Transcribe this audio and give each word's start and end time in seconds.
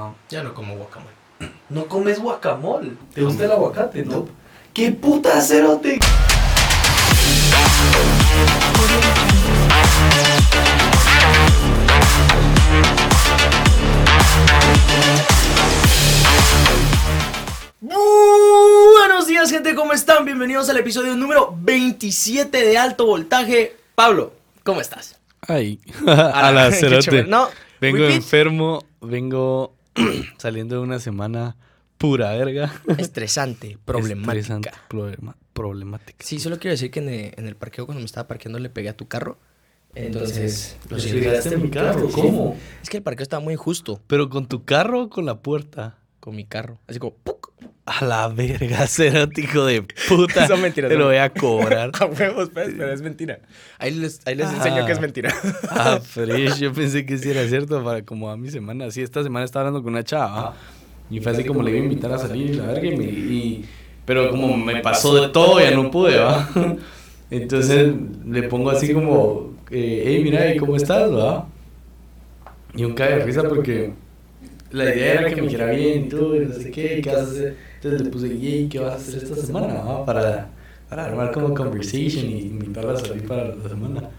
Ajá. 0.00 0.14
Ya 0.30 0.42
no 0.42 0.54
como 0.54 0.76
guacamole. 0.76 1.12
No 1.68 1.86
comes 1.86 2.18
guacamole. 2.20 2.92
¿Te 3.14 3.22
gusta 3.22 3.44
el 3.44 3.52
aguacate, 3.52 4.02
no? 4.02 4.26
¿Qué 4.72 4.92
puta 4.92 5.40
cerote? 5.42 5.98
Buenos 17.80 19.26
días, 19.26 19.50
gente, 19.50 19.74
¿cómo 19.74 19.92
están? 19.92 20.24
Bienvenidos 20.24 20.70
al 20.70 20.78
episodio 20.78 21.14
número 21.16 21.54
27 21.60 22.56
de 22.56 22.78
Alto 22.78 23.04
Voltaje. 23.06 23.76
Pablo, 23.94 24.32
¿cómo 24.62 24.80
estás? 24.80 25.18
Ay, 25.46 25.78
A 26.06 26.12
a 26.48 26.52
la 26.52 26.70
cerote. 26.72 27.24
No, 27.24 27.48
Vengo 27.80 28.04
enfermo, 28.06 28.84
vengo 29.00 29.72
saliendo 30.38 30.76
de 30.76 30.82
una 30.82 30.98
semana 30.98 31.56
pura 31.98 32.30
verga. 32.32 32.72
Estresante, 32.98 33.78
problemática. 33.84 34.32
Estresante, 34.40 34.70
problema- 34.88 35.36
problemática. 35.52 36.24
Sí, 36.24 36.38
solo 36.38 36.58
quiero 36.58 36.72
decir 36.72 36.90
que 36.90 37.00
en 37.00 37.08
el, 37.08 37.34
en 37.36 37.46
el 37.46 37.56
parqueo, 37.56 37.86
cuando 37.86 38.00
me 38.00 38.06
estaba 38.06 38.26
parqueando, 38.28 38.58
le 38.58 38.70
pegué 38.70 38.88
a 38.88 38.96
tu 38.96 39.06
carro. 39.08 39.38
Entonces, 39.94 40.76
lo 40.88 40.96
¿Le 40.96 41.02
siento. 41.02 41.28
pegaste 41.28 41.54
a 41.54 41.58
mi 41.58 41.68
carro? 41.70 42.08
¿Cómo? 42.10 42.56
Es 42.80 42.88
que 42.88 42.98
el 42.98 43.02
parqueo 43.02 43.24
estaba 43.24 43.42
muy 43.42 43.54
injusto 43.54 44.00
¿Pero 44.06 44.28
con 44.30 44.46
tu 44.46 44.64
carro 44.64 45.02
o 45.02 45.10
con 45.10 45.26
la 45.26 45.40
puerta? 45.40 45.98
Con 46.20 46.36
mi 46.36 46.44
carro. 46.44 46.78
Así 46.86 46.98
como, 46.98 47.14
¡puc! 47.24 47.50
A 47.86 48.04
la 48.04 48.28
verga, 48.28 48.86
cerote, 48.86 49.40
hijo 49.40 49.64
de 49.64 49.82
puta. 50.08 50.46
Son 50.46 50.60
mentiras, 50.60 50.88
Te 50.90 50.96
lo 50.96 51.06
voy 51.06 51.16
a 51.16 51.30
cobrar. 51.30 51.90
A 52.00 52.04
huevos, 52.06 52.50
pues, 52.52 52.70
pero 52.76 52.92
es 52.92 53.02
mentira. 53.02 53.40
Ahí 53.78 53.90
les, 53.92 54.20
ahí 54.26 54.34
les 54.36 54.46
Ah. 54.48 54.54
enseño 54.56 54.86
que 54.86 54.92
es 54.92 55.00
mentira. 55.00 55.34
Ah, 55.70 55.98
fresh, 56.02 56.58
yo 56.58 56.72
pensé 56.72 57.04
que 57.04 57.18
sí 57.18 57.30
era 57.30 57.46
cierto 57.48 57.82
para 57.82 58.02
como 58.02 58.30
a 58.30 58.36
mi 58.36 58.50
semana. 58.50 58.90
Sí, 58.90 59.02
esta 59.02 59.22
semana 59.22 59.44
estaba 59.44 59.66
hablando 59.66 59.82
con 59.82 59.92
una 59.94 60.04
chava. 60.04 60.54
Y 61.10 61.18
fue 61.20 61.32
así 61.32 61.42
como 61.44 61.62
le 61.62 61.70
iba 61.72 61.80
a 61.80 61.82
invitar 61.84 62.12
a 62.12 62.18
salir 62.18 62.54
la 62.54 62.66
verga. 62.66 62.86
Y 62.86 62.96
me- 62.96 63.04
y- 63.04 63.64
pero 64.04 64.30
como 64.30 64.56
me 64.56 64.76
pasó 64.80 65.14
de 65.20 65.28
todo, 65.30 65.58
ya 65.60 65.70
no 65.72 65.90
pude, 65.90 66.18
¿va? 66.18 66.48
Entonces 67.30 67.92
le 68.26 68.42
pongo 68.44 68.70
así 68.70 68.92
como, 68.92 69.54
eh, 69.70 70.02
hey, 70.06 70.20
mira, 70.22 70.52
¿y 70.54 70.58
cómo 70.58 70.76
estás, 70.76 71.12
va? 71.12 71.46
Y 72.74 72.84
un 72.84 72.92
cae 72.94 73.16
de 73.18 73.24
risa 73.24 73.42
porque 73.48 73.92
la 74.72 74.84
idea 74.94 75.20
era 75.20 75.28
que 75.28 75.36
me 75.36 75.48
dijera 75.48 75.66
bien 75.66 76.06
y 76.06 76.08
todo, 76.08 76.36
y 76.36 76.46
no 76.46 76.54
sé 76.54 76.70
qué, 76.70 77.00
¿qué 77.02 77.10
vas 77.10 77.20
a 77.20 77.22
hacer? 77.22 77.56
Entonces 77.76 78.02
le 78.02 78.10
puse, 78.10 78.28
hey, 78.40 78.68
¿qué 78.70 78.78
vas 78.78 78.92
a 78.92 78.96
hacer 78.96 79.22
esta 79.22 79.36
semana? 79.36 80.04
Para, 80.04 80.48
para 80.88 81.04
armar 81.06 81.32
como 81.32 81.54
conversation 81.54 82.26
y 82.26 82.40
invitarla 82.42 82.92
a 82.92 82.96
salir 82.96 83.26
para 83.26 83.44
la 83.54 83.68
semana. 83.68 84.10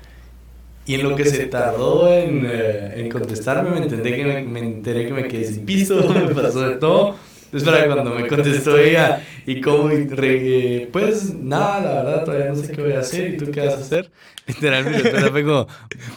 Y 0.85 0.95
en 0.95 1.03
lo 1.03 1.16
que 1.16 1.25
se 1.25 1.45
tardó 1.45 2.11
en, 2.11 2.45
eh, 2.45 2.94
en 2.95 3.09
contestarme, 3.09 3.69
me, 3.69 3.85
enteré 3.85 4.16
que 4.16 4.25
me, 4.25 4.41
me 4.44 4.59
enteré 4.59 5.05
que 5.05 5.13
me 5.13 5.27
quedé 5.27 5.45
sin 5.45 5.66
piso, 5.66 6.02
me 6.27 6.33
pasó 6.33 6.67
de 6.67 6.75
todo. 6.77 7.16
Entonces, 7.52 7.69
para 7.69 7.85
cuando 7.85 8.16
me 8.16 8.27
contestó 8.27 8.77
ella, 8.77 9.21
y 9.45 9.59
como, 9.59 9.89
pues 10.94 11.33
nada, 11.33 11.81
la 11.81 12.03
verdad, 12.03 12.23
todavía 12.23 12.45
no 12.47 12.55
sé 12.55 12.71
qué 12.71 12.81
voy 12.81 12.94
a 12.94 12.99
hacer, 12.99 13.33
¿y 13.33 13.38
tú 13.38 13.52
qué 13.52 13.59
vas 13.59 13.73
a 13.73 13.81
hacer? 13.81 14.09
Literalmente, 14.47 15.02
respuesta 15.02 15.31
fue 15.31 15.44
como, 15.44 15.67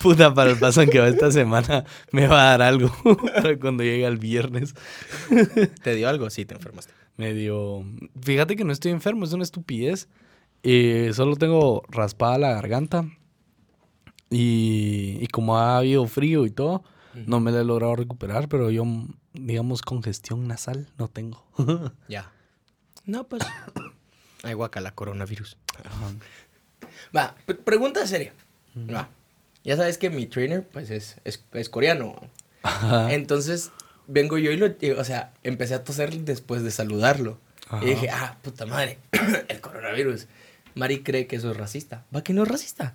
puta, 0.00 0.32
para 0.32 0.52
el 0.52 0.58
paso 0.58 0.82
en 0.82 0.90
que 0.90 1.00
va 1.00 1.08
esta 1.08 1.32
semana, 1.32 1.84
me 2.12 2.28
va 2.28 2.42
a 2.42 2.50
dar 2.50 2.62
algo 2.62 2.92
para 3.34 3.58
cuando 3.58 3.82
llegue 3.82 4.06
el 4.06 4.18
viernes. 4.18 4.77
¿Te 5.82 5.96
dio 5.96 6.08
algo? 6.08 6.30
Sí, 6.30 6.44
te 6.44 6.55
enfermaste. 6.55 6.92
Medio. 7.16 7.84
Fíjate 8.22 8.55
que 8.55 8.62
no 8.62 8.72
estoy 8.72 8.92
enfermo, 8.92 9.24
es 9.24 9.32
una 9.32 9.42
estupidez. 9.42 10.08
Eh, 10.62 11.10
solo 11.14 11.34
tengo 11.34 11.82
raspada 11.88 12.38
la 12.38 12.52
garganta. 12.52 13.06
Y, 14.30 15.18
y 15.20 15.27
como 15.28 15.58
ha 15.58 15.78
habido 15.78 16.06
frío 16.06 16.46
y 16.46 16.50
todo, 16.50 16.84
no 17.27 17.41
me 17.41 17.51
la 17.53 17.61
he 17.61 17.65
logrado 17.65 17.97
recuperar, 17.97 18.48
pero 18.48 18.70
yo, 18.70 18.84
digamos, 19.33 19.83
congestión 19.83 20.47
nasal 20.48 20.89
no 20.98 21.09
tengo. 21.09 21.45
Ya. 22.09 22.31
No, 23.07 23.25
pues. 23.25 23.43
Ay, 24.43 24.55
guacala, 24.55 24.95
coronavirus. 24.95 25.57
Va, 27.17 27.35
pre- 27.47 27.57
pregunta 27.57 28.07
seria. 28.07 28.33
Va. 28.77 29.08
Ya 29.63 29.77
sabes 29.77 29.98
que 29.98 30.11
mi 30.11 30.27
trainer, 30.27 30.67
pues, 30.67 30.91
es, 30.91 31.17
es, 31.24 31.42
es 31.53 31.69
coreano. 31.69 32.17
Ajá. 32.63 33.13
Entonces, 33.13 33.70
vengo 34.07 34.36
yo 34.39 34.51
y 34.51 34.57
lo. 34.57 34.67
y, 34.80 34.91
O 34.91 35.05
sea, 35.05 35.33
empecé 35.42 35.74
a 35.74 35.85
toser 35.85 36.14
después 36.20 36.63
de 36.63 36.70
saludarlo. 36.70 37.39
Ajá. 37.69 37.85
Y 37.85 37.91
dije, 37.91 38.11
ah, 38.11 38.36
puta 38.42 38.67
madre, 38.67 38.98
el 39.48 39.61
coronavirus. 39.61 40.27
Mari 40.74 41.03
cree 41.03 41.27
que 41.27 41.36
eso 41.36 41.51
es 41.53 41.57
racista. 41.57 42.05
Va 42.14 42.23
que 42.24 42.33
no 42.33 42.42
es 42.42 42.48
racista. 42.48 42.95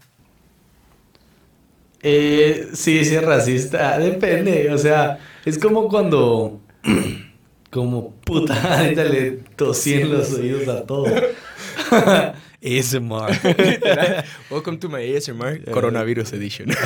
Eh, 2.01 2.69
sí, 2.73 3.03
sí 3.05 3.15
es 3.15 3.23
racista. 3.23 3.97
Depende. 3.99 4.71
O 4.73 4.77
sea, 4.77 5.19
es 5.45 5.57
como 5.57 5.87
cuando. 5.87 6.61
Como 7.71 8.15
puta, 8.21 8.79
ahorita 8.79 9.03
le 9.03 9.29
tosí 9.55 9.93
en 9.93 10.11
los 10.11 10.33
oídos 10.33 10.67
a 10.67 10.87
todo. 10.87 11.05
ASMR. 12.63 13.29
Welcome 14.49 14.79
to 14.79 14.89
my 14.89 15.15
ASMR 15.15 15.69
Coronavirus 15.71 16.33
Edition. 16.33 16.69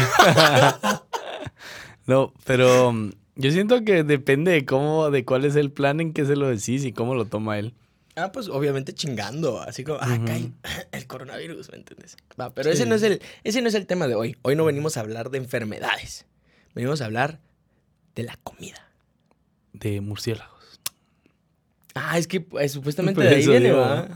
No, 2.05 2.33
pero 2.45 2.91
mm, 2.91 3.11
yo 3.35 3.51
siento 3.51 3.83
que 3.83 4.03
depende 4.03 4.51
de 4.51 4.65
cómo, 4.65 5.09
de 5.09 5.23
cuál 5.23 5.45
es 5.45 5.55
el 5.55 5.71
plan 5.71 6.01
en 6.01 6.13
que 6.13 6.25
se 6.25 6.35
lo 6.35 6.49
decís 6.49 6.83
y 6.83 6.91
cómo 6.91 7.15
lo 7.15 7.25
toma 7.25 7.57
él. 7.59 7.73
Ah, 8.15 8.31
pues 8.31 8.47
obviamente 8.47 8.93
chingando, 8.93 9.59
así 9.61 9.83
como, 9.83 9.97
ah, 10.01 10.19
cae 10.25 10.51
el 10.91 11.07
coronavirus, 11.07 11.71
¿me 11.71 11.77
entiendes? 11.79 12.15
Va, 12.39 12.53
pero 12.53 12.69
Sí. 12.69 12.75
ese 12.77 12.85
no 12.85 12.95
es 12.95 13.03
el, 13.03 13.21
ese 13.43 13.61
no 13.61 13.67
es 13.69 13.73
el 13.73 13.87
tema 13.87 14.07
de 14.07 14.15
hoy. 14.15 14.37
Hoy 14.43 14.55
no 14.55 14.65
venimos 14.65 14.97
a 14.97 14.99
hablar 14.99 15.29
de 15.31 15.39
enfermedades. 15.39 16.25
Venimos 16.75 17.01
a 17.01 17.05
hablar 17.05 17.39
de 18.15 18.23
la 18.23 18.37
comida. 18.43 18.87
De 19.73 19.99
murciélagos. 20.01 20.53
Ah, 21.95 22.17
es 22.17 22.27
que 22.27 22.41
pues, 22.41 22.71
supuestamente 22.71 23.21
Por 23.21 23.29
de 23.29 23.35
ahí 23.35 23.47
viene, 23.47 23.71
¿va? 23.71 24.07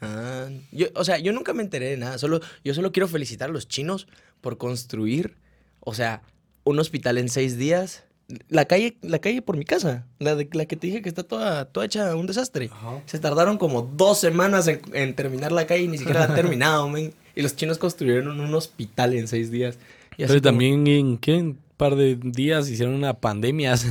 Ah, 0.00 0.48
yo, 0.72 0.86
o 0.94 1.04
sea, 1.04 1.18
yo 1.18 1.32
nunca 1.32 1.52
me 1.54 1.62
enteré 1.62 1.86
de 1.90 1.96
nada. 1.96 2.18
Solo, 2.18 2.40
yo 2.64 2.74
solo 2.74 2.92
quiero 2.92 3.08
felicitar 3.08 3.48
a 3.48 3.52
los 3.52 3.66
chinos 3.68 4.06
por 4.42 4.58
construir, 4.58 5.36
o 5.80 5.94
sea, 5.94 6.22
un 6.64 6.78
hospital 6.78 7.16
en 7.18 7.28
seis 7.30 7.56
días. 7.56 8.04
La 8.48 8.64
calle, 8.64 8.96
la 9.02 9.18
calle 9.18 9.42
por 9.42 9.56
mi 9.56 9.64
casa, 9.64 10.06
la, 10.18 10.34
de, 10.34 10.48
la 10.52 10.66
que 10.66 10.76
te 10.76 10.86
dije 10.86 11.02
que 11.02 11.08
está 11.08 11.22
toda, 11.22 11.64
toda 11.66 11.86
hecha 11.86 12.14
un 12.16 12.26
desastre. 12.26 12.70
Ajá. 12.72 13.02
Se 13.06 13.18
tardaron 13.18 13.58
como 13.58 13.82
dos 13.82 14.18
semanas 14.20 14.66
en, 14.68 14.80
en 14.92 15.14
terminar 15.14 15.52
la 15.52 15.66
calle 15.66 15.84
y 15.84 15.88
ni 15.88 15.98
siquiera 15.98 16.20
la 16.20 16.26
han 16.26 16.34
terminado. 16.42 16.90
Y 16.98 17.12
los 17.42 17.56
chinos 17.56 17.78
construyeron 17.78 18.40
un 18.40 18.54
hospital 18.54 19.14
en 19.14 19.26
seis 19.28 19.50
días. 19.50 19.78
Y 20.16 20.18
Pero 20.26 20.28
como- 20.34 20.40
también 20.42 20.86
en 20.86 21.18
¿qué? 21.18 21.34
un 21.34 21.58
par 21.76 21.96
de 21.96 22.16
días 22.16 22.68
hicieron 22.68 22.94
una 22.94 23.14
pandemia. 23.14 23.76
¿sí? 23.78 23.86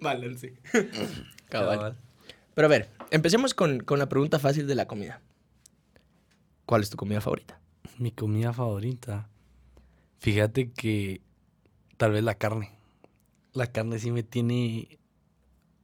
Balance. 0.00 0.54
Cabal. 1.48 1.96
Pero 2.54 2.66
a 2.66 2.68
ver, 2.70 2.88
empecemos 3.10 3.54
con, 3.54 3.80
con 3.80 3.98
la 3.98 4.08
pregunta 4.08 4.38
fácil 4.38 4.66
de 4.66 4.74
la 4.74 4.86
comida. 4.86 5.20
¿Cuál 6.64 6.82
es 6.82 6.90
tu 6.90 6.96
comida 6.96 7.20
favorita? 7.20 7.60
Mi 7.98 8.10
comida 8.10 8.52
favorita. 8.52 9.28
Fíjate 10.18 10.72
que 10.72 11.20
tal 11.96 12.12
vez 12.12 12.22
la 12.24 12.34
carne. 12.34 12.72
La 13.52 13.66
carne 13.68 13.98
sí 13.98 14.10
me 14.10 14.22
tiene... 14.22 14.98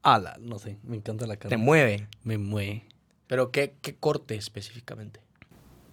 Ala, 0.02 0.36
no 0.40 0.58
sé, 0.58 0.78
me 0.82 0.96
encanta 0.96 1.26
la 1.26 1.34
Te 1.36 1.48
carne. 1.48 1.56
mueve. 1.58 2.08
Me 2.24 2.36
mueve. 2.38 2.86
Pero 3.28 3.50
¿qué, 3.52 3.76
qué 3.80 3.94
corte 3.94 4.34
específicamente? 4.34 5.20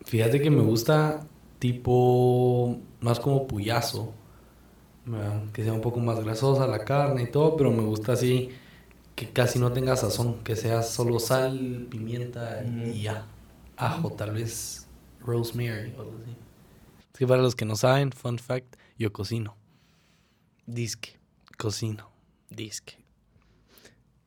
Fíjate 0.06 0.42
que 0.42 0.50
me 0.50 0.62
gusta 0.62 1.28
tipo 1.60 2.80
más 3.02 3.20
como 3.20 3.48
puyazo. 3.48 4.14
Que 5.54 5.64
sea 5.64 5.74
un 5.74 5.82
poco 5.82 6.00
más 6.00 6.24
grasosa 6.24 6.68
la 6.68 6.86
carne 6.86 7.24
y 7.24 7.32
todo, 7.32 7.56
pero 7.58 7.72
me 7.72 7.82
gusta 7.84 8.14
así 8.14 8.50
que 9.16 9.30
casi 9.30 9.58
no 9.58 9.72
tenga 9.74 9.96
sazón, 9.96 10.44
que 10.44 10.56
sea 10.56 10.84
solo 10.84 11.20
sal, 11.20 11.88
pimienta 11.90 12.64
y 12.64 13.02
ya. 13.04 13.26
Ajo, 13.76 14.12
tal 14.12 14.32
vez 14.32 14.88
rosemary 15.20 15.94
o 15.98 16.02
algo 16.02 16.14
así. 16.22 16.36
Es 17.12 17.20
que 17.20 17.28
para 17.28 17.42
los 17.42 17.56
que 17.56 17.66
no 17.66 17.76
saben, 17.76 18.12
fun 18.12 18.38
fact, 18.38 18.76
yo 18.98 19.12
cocino. 19.12 19.56
Disque. 20.70 21.18
Cocino. 21.58 22.10
Disque. 22.50 22.98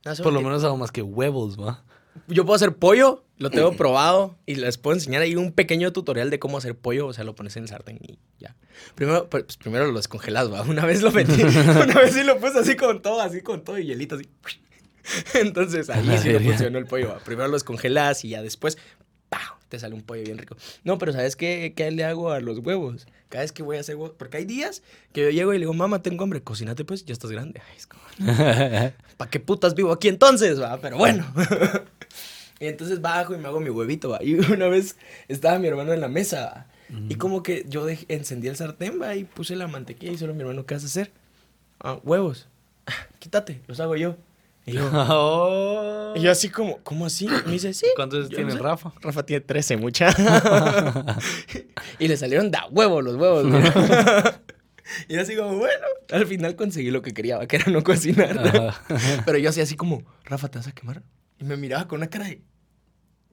No, 0.04 0.14
solo 0.14 0.24
Por 0.24 0.32
lo 0.32 0.42
menos 0.42 0.64
hago 0.64 0.76
más 0.76 0.90
que 0.90 1.02
huevos, 1.02 1.58
¿va? 1.58 1.84
Yo 2.26 2.44
puedo 2.44 2.56
hacer 2.56 2.76
pollo, 2.76 3.24
lo 3.38 3.50
tengo 3.50 3.72
probado 3.76 4.36
y 4.44 4.56
les 4.56 4.76
puedo 4.76 4.94
enseñar 4.96 5.22
ahí 5.22 5.36
un 5.36 5.52
pequeño 5.52 5.92
tutorial 5.92 6.30
de 6.30 6.38
cómo 6.38 6.58
hacer 6.58 6.76
pollo. 6.76 7.06
O 7.06 7.12
sea, 7.12 7.24
lo 7.24 7.34
pones 7.34 7.56
en 7.56 7.62
el 7.62 7.68
sartén 7.68 7.98
y 8.02 8.18
ya. 8.38 8.56
Primero, 8.96 9.30
pues, 9.30 9.56
primero 9.56 9.86
lo 9.86 9.96
descongelas, 9.96 10.52
¿va? 10.52 10.62
Una 10.68 10.84
vez 10.84 11.02
lo 11.02 11.12
metí, 11.12 11.42
una 11.42 11.94
vez 11.94 12.12
sí 12.12 12.24
lo 12.24 12.38
puse 12.38 12.58
así 12.58 12.76
con 12.76 13.00
todo, 13.02 13.20
así 13.20 13.40
con 13.40 13.62
todo 13.62 13.78
y 13.78 13.86
hielito 13.86 14.16
así. 14.16 14.28
Entonces 15.34 15.90
ahí 15.90 16.18
sí 16.18 16.28
verga. 16.28 16.48
funcionó 16.48 16.78
el 16.78 16.86
pollo. 16.86 17.08
¿va? 17.08 17.18
Primero 17.20 17.48
lo 17.48 17.54
descongelas 17.54 18.24
y 18.24 18.30
ya 18.30 18.42
después. 18.42 18.78
Te 19.72 19.78
sale 19.78 19.94
un 19.94 20.02
pollo 20.02 20.22
bien 20.22 20.36
rico. 20.36 20.54
No, 20.84 20.98
pero 20.98 21.12
¿sabes 21.12 21.34
qué, 21.34 21.72
qué 21.74 21.90
le 21.90 22.04
hago 22.04 22.30
a 22.30 22.40
los 22.40 22.58
huevos? 22.58 23.06
Cada 23.30 23.42
vez 23.42 23.52
que 23.52 23.62
voy 23.62 23.78
a 23.78 23.80
hacer 23.80 23.96
huevos, 23.96 24.14
porque 24.18 24.36
hay 24.36 24.44
días 24.44 24.82
que 25.14 25.22
yo 25.22 25.30
llego 25.30 25.54
y 25.54 25.56
le 25.56 25.60
digo, 25.60 25.72
mamá, 25.72 26.02
tengo 26.02 26.22
hambre, 26.24 26.42
cocínate 26.42 26.84
pues, 26.84 27.06
ya 27.06 27.14
estás 27.14 27.30
grande. 27.30 27.62
Ay, 27.66 27.76
es 27.78 27.86
como, 27.86 28.02
¿para 29.16 29.30
qué 29.30 29.40
putas 29.40 29.74
vivo 29.74 29.90
aquí 29.90 30.08
entonces? 30.08 30.60
Va? 30.60 30.78
Pero 30.82 30.98
bueno. 30.98 31.24
y 32.60 32.66
entonces 32.66 33.00
bajo 33.00 33.34
y 33.34 33.38
me 33.38 33.48
hago 33.48 33.60
mi 33.60 33.70
huevito. 33.70 34.10
¿va? 34.10 34.22
Y 34.22 34.34
una 34.34 34.68
vez 34.68 34.96
estaba 35.28 35.58
mi 35.58 35.68
hermano 35.68 35.94
en 35.94 36.02
la 36.02 36.08
mesa. 36.08 36.66
¿va? 36.90 37.06
Y 37.08 37.14
como 37.14 37.42
que 37.42 37.64
yo 37.66 37.86
encendí 38.08 38.48
el 38.48 38.56
sartén 38.56 39.00
¿va? 39.00 39.14
y 39.16 39.24
puse 39.24 39.56
la 39.56 39.66
mantequilla 39.68 40.12
y 40.12 40.18
solo 40.18 40.34
mi 40.34 40.42
hermano, 40.42 40.66
¿qué 40.66 40.74
vas 40.74 40.82
a 40.84 40.86
hacer? 40.86 41.10
Ah, 41.80 41.98
huevos. 42.04 42.46
"Ah, 42.86 42.92
Quítate, 43.18 43.62
los 43.66 43.80
hago 43.80 43.96
yo. 43.96 44.16
Y 44.66 44.72
yo, 44.72 44.88
Oh. 44.92 46.12
y 46.16 46.20
yo 46.20 46.30
así 46.30 46.48
como, 46.48 46.78
¿cómo 46.82 47.06
así? 47.06 47.26
Me 47.46 47.52
dice, 47.52 47.72
sí. 47.74 47.86
¿Cuántos 47.96 48.28
yo 48.28 48.36
tiene 48.36 48.52
no 48.52 48.56
sé". 48.58 48.62
Rafa? 48.62 48.92
Rafa 49.00 49.24
tiene 49.26 49.40
13, 49.40 49.76
mucha. 49.76 50.08
y 51.98 52.08
le 52.08 52.16
salieron 52.16 52.50
da 52.50 52.66
huevo 52.70 53.02
los 53.02 53.16
huevos, 53.16 53.44
mira. 53.44 54.40
y 55.08 55.14
yo 55.14 55.20
así 55.20 55.36
como, 55.36 55.56
bueno, 55.56 55.84
al 56.10 56.26
final 56.26 56.54
conseguí 56.56 56.90
lo 56.90 57.02
que 57.02 57.12
quería, 57.12 57.44
que 57.46 57.56
era 57.56 57.70
no 57.72 57.82
cocinar. 57.82 58.72
Pero 59.24 59.38
yo 59.38 59.50
hacía 59.50 59.64
así 59.64 59.76
como, 59.76 60.04
Rafa, 60.24 60.48
¿te 60.48 60.58
vas 60.58 60.68
a 60.68 60.72
quemar? 60.72 61.02
Y 61.38 61.44
me 61.44 61.56
miraba 61.56 61.88
con 61.88 61.98
una 61.98 62.08
cara 62.08 62.26
de, 62.26 62.42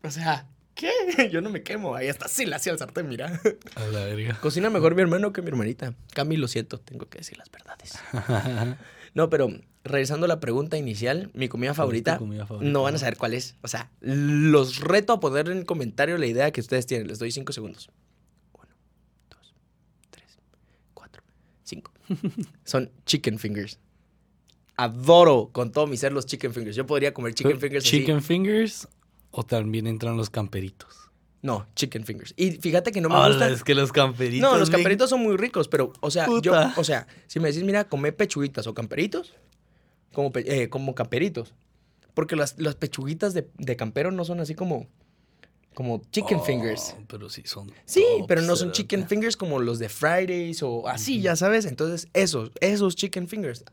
o 0.04 0.10
sea, 0.10 0.48
¿qué? 0.74 0.92
Yo 1.32 1.42
no 1.42 1.50
me 1.52 1.62
quemo, 1.62 1.96
ahí 1.96 2.08
está, 2.08 2.28
sí 2.28 2.46
la 2.46 2.56
hacía 2.56 2.72
al 2.72 2.80
sartén, 2.80 3.08
mira. 3.08 3.40
A 3.76 3.82
la 3.86 4.06
verga. 4.06 4.40
Cocina 4.42 4.70
mejor 4.70 4.96
mi 4.96 5.02
hermano 5.04 5.32
que 5.32 5.42
mi 5.44 5.50
hermanita. 5.50 5.94
Cami, 6.14 6.38
lo 6.38 6.48
siento, 6.48 6.80
tengo 6.80 7.08
que 7.08 7.20
decir 7.20 7.38
las 7.38 7.52
verdades. 7.52 8.00
No, 9.14 9.30
pero 9.30 9.50
regresando 9.84 10.26
a 10.26 10.28
la 10.28 10.40
pregunta 10.40 10.78
inicial, 10.78 11.32
mi 11.34 11.48
comida 11.48 11.74
favorita, 11.74 12.18
comida 12.18 12.46
favorita? 12.46 12.72
no 12.72 12.84
van 12.84 12.96
a 12.96 12.98
saber 12.98 13.18
cuál 13.18 13.34
es. 13.34 13.56
O 13.62 13.68
sea, 13.68 13.92
los 14.02 14.80
reto 14.80 15.14
a 15.14 15.20
poner 15.20 15.50
en 15.50 15.60
el 15.60 15.66
comentario 15.66 16.18
la 16.18 16.26
idea 16.28 16.52
que 16.52 16.62
ustedes 16.62 16.86
tienen. 16.86 17.08
Les 17.08 17.20
doy 17.20 17.32
cinco 17.32 17.54
segundos. 17.54 17.90
Uno, 18.54 18.68
dos, 19.30 19.54
tres, 20.10 20.38
cuatro, 20.94 21.24
cinco. 21.64 21.92
Son 22.64 22.92
chicken 23.06 23.40
fingers. 23.40 23.80
Adoro 24.76 25.50
con 25.52 25.72
todo 25.72 25.88
mi 25.88 25.98
ser 25.98 26.14
los 26.14 26.26
chicken 26.26 26.54
fingers. 26.54 26.76
Yo 26.76 26.86
podría 26.86 27.14
comer 27.14 27.34
chicken 27.34 27.60
fingers 27.60 27.86
así. 27.86 28.00
Chicken 28.00 28.22
fingers 28.22 28.88
o 29.32 29.44
también 29.46 29.88
entran 29.88 30.16
los 30.18 30.30
camperitos. 30.30 31.10
No, 31.42 31.68
chicken 31.76 32.04
fingers. 32.04 32.34
Y 32.36 32.52
fíjate 32.52 32.92
que 32.92 33.00
no 33.00 33.08
me 33.10 33.16
Hola, 33.16 33.28
gustan. 33.30 33.54
es 33.54 33.64
que 33.64 33.74
los 33.76 33.92
camperitos. 33.92 34.50
No, 34.50 34.58
los 34.58 34.70
camperitos 34.70 35.10
son 35.10 35.22
muy 35.22 35.38
ricos, 35.38 35.70
pero, 35.70 35.94
o 36.02 36.12
sea, 36.12 36.26
yo, 36.28 36.52
Puta. 36.52 36.74
o 36.76 36.84
sea, 36.84 37.08
si 37.28 37.40
me 37.40 37.48
decís, 37.50 37.64
mira, 37.64 37.86
come 37.88 38.12
pechuguitas 38.12 38.68
o 38.68 38.74
camperitos, 38.74 39.34
como, 40.20 40.32
eh, 40.36 40.70
como 40.70 40.96
camperitos. 40.96 41.54
Porque 42.14 42.36
las, 42.36 42.60
las 42.60 42.76
pechuguitas 42.76 43.34
de, 43.34 43.48
de 43.58 43.76
campero 43.76 44.12
no 44.12 44.26
son 44.26 44.40
así 44.42 44.54
como, 44.54 44.88
como 45.74 46.02
chicken 46.12 46.40
Oh, 46.40 46.44
fingers. 46.44 46.96
Pero 47.08 47.30
sí 47.30 47.44
son. 47.46 47.72
Sí, 47.86 48.04
pero 48.28 48.42
no 48.42 48.56
son 48.56 48.72
chicken 48.72 49.08
fingers 49.08 49.38
como 49.38 49.60
los 49.60 49.80
de 49.80 49.88
Fridays 49.90 50.62
o 50.64 50.88
así, 50.88 51.22
ya 51.22 51.36
sabes. 51.36 51.66
Entonces, 51.66 52.10
esos, 52.14 52.52
esos 52.60 52.96
chicken 52.96 53.28
fingers. 53.28 53.64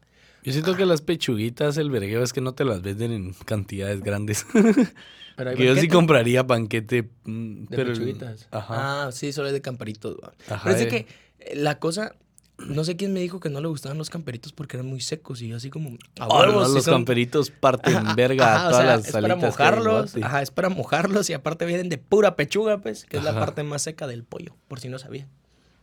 Yo 0.45 0.53
siento 0.53 0.77
que 0.77 0.87
las 0.87 1.01
pechuguitas, 1.03 1.77
el 1.77 1.91
vergueo 1.91 2.23
es 2.23 2.33
que 2.33 2.41
no 2.41 2.55
te 2.55 2.65
las 2.65 2.81
venden 2.83 3.11
en 3.11 3.33
cantidades 3.33 4.01
grandes. 4.01 4.47
Pero 5.37 5.51
hay 5.51 5.57
que 5.57 5.67
yo 5.67 5.75
sí 5.77 5.89
compraría 5.89 6.45
banquete. 6.45 7.11
mm, 7.25 7.65
de 7.67 7.77
pero 7.77 7.93
pechuguitas. 7.93 8.47
Ajá. 8.53 9.07
Ah, 9.07 9.13
sí, 9.13 9.33
solo 9.33 9.49
es 9.49 9.53
de 9.53 9.61
camperitos. 9.61 10.17
Ajá, 10.49 10.61
Pero 10.65 10.77
es 10.77 10.81
de 10.81 10.85
eh. 10.85 10.89
que 10.89 10.97
eh, 11.41 11.57
la 11.57 11.79
cosa, 11.79 12.15
no 12.59 12.85
sé 12.85 12.97
quién 12.97 13.13
me 13.13 13.21
dijo 13.21 13.39
que 13.41 13.51
no 13.51 13.61
le 13.61 13.69
gustaban 13.69 13.99
los 13.99 14.09
camperitos 14.11 14.53
porque 14.53 14.77
eran 14.77 14.87
muy 14.87 15.01
secos 15.01 15.43
y 15.43 15.49
yo 15.49 15.57
así 15.57 15.69
como... 15.71 15.91
A 16.19 16.27
Oh, 16.29 16.47
no, 16.47 16.67
sí 16.67 16.75
los 16.75 16.85
son- 16.85 16.95
camperitos 16.95 17.51
parten 17.51 17.97
Ajá, 17.97 18.15
verga 18.15 18.55
ajá, 18.55 18.63
a 18.65 18.67
o 18.67 18.71
todas 18.71 18.85
sea, 18.87 18.97
las 18.97 19.07
es 19.07 19.13
para 19.13 19.29
que 19.29 19.35
mojarlos, 19.47 20.17
ajá, 20.23 20.43
es 20.43 20.51
para 20.51 20.69
mojarlos 20.71 21.29
y 21.31 21.35
aparte 21.35 21.67
vienen 21.67 21.89
de 21.89 21.99
pura 21.99 22.35
pechuga, 22.37 22.79
pues, 22.81 23.05
que 23.05 23.19
es 23.19 23.25
la 23.25 23.35
parte 23.35 23.63
más 23.63 23.83
seca 23.83 24.07
del 24.07 24.25
pollo, 24.25 24.57
por 24.69 24.81
si 24.81 24.89
no 24.89 24.99
sabía. 24.99 25.29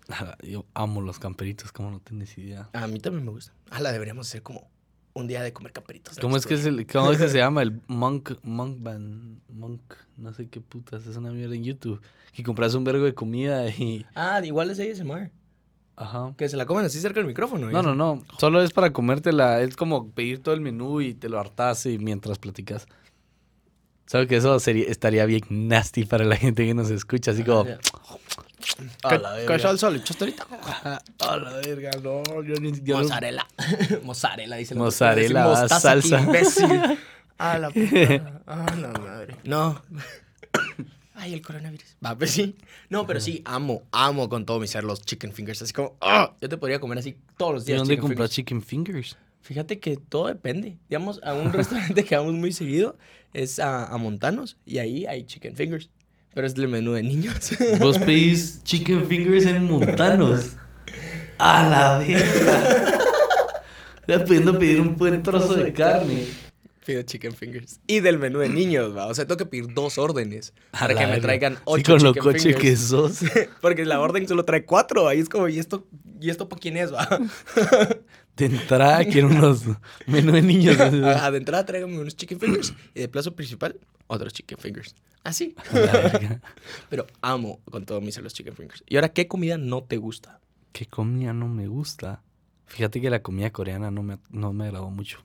Ajá, 0.09 0.35
Yo 0.41 0.65
amo 0.73 0.99
los 1.01 1.19
camperitos, 1.19 1.71
como 1.71 1.91
no 1.91 1.99
tienes 1.99 2.37
idea. 2.37 2.69
A 2.73 2.87
mí 2.87 2.99
también 2.99 3.23
me 3.25 3.31
gusta. 3.31 3.53
Ah, 3.69 3.79
la 3.79 3.91
deberíamos 3.91 4.27
hacer 4.27 4.41
como 4.41 4.67
un 5.13 5.27
día 5.27 5.43
de 5.43 5.53
comer 5.53 5.71
camperitos. 5.73 6.17
¿Cómo 6.19 6.35
es 6.37 6.45
que 6.47 6.55
es 6.55 6.65
el, 6.65 6.87
cómo 6.91 7.11
es 7.11 7.19
que 7.19 7.29
se 7.29 7.37
llama? 7.37 7.61
El 7.61 7.79
Monk, 7.87 8.31
Monk 8.41 8.77
Band, 8.81 9.39
Monk, 9.49 9.81
no 10.17 10.33
sé 10.33 10.49
qué 10.49 10.59
putas, 10.59 11.05
es 11.05 11.15
una 11.17 11.31
mierda 11.31 11.53
en 11.55 11.63
YouTube. 11.63 12.01
Que 12.33 12.41
compras 12.43 12.73
un 12.73 12.83
vergo 12.83 13.05
de 13.05 13.13
comida 13.13 13.69
y, 13.69 14.05
Ah, 14.15 14.41
igual 14.43 14.71
es 14.71 14.79
ASMR. 14.79 15.29
Ajá. 15.95 16.33
Que 16.37 16.49
se 16.49 16.57
la 16.57 16.65
comen 16.65 16.85
así 16.85 16.99
cerca 16.99 17.19
del 17.19 17.27
micrófono. 17.27 17.69
No, 17.71 17.81
no, 17.81 17.95
no, 17.95 18.23
solo 18.39 18.61
es 18.61 18.71
para 18.71 18.91
comértela, 18.93 19.61
es 19.61 19.75
como 19.75 20.09
pedir 20.11 20.41
todo 20.41 20.53
el 20.55 20.61
menú 20.61 21.01
y 21.01 21.13
te 21.13 21.29
lo 21.29 21.39
hartas 21.39 21.85
y 21.85 21.97
mientras 21.97 22.39
platicas. 22.39 22.87
¿Sabes 24.05 24.27
que 24.27 24.35
eso 24.37 24.59
sería, 24.59 24.85
estaría 24.89 25.25
bien 25.25 25.43
nasty 25.49 26.05
para 26.05 26.25
la 26.25 26.35
gente 26.35 26.65
que 26.65 26.73
nos 26.73 26.89
escucha? 26.91 27.31
Así 27.31 27.43
como, 27.43 27.61
a 27.61 29.09
¿Qué, 29.09 29.17
la 29.19 29.31
qué 29.35 29.39
verga. 29.47 29.59
salsa 29.59 29.89
le 29.89 29.99
echaste 29.99 30.23
ahorita? 30.25 30.47
A 31.19 31.37
la 31.37 31.53
verga, 31.65 31.91
no, 32.03 32.21
yo 32.43 32.55
ni 32.55 32.71
yo 32.83 32.95
no- 32.97 33.03
Mozzarella. 33.03 33.47
Mozzarella, 34.03 34.55
dice 34.57 34.75
la 34.75 34.81
Mozzarella, 34.81 35.43
Mostaza, 35.45 35.75
qué 35.95 36.01
salsa. 36.01 36.21
imbécil. 36.21 36.81
A 37.39 37.57
la 37.57 37.71
puta. 37.71 38.41
A 38.45 38.75
la 38.75 38.91
madre. 38.99 39.35
No. 39.43 39.81
Ay, 41.23 41.33
el 41.33 41.41
coronavirus. 41.41 41.95
Va, 42.05 42.17
pues 42.17 42.31
sí. 42.31 42.53
No, 42.89 43.07
pero 43.07 43.21
sí, 43.21 43.41
amo, 43.45 43.83
amo 43.93 44.27
con 44.27 44.45
todo 44.45 44.59
mi 44.59 44.67
ser 44.67 44.83
los 44.83 45.01
chicken 45.05 45.31
fingers. 45.31 45.61
Así 45.61 45.71
como, 45.71 45.95
¡ah! 46.01 46.33
yo 46.41 46.49
te 46.49 46.57
podría 46.57 46.81
comer 46.81 46.97
así 46.97 47.15
todos 47.37 47.53
los 47.53 47.65
¿De 47.65 47.71
días. 47.71 47.79
dónde 47.79 47.95
chicken 47.95 48.09
compras 48.09 48.29
chicken 48.31 48.61
fingers? 48.61 49.17
Fíjate 49.39 49.79
que 49.79 49.95
todo 49.95 50.27
depende. 50.27 50.77
Digamos, 50.89 51.21
a 51.23 51.33
un 51.33 51.53
restaurante 51.53 52.03
que 52.03 52.17
vamos 52.17 52.33
muy 52.33 52.51
seguido 52.51 52.97
es 53.33 53.59
a, 53.59 53.85
a 53.85 53.97
Montanos 53.97 54.57
y 54.65 54.79
ahí 54.79 55.05
hay 55.05 55.23
chicken 55.23 55.55
fingers. 55.55 55.89
Pero 56.33 56.45
es 56.45 56.55
el 56.55 56.67
menú 56.67 56.91
de 56.91 57.03
niños. 57.03 57.51
Vos 57.79 57.97
pedís 58.05 58.61
chicken 58.65 59.07
fingers 59.07 59.45
en 59.45 59.63
Montanos. 59.63 60.57
A 61.37 61.69
la 61.69 61.97
verga. 61.99 62.99
Estás 64.01 64.23
pudiendo 64.23 64.59
pedir 64.59 64.81
un 64.81 64.97
buen 64.97 65.23
trozo 65.23 65.53
de 65.53 65.71
carne. 65.71 66.25
Pido 66.85 67.01
chicken 67.03 67.33
fingers. 67.33 67.79
Y 67.87 68.01
del 68.01 68.19
menú 68.19 68.39
de 68.39 68.49
niños, 68.49 68.95
va. 68.95 69.07
O 69.07 69.13
sea, 69.13 69.25
tengo 69.25 69.37
que 69.37 69.45
pedir 69.45 69.73
dos 69.73 69.97
órdenes 69.97 70.53
A 70.73 70.79
para 70.79 70.95
que 70.95 71.07
me 71.07 71.21
traigan 71.21 71.53
Sí, 71.55 71.59
ocho 71.65 71.93
con 71.93 72.03
lo 72.03 72.13
chicken 72.13 72.23
coche 72.23 72.53
que 72.55 72.59
fingers. 72.59 72.81
sos. 72.81 73.19
Porque 73.61 73.85
la 73.85 74.01
orden 74.01 74.27
solo 74.27 74.43
trae 74.43 74.65
cuatro. 74.65 75.07
Ahí 75.07 75.19
es 75.19 75.29
como, 75.29 75.47
¿y 75.47 75.59
esto, 75.59 75.87
¿y 76.19 76.29
esto 76.29 76.49
para 76.49 76.59
quién 76.59 76.75
es, 76.77 76.93
va? 76.93 77.07
De 78.35 78.45
entrada 78.47 79.05
quiero 79.05 79.27
unos 79.27 79.63
menú 80.07 80.31
de 80.31 80.41
niños. 80.41 80.77
De 80.79 81.37
entrada 81.37 81.65
tráigame 81.65 81.99
unos 81.99 82.15
chicken 82.17 82.39
fingers 82.39 82.73
y 82.95 83.01
de 83.01 83.07
plazo 83.07 83.35
principal, 83.35 83.79
otros 84.07 84.33
chicken 84.33 84.57
fingers. 84.57 84.95
Así. 85.23 85.55
Pero 86.89 87.05
amo 87.21 87.61
con 87.69 87.85
todo 87.85 88.01
mi 88.01 88.11
ser 88.11 88.23
los 88.23 88.33
chicken 88.33 88.55
fingers. 88.55 88.83
¿Y 88.87 88.95
ahora 88.95 89.09
qué 89.09 89.27
comida 89.27 89.57
no 89.57 89.83
te 89.83 89.97
gusta? 89.97 90.41
¿Qué 90.71 90.87
comida 90.87 91.31
no 91.31 91.47
me 91.47 91.67
gusta? 91.67 92.23
Fíjate 92.65 92.99
que 92.99 93.09
la 93.11 93.21
comida 93.21 93.51
coreana 93.51 93.91
no 93.91 94.01
me, 94.01 94.17
no 94.31 94.51
me 94.51 94.65
agradó 94.65 94.89
mucho. 94.89 95.19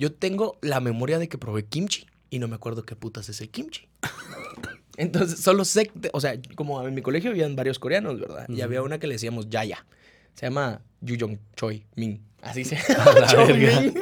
Yo 0.00 0.10
tengo 0.10 0.56
la 0.62 0.80
memoria 0.80 1.18
de 1.18 1.28
que 1.28 1.36
probé 1.36 1.66
kimchi 1.66 2.06
y 2.30 2.38
no 2.38 2.48
me 2.48 2.54
acuerdo 2.54 2.86
qué 2.86 2.96
putas 2.96 3.28
es 3.28 3.42
el 3.42 3.50
kimchi. 3.50 3.86
Entonces, 4.96 5.40
solo 5.40 5.66
sé, 5.66 5.90
o 6.14 6.20
sea, 6.22 6.40
como 6.56 6.82
en 6.88 6.94
mi 6.94 7.02
colegio 7.02 7.30
habían 7.30 7.54
varios 7.54 7.78
coreanos, 7.78 8.18
¿verdad? 8.18 8.48
Y 8.48 8.62
había 8.62 8.80
una 8.80 8.98
que 8.98 9.06
le 9.06 9.16
decíamos 9.16 9.50
Yaya. 9.50 9.84
Se 10.32 10.46
llama 10.46 10.80
Yuyong 11.02 11.38
Choi 11.54 11.84
Min. 11.96 12.24
Así 12.40 12.64
se 12.64 12.76
A 12.98 13.12
la 13.12 13.26
Choi 13.26 13.46
verga. 13.46 13.80
Min. 13.82 13.94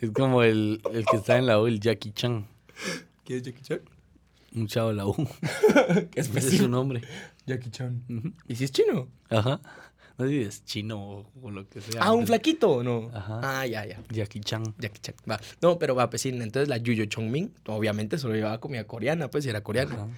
Es 0.00 0.10
como 0.10 0.42
el, 0.42 0.80
el 0.92 1.06
que 1.06 1.16
está 1.16 1.38
en 1.38 1.46
la 1.46 1.60
U, 1.60 1.68
el 1.68 1.78
Jackie 1.78 2.10
Chan. 2.10 2.44
¿Quién 3.24 3.38
es 3.38 3.44
Jackie 3.44 3.62
Chan? 3.62 3.82
Un 4.52 4.66
chavo 4.66 4.88
de 4.88 4.94
la 4.96 5.06
U. 5.06 5.14
¿Qué 6.10 6.20
Ese 6.20 6.38
es 6.40 6.56
su 6.56 6.68
nombre. 6.68 7.02
Jackie 7.46 7.70
Chan. 7.70 8.34
¿Y 8.48 8.56
si 8.56 8.64
es 8.64 8.72
chino? 8.72 9.06
Ajá. 9.30 9.60
No 10.18 10.26
sé 10.26 10.30
si 10.30 10.40
es 10.40 10.64
chino 10.64 11.00
o, 11.00 11.30
o 11.42 11.50
lo 11.50 11.68
que 11.68 11.80
sea. 11.80 12.02
Ah, 12.02 12.12
un 12.12 12.26
flaquito, 12.26 12.82
¿no? 12.82 13.10
Ajá. 13.14 13.40
Ah, 13.42 13.66
ya, 13.66 13.86
ya. 13.86 14.00
Jackie 14.10 14.40
Chan. 14.40 14.74
Jackie 14.78 15.00
Chan. 15.00 15.14
Va. 15.30 15.40
No, 15.62 15.78
pero 15.78 15.94
va, 15.94 16.10
pues 16.10 16.22
sí. 16.22 16.30
Entonces 16.30 16.68
la 16.68 16.76
Yuyo 16.76 17.04
Chong 17.06 17.30
Min, 17.30 17.54
obviamente 17.66 18.18
solo 18.18 18.34
llevaba 18.34 18.58
comida 18.58 18.84
coreana, 18.84 19.28
pues 19.28 19.46
y 19.46 19.48
era 19.50 19.62
coreana. 19.62 19.94
Ajá. 19.94 20.08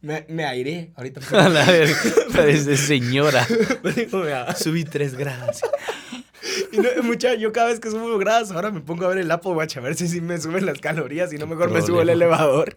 Me, 0.00 0.24
me 0.28 0.44
airé 0.44 0.92
ahorita. 0.94 1.20
A 1.44 1.48
la 1.48 1.64
verga. 1.64 1.96
Parece 2.34 2.76
señora. 2.76 3.46
Subí 4.56 4.84
tres 4.84 5.14
grados. 5.14 5.60
Y 6.72 6.78
no, 6.78 6.88
mucha, 7.02 7.34
yo 7.34 7.52
cada 7.52 7.68
vez 7.68 7.80
que 7.80 7.90
subo 7.90 8.18
grados, 8.18 8.50
ahora 8.50 8.70
me 8.70 8.80
pongo 8.80 9.04
a 9.04 9.08
ver 9.08 9.18
el 9.18 9.30
Apple 9.30 9.52
Watch 9.52 9.76
a 9.76 9.80
ver 9.80 9.94
si 9.94 10.08
sí 10.08 10.20
me 10.20 10.38
suben 10.38 10.66
las 10.66 10.80
calorías 10.80 11.32
y 11.32 11.36
no 11.38 11.46
mejor 11.46 11.70
me 11.70 11.82
subo 11.82 12.00
el 12.02 12.08
elevador. 12.08 12.74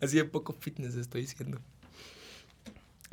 Así 0.00 0.16
de 0.16 0.24
poco 0.24 0.52
fitness 0.52 0.96
estoy 0.96 1.22
diciendo. 1.22 1.60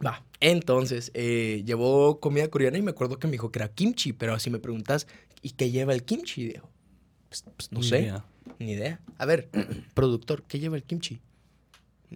Va, 0.06 0.24
entonces, 0.40 1.12
eh, 1.14 1.64
llevó 1.66 2.20
comida 2.20 2.48
coreana 2.50 2.78
y 2.78 2.82
me 2.82 2.92
acuerdo 2.92 3.20
que 3.20 3.28
me 3.28 3.34
dijo 3.34 3.52
que 3.52 3.60
era 3.60 3.70
kimchi, 3.70 4.14
pero 4.14 4.38
si 4.40 4.50
me 4.50 4.60
preguntas, 4.60 5.08
¿y 5.42 5.52
qué 5.52 5.70
lleva 5.70 5.94
el 5.94 6.04
kimchi? 6.04 6.48
Digo, 6.48 6.70
pues, 7.30 7.44
pues, 7.56 7.72
no 7.72 7.80
Ni 7.80 7.88
sé, 7.88 8.02
idea. 8.02 8.26
ni 8.60 8.72
idea. 8.72 9.00
A 9.18 9.26
ver, 9.26 9.50
productor, 9.94 10.44
¿qué 10.44 10.60
lleva 10.60 10.76
el 10.76 10.84
kimchi? 10.84 11.22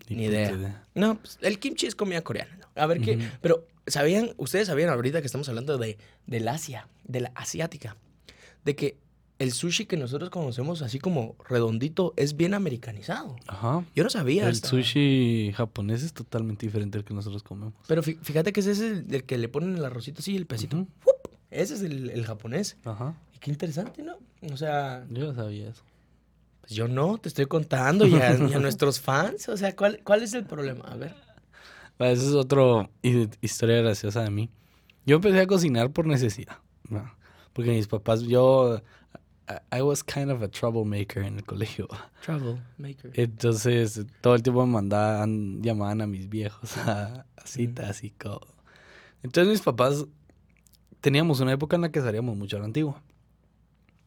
Ni, 0.10 0.26
idea. 0.26 0.86
No, 0.94 1.20
pues, 1.20 1.38
el 1.42 1.60
kimchi 1.60 1.86
es 1.86 1.96
comida 1.96 2.22
coreana. 2.22 2.58
¿no? 2.58 2.82
A 2.82 2.86
ver 2.86 3.00
qué. 3.00 3.18
Pero, 3.42 3.68
¿sabían? 3.88 4.32
Ustedes 4.38 4.68
sabían 4.68 4.90
ahorita 4.90 5.22
que 5.22 5.28
estamos 5.28 5.48
hablando 5.48 5.78
de, 5.78 5.98
del 6.26 6.48
Asia, 6.48 6.90
de 7.06 7.22
la 7.22 7.32
asiática, 7.36 7.96
de 8.66 8.76
que 8.76 8.98
el 9.40 9.52
sushi 9.52 9.86
que 9.86 9.98
nosotros 9.98 10.30
conocemos 10.30 10.82
así 10.82 11.00
como 11.00 11.36
redondito 11.50 12.14
es 12.16 12.38
bien 12.38 12.54
americanizado. 12.54 13.36
Ajá. 13.48 13.84
Yo 13.96 14.04
no 14.04 14.10
sabía. 14.10 14.44
El 14.44 14.52
hasta- 14.54 14.70
sushi 14.70 15.52
japonés 15.56 16.04
es 16.04 16.14
totalmente 16.14 16.66
diferente 16.66 16.98
al 16.98 17.04
que 17.04 17.14
nosotros 17.14 17.44
comemos. 17.44 17.74
Pero 17.88 18.02
fí- 18.02 18.18
fíjate 18.22 18.54
que 18.54 18.62
ese 18.62 18.72
es 18.72 18.80
el, 18.80 19.06
el 19.14 19.24
que 19.26 19.38
le 19.38 19.50
ponen 19.50 19.76
el 19.76 19.84
arrocito 19.86 20.20
así, 20.20 20.36
el 20.36 20.46
pesito. 20.46 20.86
¡Fup! 21.00 21.12
Ese 21.52 21.74
es 21.76 21.82
el, 21.82 22.10
el 22.10 22.26
japonés. 22.26 22.78
Ajá. 22.86 23.16
Y 23.36 23.40
qué 23.40 23.52
interesante, 23.52 24.04
¿no? 24.04 24.18
O 24.52 24.58
sea, 24.58 25.06
Yo 25.10 25.26
no 25.28 25.34
sabía 25.36 25.70
eso. 25.70 25.84
pues 26.62 26.74
yo 26.74 26.88
no, 26.88 27.18
te 27.18 27.28
estoy 27.30 27.46
contando 27.46 28.06
y 28.08 28.16
a, 28.16 28.36
y 28.38 28.54
a 28.54 28.60
nuestros 28.60 29.00
fans. 29.02 29.50
O 29.50 29.58
sea, 29.58 29.76
¿cuál, 29.76 30.00
¿cuál 30.04 30.24
es 30.24 30.34
el 30.34 30.46
problema? 30.46 30.86
A 30.86 30.96
ver. 30.96 31.16
Esa 32.00 32.24
es 32.24 32.34
otra 32.34 32.90
historia 33.42 33.82
graciosa 33.82 34.22
de 34.24 34.30
mí. 34.30 34.50
Yo 35.06 35.16
empecé 35.18 35.40
a 35.42 35.48
cocinar 35.48 35.92
por 35.92 36.08
necesidad. 36.08 36.58
Porque 37.54 37.72
mis 37.72 37.88
papás, 37.88 38.22
yo... 38.24 38.82
I- 39.72 39.82
was 39.82 40.04
kind 40.04 40.32
of 40.32 40.42
a 40.42 40.48
troublemaker 40.48 41.24
en 41.24 41.38
el 41.38 41.44
colegio. 41.44 41.88
Travel 42.26 42.60
maker. 42.78 43.12
Entonces, 43.14 44.06
todo 44.22 44.36
el 44.36 44.42
tiempo 44.44 44.66
me 44.66 44.74
mandaban, 44.74 45.62
llamaban 45.62 46.02
a 46.02 46.08
mis 46.08 46.30
viejos 46.30 46.78
a, 46.88 47.26
a 47.38 47.48
citas 47.48 48.04
y 48.04 48.10
todo. 48.12 48.48
Entonces, 49.22 49.52
mis 49.52 49.62
papás, 49.62 50.06
teníamos 51.02 51.40
una 51.40 51.52
época 51.52 51.76
en 51.76 51.84
la 51.84 51.92
que 51.92 52.02
salíamos 52.02 52.36
mucho 52.36 52.58
a 52.58 52.60
la 52.60 52.66
antigua. 52.66 53.02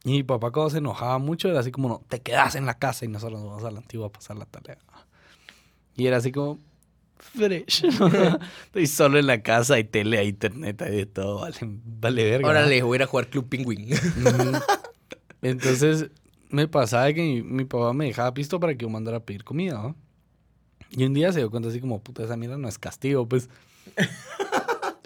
Y 0.03 0.11
mi 0.11 0.23
papá 0.23 0.51
cuando 0.51 0.69
se 0.69 0.77
enojaba 0.77 1.17
mucho 1.19 1.49
era 1.49 1.59
así 1.59 1.71
como, 1.71 1.89
no, 1.89 2.01
te 2.07 2.21
quedas 2.21 2.55
en 2.55 2.65
la 2.65 2.77
casa 2.77 3.05
y 3.05 3.09
nosotros 3.09 3.39
nos 3.39 3.49
vamos 3.49 3.63
a 3.65 3.71
la 3.71 3.79
antigua 3.79 4.07
a 4.07 4.11
pasar 4.11 4.37
la 4.37 4.45
tarea. 4.45 4.77
Y 5.95 6.07
era 6.07 6.17
así 6.17 6.31
como, 6.31 6.59
fresh. 7.17 7.83
Estoy 8.65 8.87
solo 8.87 9.19
en 9.19 9.27
la 9.27 9.41
casa, 9.41 9.75
hay 9.75 9.83
tele, 9.83 10.17
hay 10.19 10.29
internet, 10.29 10.81
hay 10.81 10.95
de 10.95 11.05
todo, 11.05 11.41
vale, 11.41 11.57
vale 11.61 12.23
verga. 12.29 12.47
Ahora 12.47 12.61
¿no? 12.61 12.67
le 12.69 12.81
voy 12.81 12.95
a 12.95 12.97
ir 12.97 13.03
a 13.03 13.07
jugar 13.07 13.29
Club 13.29 13.49
Penguin. 13.49 13.89
Entonces 15.41 16.09
me 16.49 16.67
pasaba 16.67 17.11
que 17.13 17.43
mi, 17.43 17.65
papá 17.65 17.93
me 17.93 18.05
dejaba 18.05 18.33
pisto 18.33 18.59
para 18.59 18.73
que 18.73 18.83
yo 18.83 18.89
mandara 18.89 19.17
a 19.17 19.19
pedir 19.21 19.43
comida, 19.43 19.75
¿no? 19.75 19.95
Y 20.91 21.03
un 21.03 21.13
día 21.13 21.31
se 21.31 21.39
dio 21.39 21.51
cuenta 21.51 21.69
así 21.69 21.79
como, 21.79 22.01
puta, 22.01 22.23
esa 22.23 22.35
mierda 22.35 22.57
no 22.57 22.67
es 22.67 22.79
castigo, 22.79 23.27
pues. 23.27 23.49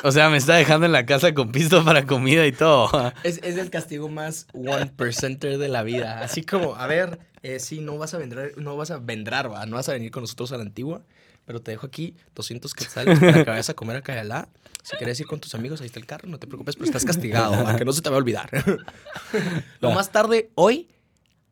o 0.04 0.12
sea, 0.12 0.30
me 0.30 0.38
está 0.38 0.56
dejando 0.56 0.86
en 0.86 0.94
la 0.94 1.06
casa 1.06 1.34
con 1.34 1.52
pisto 1.52 1.84
para 1.84 2.06
comida 2.06 2.48
y 2.48 2.54
todo. 2.54 2.90
es 3.24 3.40
el 3.42 3.70
castigo 3.70 4.08
más 4.08 4.48
one 4.54 4.88
percenter 4.96 5.58
de 5.58 5.68
la 5.68 5.84
vida. 5.84 6.22
Así 6.22 6.44
como, 6.44 6.76
a 6.76 6.88
ver, 6.88 7.20
eh, 7.44 7.60
sí, 7.60 7.82
no 7.82 7.98
vas 7.98 8.14
a 8.14 8.18
vendrar, 8.18 8.52
no 8.56 8.78
vas 8.78 8.92
a 8.92 8.98
vendrar, 8.98 9.52
¿va? 9.52 9.66
no 9.66 9.76
vas 9.76 9.90
a 9.90 9.94
venir 9.94 10.12
con 10.12 10.24
nosotros 10.24 10.54
a 10.54 10.58
la 10.58 10.64
antigua, 10.64 11.04
pero 11.46 11.62
te 11.62 11.72
dejo 11.72 11.86
aquí 11.86 12.16
200 12.36 12.74
quetzales 12.74 13.20
para 13.20 13.44
que 13.44 13.50
vayas 13.50 13.70
a 13.70 13.74
comer 13.74 13.98
a 13.98 14.02
Cayalá. 14.02 14.50
Si 14.84 14.98
quieres 14.98 15.20
ir 15.20 15.28
con 15.28 15.40
tus 15.40 15.56
amigos, 15.56 15.80
ahí 15.82 15.88
está 15.88 16.00
el 16.00 16.06
carro, 16.06 16.28
no 16.28 16.40
te 16.40 16.48
preocupes, 16.48 16.76
pero 16.76 16.86
estás 16.86 17.06
castigado, 17.06 17.78
que 17.78 17.86
no 17.86 17.94
se 17.94 18.02
te 18.02 18.10
va 18.10 18.18
a 18.18 18.20
olvidar. 18.20 18.50
Lo 19.80 19.92
más 19.92 20.12
tarde, 20.12 20.52
hoy, 20.56 20.90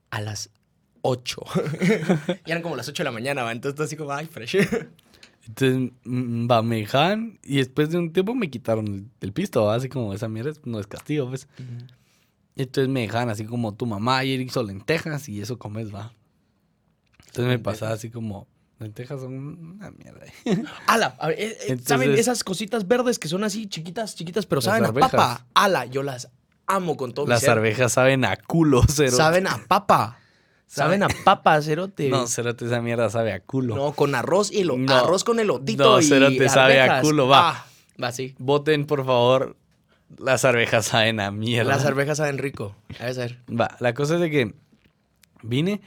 a 0.09 0.19
las 0.21 0.49
8. 1.01 1.41
ya 2.27 2.39
eran 2.45 2.61
como 2.61 2.75
las 2.75 2.89
8 2.89 3.03
de 3.03 3.05
la 3.05 3.11
mañana, 3.11 3.43
¿va? 3.43 3.51
Entonces, 3.51 3.79
así 3.79 3.95
como, 3.95 4.11
ay, 4.11 4.27
fresh. 4.27 4.57
Entonces, 5.47 5.91
mm, 6.03 6.49
va, 6.49 6.61
me 6.61 6.77
dejaban 6.77 7.39
y 7.43 7.57
después 7.57 7.89
de 7.89 7.97
un 7.97 8.13
tiempo 8.13 8.35
me 8.35 8.49
quitaron 8.49 8.87
el, 8.87 9.05
el 9.21 9.33
pisto, 9.33 9.63
¿va? 9.63 9.75
así 9.75 9.89
como 9.89 10.13
esa 10.13 10.27
mierda 10.27 10.51
no 10.65 10.79
es 10.79 10.87
castigo, 10.87 11.29
pues. 11.29 11.47
Entonces 12.55 12.89
me 12.89 13.01
dejaban 13.01 13.29
así 13.29 13.45
como 13.45 13.73
tu 13.73 13.85
mamá 13.85 14.19
ayer 14.19 14.39
hizo 14.41 14.61
lentejas 14.61 15.29
y 15.29 15.41
eso 15.41 15.57
comes, 15.57 15.93
va. 15.93 16.13
Entonces 17.19 17.45
me 17.45 17.59
pasaba 17.59 17.93
así 17.93 18.09
como, 18.09 18.47
lentejas 18.81 19.21
son 19.21 19.33
una 19.75 19.91
mierda. 19.91 20.25
Ala, 20.87 21.15
a 21.19 21.27
ver, 21.27 21.39
eh, 21.39 21.57
eh, 21.69 21.77
¿saben 21.85 22.13
esas 22.15 22.43
cositas 22.43 22.87
verdes 22.87 23.19
que 23.19 23.27
son 23.27 23.43
así 23.43 23.67
chiquitas, 23.67 24.15
chiquitas, 24.15 24.45
pero 24.45 24.61
saben 24.61 24.85
a 24.85 24.93
papa? 24.93 25.45
Ala, 25.53 25.85
yo 25.85 26.03
las 26.03 26.29
amo 26.67 26.97
con 26.97 27.13
todo 27.13 27.25
mi 27.25 27.29
Las 27.29 27.41
ser. 27.41 27.51
arvejas 27.51 27.93
saben 27.93 28.25
a 28.25 28.35
culo, 28.37 28.81
cero. 28.87 29.15
Saben 29.15 29.47
a 29.47 29.57
papa. 29.67 30.17
Saben 30.67 31.03
a 31.03 31.09
papa, 31.09 31.61
cerote. 31.61 32.07
No, 32.09 32.27
cerote, 32.27 32.65
esa 32.65 32.81
mierda 32.81 33.09
sabe 33.09 33.33
a 33.33 33.41
culo. 33.41 33.75
No, 33.75 33.91
con 33.91 34.15
arroz 34.15 34.51
y 34.53 34.63
No. 34.63 34.75
arroz 34.95 35.23
con 35.25 35.39
elotito 35.39 35.83
No, 35.83 35.99
y 35.99 36.03
cerote, 36.03 36.47
sabe 36.49 36.79
a 36.81 37.01
culo, 37.01 37.27
va. 37.27 37.49
Ah, 37.49 37.65
va, 38.01 38.11
sí. 38.13 38.35
Voten, 38.39 38.85
por 38.85 39.05
favor. 39.05 39.57
Las 40.17 40.45
arvejas 40.45 40.85
saben 40.85 41.19
a 41.19 41.29
mierda. 41.31 41.75
Las 41.75 41.85
arvejas 41.85 42.17
saben 42.17 42.37
rico. 42.37 42.75
A 42.99 43.05
ver. 43.05 43.39
Va, 43.49 43.75
la 43.79 43.93
cosa 43.93 44.15
es 44.15 44.21
de 44.21 44.29
que 44.31 44.53
vine 45.41 45.81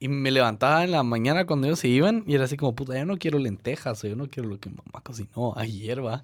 y 0.00 0.08
me 0.08 0.30
levantaba 0.30 0.84
en 0.84 0.92
la 0.92 1.02
mañana 1.02 1.44
cuando 1.44 1.66
ellos 1.66 1.80
se 1.80 1.88
iban 1.88 2.22
y 2.26 2.34
era 2.34 2.44
así 2.44 2.56
como, 2.56 2.74
puta, 2.74 2.96
yo 2.96 3.04
no 3.04 3.18
quiero 3.18 3.38
lentejas 3.38 4.02
o 4.04 4.06
yo 4.06 4.16
no 4.16 4.28
quiero 4.28 4.48
lo 4.48 4.58
que 4.60 4.70
mamá 4.70 5.00
cocinó 5.02 5.54
ayer, 5.56 6.04
va. 6.04 6.22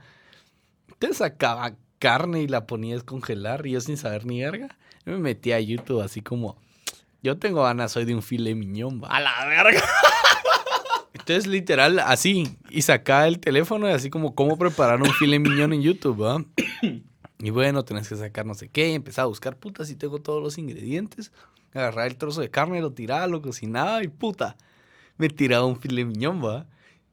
Entonces 0.88 1.19
sacaba 1.19 1.75
carne 1.99 2.43
y 2.43 2.49
la 2.49 2.66
ponía 2.66 2.95
a 2.95 2.99
descongelar 2.99 3.66
y 3.66 3.73
yo 3.73 3.81
sin 3.81 3.97
saber 3.97 4.26
ni 4.26 4.40
verga. 4.40 4.76
Me 5.04 5.19
metía 5.19 5.57
a 5.57 5.61
YouTube 5.61 6.02
así 6.02 6.21
como, 6.21 6.57
yo 7.23 7.38
tengo 7.38 7.64
ganas 7.64 7.97
hoy 7.97 8.04
de 8.04 8.14
un 8.14 8.23
filet 8.23 8.54
miñón, 8.54 9.02
va. 9.02 9.09
A 9.09 9.21
la 9.21 9.47
verga. 9.47 9.83
Entonces, 11.14 11.47
literal, 11.47 11.99
así. 12.00 12.57
Y 12.69 12.83
sacaba 12.83 13.26
el 13.26 13.38
teléfono 13.38 13.88
y 13.88 13.93
así 13.93 14.11
como 14.11 14.35
cómo 14.35 14.59
preparar 14.59 15.00
un 15.00 15.11
filet 15.14 15.40
miñón 15.40 15.73
en 15.73 15.83
YouTube, 15.83 16.23
¿va? 16.23 16.45
Y 17.40 17.50
bueno, 17.50 17.85
tenés 17.85 18.09
que 18.09 18.16
sacar 18.16 18.47
no 18.47 18.54
sé 18.54 18.69
qué. 18.69 18.90
Y 18.90 18.95
empezaba 18.95 19.25
a 19.25 19.28
buscar, 19.28 19.57
puta, 19.57 19.85
si 19.85 19.97
tengo 19.97 20.21
todos 20.21 20.43
los 20.43 20.57
ingredientes. 20.57 21.31
Agarraba 21.75 22.07
el 22.07 22.16
trozo 22.16 22.40
de 22.40 22.50
carne, 22.50 22.81
lo 22.81 22.93
tiraba, 22.93 23.26
lo 23.26 23.43
cocinaba 23.43 24.02
y 24.02 24.09
puta, 24.09 24.57
me 25.19 25.28
tiraba 25.28 25.66
un 25.66 25.78
filet 25.78 26.07
miñón, 26.07 26.43
¿va? 26.43 26.66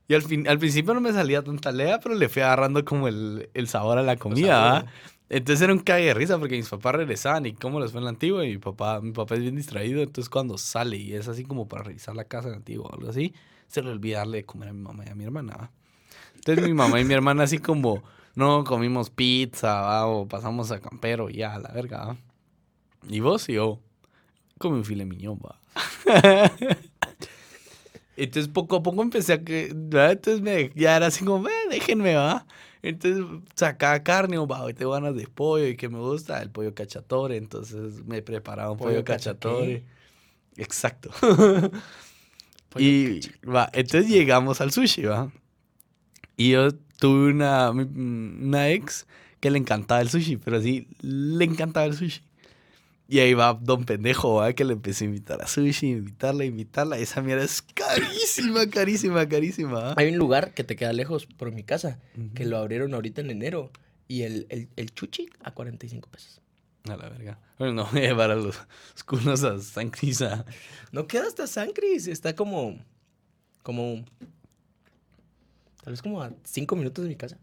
Y 0.08 0.13
al, 0.13 0.22
fin, 0.22 0.48
al 0.48 0.60
principio 0.60 0.94
no 0.94 1.01
me 1.01 1.13
salía 1.13 1.41
tanta 1.41 1.72
lea, 1.72 2.00
pero 2.00 2.15
le 2.15 2.30
fui 2.30 2.41
agarrando 2.41 2.84
como 2.86 3.08
el, 3.08 3.50
el 3.53 3.68
sabor 3.68 3.98
a 3.98 4.03
la 4.03 4.18
comida, 4.18 4.60
¿va? 4.60 4.86
Entonces 5.32 5.62
era 5.62 5.72
un 5.72 5.80
cague 5.80 6.08
de 6.08 6.13
risa 6.13 6.38
porque 6.38 6.58
mis 6.58 6.68
papás 6.68 6.94
regresaban 6.94 7.46
y 7.46 7.53
cómo 7.53 7.80
les 7.80 7.91
fue 7.91 8.00
en 8.00 8.03
la 8.03 8.10
antigua. 8.10 8.46
Y 8.46 8.50
mi 8.51 8.58
papá, 8.58 9.00
mi 9.00 9.13
papá 9.13 9.36
es 9.36 9.41
bien 9.41 9.56
distraído. 9.56 10.01
Entonces 10.01 10.30
cuando 10.30 10.58
sale 10.58 10.98
y 10.98 11.13
es 11.13 11.30
así 11.30 11.46
como 11.46 11.70
para 11.70 11.84
revisar 11.84 12.18
la 12.18 12.25
casa 12.25 12.50
en 12.50 12.51
la 12.51 12.58
antigua 12.58 12.89
o 12.89 12.94
algo 12.94 13.10
así, 13.10 13.34
se 13.68 13.82
le 13.82 13.91
olvida 13.91 14.18
darle 14.18 14.39
de 14.39 14.46
comer 14.46 14.68
a 14.68 14.74
mi 14.74 14.82
mamá 14.82 15.06
y 15.08 15.10
a 15.10 15.15
mi 15.15 15.24
hermana. 15.24 15.56
¿va? 15.56 15.72
Entonces 16.36 16.65
mi 16.65 16.74
mamá 16.74 17.00
y 17.00 17.06
mi 17.06 17.13
hermana 17.13 17.44
así 17.44 17.60
como, 17.60 18.03
no, 18.36 18.65
comimos 18.65 19.10
pizza 19.10 19.80
¿va? 19.80 20.06
o 20.06 20.27
pasamos 20.27 20.70
a 20.72 20.82
campero 20.82 21.30
y 21.30 21.36
ya, 21.36 21.56
a 21.56 21.60
la 21.60 21.70
verga. 21.70 22.08
¿va? 22.08 22.18
Y 23.08 23.22
vos 23.22 23.48
y 23.48 23.53
yo, 23.53 23.80
comí 24.62 24.77
un 24.77 24.86
filet 24.86 25.06
miñón, 25.06 25.39
va. 25.44 25.60
Entonces 28.18 28.51
poco 28.51 28.77
a 28.77 28.84
poco 28.84 29.01
empecé 29.01 29.34
a 29.34 29.44
que, 29.44 29.72
¿verdad? 29.74 30.12
Entonces 30.12 30.41
me, 30.41 30.72
ya 30.75 30.96
era 30.98 31.08
así 31.08 31.25
como, 31.25 31.48
"Eh, 31.48 31.51
déjenme, 31.70 32.15
va. 32.15 32.46
Entonces 32.84 33.24
sacaba 33.56 34.01
carne, 34.03 34.38
o 34.38 34.48
va, 34.48 34.63
hoy 34.63 34.74
tengo 34.74 34.91
ganas 34.91 35.15
de 35.15 35.27
pollo 35.27 35.68
y 35.68 35.75
que 35.77 35.88
me 35.89 36.00
gusta 36.00 36.41
el 36.41 36.50
pollo 36.50 36.74
cachatore. 36.74 37.38
Entonces 37.38 38.03
me 38.06 38.22
preparaba 38.22 38.72
un 38.72 38.77
pollo, 38.77 38.89
¿Pollo 38.89 39.06
cacha 39.06 39.32
cachatore. 39.34 39.84
Exacto. 40.58 41.10
Pollo 42.70 42.86
y 42.86 43.22
va, 43.44 43.70
entonces 43.74 44.10
llegamos 44.10 44.62
al 44.62 44.72
sushi, 44.72 45.03
va. 45.03 45.32
Y 46.38 46.51
yo 46.51 46.72
tuve 47.00 47.32
una, 47.32 47.72
una 47.72 48.70
ex 48.70 49.06
que 49.39 49.51
le 49.51 49.58
encantaba 49.58 50.01
el 50.01 50.10
sushi, 50.10 50.38
pero 50.38 50.62
sí, 50.62 50.88
le 51.01 51.44
encantaba 51.46 51.86
el 51.86 51.96
sushi. 51.96 52.22
Y 53.12 53.20
ahí 53.20 53.34
va 53.34 53.53
Don 53.53 53.84
Pendejo, 53.84 54.36
¿va? 54.36 54.53
que 54.53 54.63
le 54.63 54.72
empecé 54.72 55.03
a 55.03 55.08
invitar 55.10 55.41
a 55.41 55.48
sushi, 55.48 55.89
invitarla, 55.89 56.46
invitarla. 56.46 56.98
Esa 56.98 57.22
mierda 57.22 57.44
es 57.44 57.62
carísima, 57.62 58.65
carísima, 58.70 59.27
carísima. 59.27 59.80
¿va? 59.82 59.94
Hay 59.98 60.08
un 60.13 60.18
lugar 60.18 60.53
que 60.53 60.63
te 60.63 60.77
queda 60.77 60.94
lejos 60.94 61.25
por 61.25 61.51
mi 61.51 61.63
casa, 61.63 62.00
que 62.36 62.46
lo 62.46 62.58
abrieron 62.58 62.94
ahorita 62.94 63.20
en 63.20 63.30
enero. 63.32 63.70
Y 64.08 64.22
el, 64.22 64.46
el, 64.50 64.70
el 64.77 64.94
chuchi 64.94 65.27
a 65.44 65.51
45 65.53 66.10
pesos. 66.10 66.39
A 66.89 66.96
la 66.96 67.10
verga. 67.10 67.38
Bueno, 67.60 67.74
no 67.74 67.86
voy 67.91 68.00
a 68.00 68.03
llevar 68.08 68.32
a 68.32 68.36
los, 68.36 68.56
los 68.94 69.03
culos 69.06 69.44
a 69.44 69.60
San 69.60 69.89
Cris 69.89 70.22
a- 70.22 70.46
No 70.94 71.06
queda 71.06 71.27
hasta 71.27 71.48
San 71.48 71.72
Cris. 71.74 72.08
Está 72.08 72.34
como. 72.34 72.77
Como. 73.62 74.06
Tal 75.84 75.91
vez 75.94 76.01
como 76.01 76.22
a 76.22 76.32
5 76.46 76.75
minutos 76.77 77.03
de 77.03 77.10
mi 77.10 77.15
casa. 77.18 77.38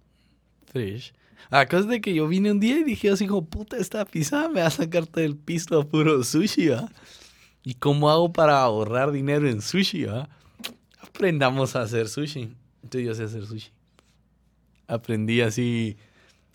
Fresh. 0.73 1.13
A 1.51 1.67
causa 1.67 1.89
de 1.89 2.01
que 2.01 2.15
yo 2.15 2.29
vine 2.29 2.51
un 2.51 2.61
día 2.61 2.79
y 2.79 2.85
dije 2.85 3.11
así 3.11 3.27
como, 3.27 3.47
puta, 3.47 3.77
esta 3.77 4.05
pizza 4.05 4.49
me 4.49 4.61
va 4.61 4.67
a 4.67 4.71
sacar 4.71 5.07
todo 5.07 5.25
el 5.25 5.37
pisto 5.37 5.81
a 5.81 5.85
puro 5.87 6.23
sushi, 6.23 6.69
¿va? 6.69 6.91
¿Y 7.65 7.75
cómo 7.75 8.11
hago 8.11 8.33
para 8.33 8.61
ahorrar 8.61 9.13
dinero 9.13 9.49
en 9.49 9.63
sushi, 9.63 10.05
va? 10.05 10.29
Aprendamos 11.01 11.77
a 11.77 11.83
hacer 11.83 12.09
sushi. 12.09 12.55
Entonces 12.83 13.07
yo 13.07 13.15
sé 13.15 13.25
hacer 13.25 13.47
sushi. 13.47 13.71
Aprendí 14.87 15.41
así 15.41 15.97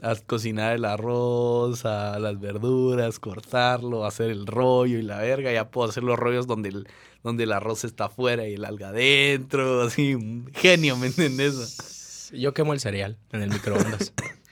a 0.02 0.16
cocinar 0.16 0.76
el 0.76 0.86
arroz, 0.86 1.86
a 1.86 2.20
las 2.20 2.40
verduras, 2.40 3.20
cortarlo, 3.20 4.06
hacer 4.06 4.32
el 4.32 4.46
rollo 4.46 5.00
y 5.00 5.02
la 5.02 5.20
verga. 5.20 5.52
Ya 5.52 5.70
puedo 5.70 5.90
hacer 5.90 6.04
los 6.04 6.20
rollos 6.20 6.46
donde 6.46 6.70
el, 6.70 6.88
donde 7.24 7.46
el 7.46 7.52
arroz 7.52 7.84
está 7.84 8.06
afuera 8.06 8.48
y 8.48 8.56
el 8.56 8.66
alga 8.66 8.90
adentro. 8.90 9.84
Así, 9.84 10.18
genio, 10.54 10.98
¿me 10.98 11.08
entiendes? 11.08 12.32
Yo 12.34 12.54
quemo 12.54 12.74
el 12.74 12.80
cereal 12.80 13.18
en 13.32 13.44
el 13.44 13.50
microondas. 13.50 14.14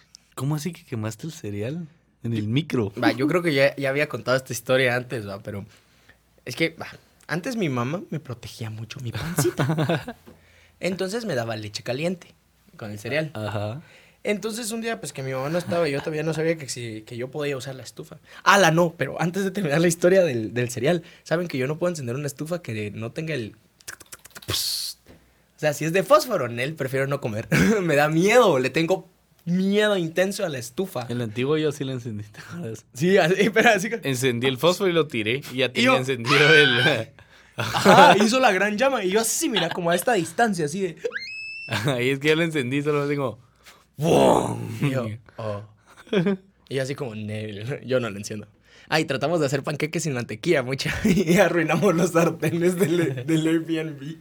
¿Cómo 0.41 0.55
así 0.55 0.74
que 0.74 0.83
quemaste 0.83 1.27
el 1.27 1.33
cereal? 1.33 1.88
En 2.24 2.33
el 2.33 2.48
micro. 2.48 2.91
Va, 3.00 3.12
yo 3.12 3.27
creo 3.27 3.43
que 3.43 3.53
ya, 3.53 3.75
ya 3.75 3.89
había 3.89 4.10
contado 4.10 4.36
esta 4.36 4.51
historia 4.53 4.95
antes, 4.95 5.27
va, 5.27 5.38
pero 5.43 5.67
es 6.45 6.55
que 6.55 6.69
va, 6.71 6.88
antes 7.27 7.55
mi 7.57 7.69
mamá 7.69 8.01
me 8.10 8.19
protegía 8.19 8.71
mucho 8.71 9.00
mi 9.01 9.12
pancita. 9.12 10.17
Entonces 10.79 11.25
me 11.25 11.36
daba 11.36 11.55
leche 11.57 11.83
caliente 11.83 12.33
con 12.75 12.89
el 12.89 12.98
cereal. 12.98 13.29
Ajá. 13.36 13.83
Entonces 14.24 14.71
un 14.71 14.81
día, 14.81 15.00
pues 15.00 15.13
que 15.13 15.21
mi 15.21 15.31
mamá 15.31 15.50
no 15.50 15.60
estaba, 15.60 15.88
yo 15.88 16.00
todavía 16.00 16.24
no 16.24 16.33
sabía 16.33 16.57
que, 16.57 16.67
si- 16.69 17.03
que 17.03 17.17
yo 17.17 17.29
podía 17.29 17.55
usar 17.55 17.75
la 17.75 17.83
estufa. 17.83 18.17
Ah, 18.43 18.57
la 18.57 18.71
no, 18.71 18.95
pero 18.98 19.21
antes 19.21 19.43
de 19.43 19.51
terminar 19.51 19.79
la 19.79 19.88
historia 19.89 20.24
del, 20.24 20.55
del 20.55 20.71
cereal, 20.71 21.03
saben 21.21 21.48
que 21.48 21.60
yo 21.60 21.67
no 21.67 21.77
puedo 21.77 21.91
encender 21.91 22.15
una 22.15 22.25
estufa 22.25 22.63
que 22.63 22.89
no 22.89 23.12
tenga 23.12 23.36
el... 23.36 23.55
O 24.48 24.53
sea, 25.62 25.74
si 25.75 25.86
es 25.86 25.93
de 25.93 26.01
fósforo, 26.01 26.48
en 26.48 26.60
él 26.60 26.74
prefiero 26.74 27.05
no 27.05 27.21
comer. 27.21 27.48
me 27.83 27.95
da 27.95 28.10
miedo, 28.10 28.57
le 28.57 28.71
tengo 28.71 29.07
miedo 29.45 29.98
intenso 29.98 30.45
a 30.45 30.50
la 30.50 30.57
estufa. 30.57 31.05
El 31.10 31.21
antiguo 31.21 31.57
yo 31.57 31.71
sí 31.71 31.83
lo 31.83 31.91
encendí, 31.93 32.24
¿te 32.24 32.39
acuerdas? 32.39 32.86
Sí, 32.93 33.17
así, 33.17 33.50
pero 33.53 33.69
así 33.69 33.89
que... 33.89 34.00
Encendí 34.03 34.48
el 34.48 34.57
fósforo 34.57 34.89
y 34.89 34.93
lo 34.93 35.07
tiré. 35.07 35.41
Y 35.51 35.57
ya 35.57 35.71
tenía 35.71 35.91
yo- 35.91 35.98
encendido 35.98 36.53
el... 36.53 37.10
Ajá, 37.57 38.15
hizo 38.24 38.39
la 38.39 38.51
gran 38.51 38.77
llama. 38.77 39.03
Y 39.03 39.12
yo 39.12 39.19
así, 39.19 39.50
mira, 39.50 39.69
como 39.69 39.91
a 39.91 39.95
esta 39.95 40.13
distancia, 40.13 40.65
así 40.65 40.81
de. 40.81 40.98
Ahí 41.86 42.10
es 42.10 42.19
que 42.19 42.29
ya 42.29 42.36
lo 42.36 42.43
encendí, 42.43 42.81
solo 42.81 43.03
así 43.03 43.15
como. 43.15 43.39
¡Bum! 43.98 44.60
Y 44.81 44.89
yo, 44.91 45.05
oh. 45.38 45.62
Y 46.69 46.75
yo 46.75 46.81
así 46.81 46.95
como, 46.95 47.13
"Nel, 47.13 47.86
yo 47.86 48.00
no 48.00 48.10
lo 48.10 48.17
enciendo. 48.17 48.48
Ay, 48.88 49.05
tratamos 49.05 49.39
de 49.41 49.45
hacer 49.45 49.63
panqueques 49.63 50.01
sin 50.03 50.13
mantequilla, 50.13 50.63
mucha. 50.63 50.93
Y 51.03 51.38
arruinamos 51.38 51.93
los 51.93 52.12
sartenes 52.12 52.77
del, 52.79 53.25
del 53.27 53.48
Airbnb. 53.48 54.17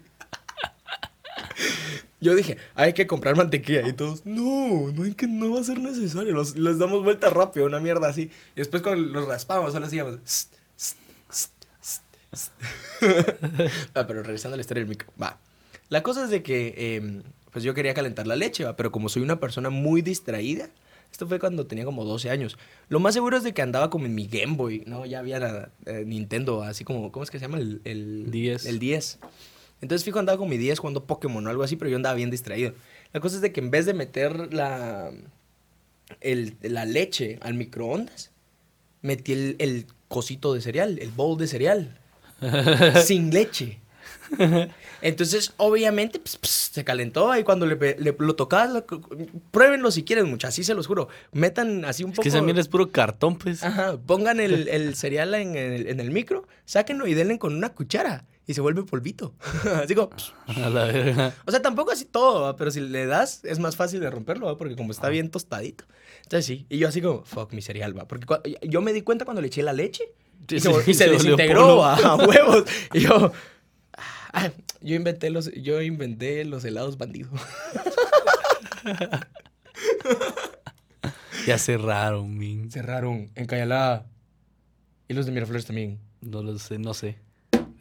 Yo 2.21 2.35
dije, 2.35 2.59
hay 2.75 2.93
que 2.93 3.07
comprar 3.07 3.37
mantequilla. 3.37 3.89
Y 3.89 3.93
todos, 3.95 4.27
no, 4.27 4.93
no, 4.93 5.05
hay 5.05 5.15
que, 5.15 5.27
no 5.27 5.53
va 5.53 5.61
a 5.61 5.65
ser 5.65 5.79
necesario. 5.79 6.33
Los, 6.35 6.57
les 6.57 6.79
damos 6.79 7.03
vuelta 7.03 7.31
rápido, 7.31 7.67
una 7.67 7.81
mierda 7.81 8.09
así. 8.09 8.31
Y 8.55 8.57
después 8.57 8.83
cuando 8.83 9.03
los 9.09 9.27
raspamos, 9.27 9.73
solo 9.73 9.87
hacíamos. 9.87 10.19
Ah, 13.95 14.07
pero 14.07 14.23
regresando 14.23 14.55
a 14.55 14.57
la 14.57 14.61
historia 14.61 14.83
del 14.83 14.89
micro. 14.89 15.11
Va. 15.21 15.41
La 15.89 16.03
cosa 16.03 16.25
es 16.25 16.31
de 16.31 16.43
que, 16.43 16.75
eh, 16.77 17.23
pues 17.51 17.65
yo 17.65 17.75
quería 17.75 17.95
calentar 17.95 18.27
la 18.27 18.37
leche, 18.37 18.65
va. 18.65 18.77
Pero 18.77 18.93
como 18.93 19.09
soy 19.09 19.23
una 19.23 19.41
persona 19.41 19.71
muy 19.71 20.03
distraída, 20.03 20.69
esto 21.11 21.27
fue 21.27 21.41
cuando 21.41 21.67
tenía 21.67 21.85
como 21.85 22.05
12 22.05 22.31
años. 22.31 22.57
Lo 22.89 23.01
más 23.01 23.15
seguro 23.15 23.37
es 23.37 23.43
de 23.43 23.53
que 23.53 23.63
andaba 23.63 23.91
como 23.91 24.07
en 24.07 24.15
mi 24.15 24.27
Game 24.27 24.55
Boy, 24.55 24.85
¿no? 24.87 25.07
Ya 25.07 25.19
había 25.19 25.71
eh, 25.87 26.05
Nintendo, 26.07 26.63
así 26.63 26.85
como, 26.85 27.11
¿cómo 27.11 27.25
es 27.25 27.31
que 27.31 27.39
se 27.39 27.47
llama? 27.47 27.59
El, 27.59 27.81
el 27.85 28.31
10. 28.31 28.67
El 28.67 28.79
10. 28.79 29.19
Entonces 29.81 30.05
fijo 30.05 30.19
andaba 30.19 30.39
con 30.39 30.49
mi 30.49 30.59
10 30.59 30.79
jugando 30.79 31.05
Pokémon 31.05 31.47
o 31.47 31.51
algo 31.51 31.63
así, 31.63 31.77
pero 31.77 31.91
yo 31.91 31.97
andaba 31.97 32.15
bien 32.15 32.31
distraído. 32.31 32.75
La 33.13 33.21
cosa 33.21 33.37
es 33.37 33.43
de 33.43 33.53
que 33.53 33.61
en 33.61 33.71
vez 33.71 33.87
de 33.87 33.95
meter 33.95 34.53
la, 34.53 35.11
el- 36.21 36.57
la 36.63 36.85
leche 36.85 37.39
al 37.43 37.55
microondas, 37.55 38.31
metí 39.03 39.33
el, 39.33 39.57
el 39.59 39.87
cosito 40.09 40.53
de 40.55 40.61
cereal, 40.61 40.99
el 40.99 41.11
bowl 41.11 41.39
de 41.39 41.47
cereal, 41.47 41.99
sin 43.05 43.31
leche. 43.33 43.79
Entonces, 45.03 45.53
obviamente, 45.57 46.19
pues, 46.21 46.37
pues, 46.37 46.51
se 46.73 46.85
calentó 46.85 47.37
y 47.37 47.43
cuando 47.43 47.67
le, 47.67 47.77
le- 47.99 48.15
lo 48.19 48.37
tocabas, 48.37 48.71
lo- 48.71 48.85
pruébenlo 49.51 49.91
si 49.91 50.05
quieren, 50.05 50.27
muchachos, 50.29 50.55
así 50.55 50.65
se 50.65 50.75
los 50.75 50.87
juro. 50.87 51.09
Metan 51.33 51.85
así 51.85 52.05
un 52.05 52.11
Es 52.11 52.17
poco... 52.17 52.31
que 52.31 52.43
mierda 52.43 52.61
es 52.61 52.69
puro 52.69 52.91
cartón, 52.91 53.37
pues. 53.39 53.63
Ajá, 53.65 53.97
pongan 53.97 54.41
el, 54.41 54.69
el 54.69 54.95
cereal 54.95 55.35
en 55.35 55.57
el, 55.57 55.89
en 55.89 56.01
el 56.01 56.11
micro, 56.11 56.47
sáquenlo 56.65 57.07
y 57.07 57.15
denle 57.15 57.39
con 57.39 57.55
una 57.57 57.71
cuchara 57.71 58.25
y 58.47 58.55
se 58.55 58.61
vuelve 58.61 58.83
polvito. 58.83 59.35
así 59.83 59.95
como... 59.95 60.11
A 60.47 60.69
la 60.71 60.85
verga. 60.85 61.35
O 61.47 61.51
sea, 61.51 61.63
tampoco 61.63 61.93
así 61.93 62.05
todo, 62.05 62.43
¿va? 62.43 62.57
pero 62.57 62.71
si 62.71 62.81
le 62.81 63.07
das 63.07 63.45
es 63.45 63.59
más 63.59 63.77
fácil 63.77 64.01
de 64.01 64.11
romperlo, 64.11 64.47
¿va? 64.47 64.57
porque 64.59 64.77
como 64.77 64.91
está 64.93 65.09
bien 65.09 65.31
tostadito. 65.31 65.85
Entonces 66.23 66.47
sí, 66.47 66.67
y 66.69 66.79
yo 66.79 66.89
así 66.89 67.01
como, 67.01 67.25
fuck 67.25 67.53
mi 67.53 67.63
cereal, 67.63 67.97
va. 67.97 68.07
Porque 68.09 68.27
yo 68.63 68.81
me 68.83 68.93
di 68.93 69.03
cuenta 69.03 69.25
cuando 69.25 69.41
le 69.41 69.49
eché 69.49 69.63
la 69.63 69.73
leche 69.73 70.05
Sí, 70.49 70.57
y 70.57 70.61
se, 70.61 70.69
sí, 70.69 70.75
vol- 70.75 70.83
y 70.89 70.95
se 70.95 71.05
se 71.05 71.05
volvió 71.11 71.19
desintegró 71.37 71.85
a 71.85 72.17
huevos. 72.17 72.65
Y 72.95 73.01
yo, 73.01 73.33
ah, 74.33 74.51
yo 74.81 74.95
inventé 74.97 75.31
los, 75.31 75.53
yo 75.53 75.81
inventé 75.83 76.45
los 76.45 76.65
helados 76.65 76.97
bandidos. 76.99 77.31
Ya 81.47 81.59
cerraron, 81.59 82.37
min. 82.37 82.71
Cerraron 82.71 83.31
en 83.35 83.47
Cayalá. 83.47 84.07
Y 85.09 85.15
los 85.15 85.27
de 85.27 85.33
Miraflores 85.33 85.67
también. 85.67 85.99
No 86.21 86.43
lo 86.43 86.59
sé, 86.59 86.79
no 86.79 86.95
sé. 86.95 87.17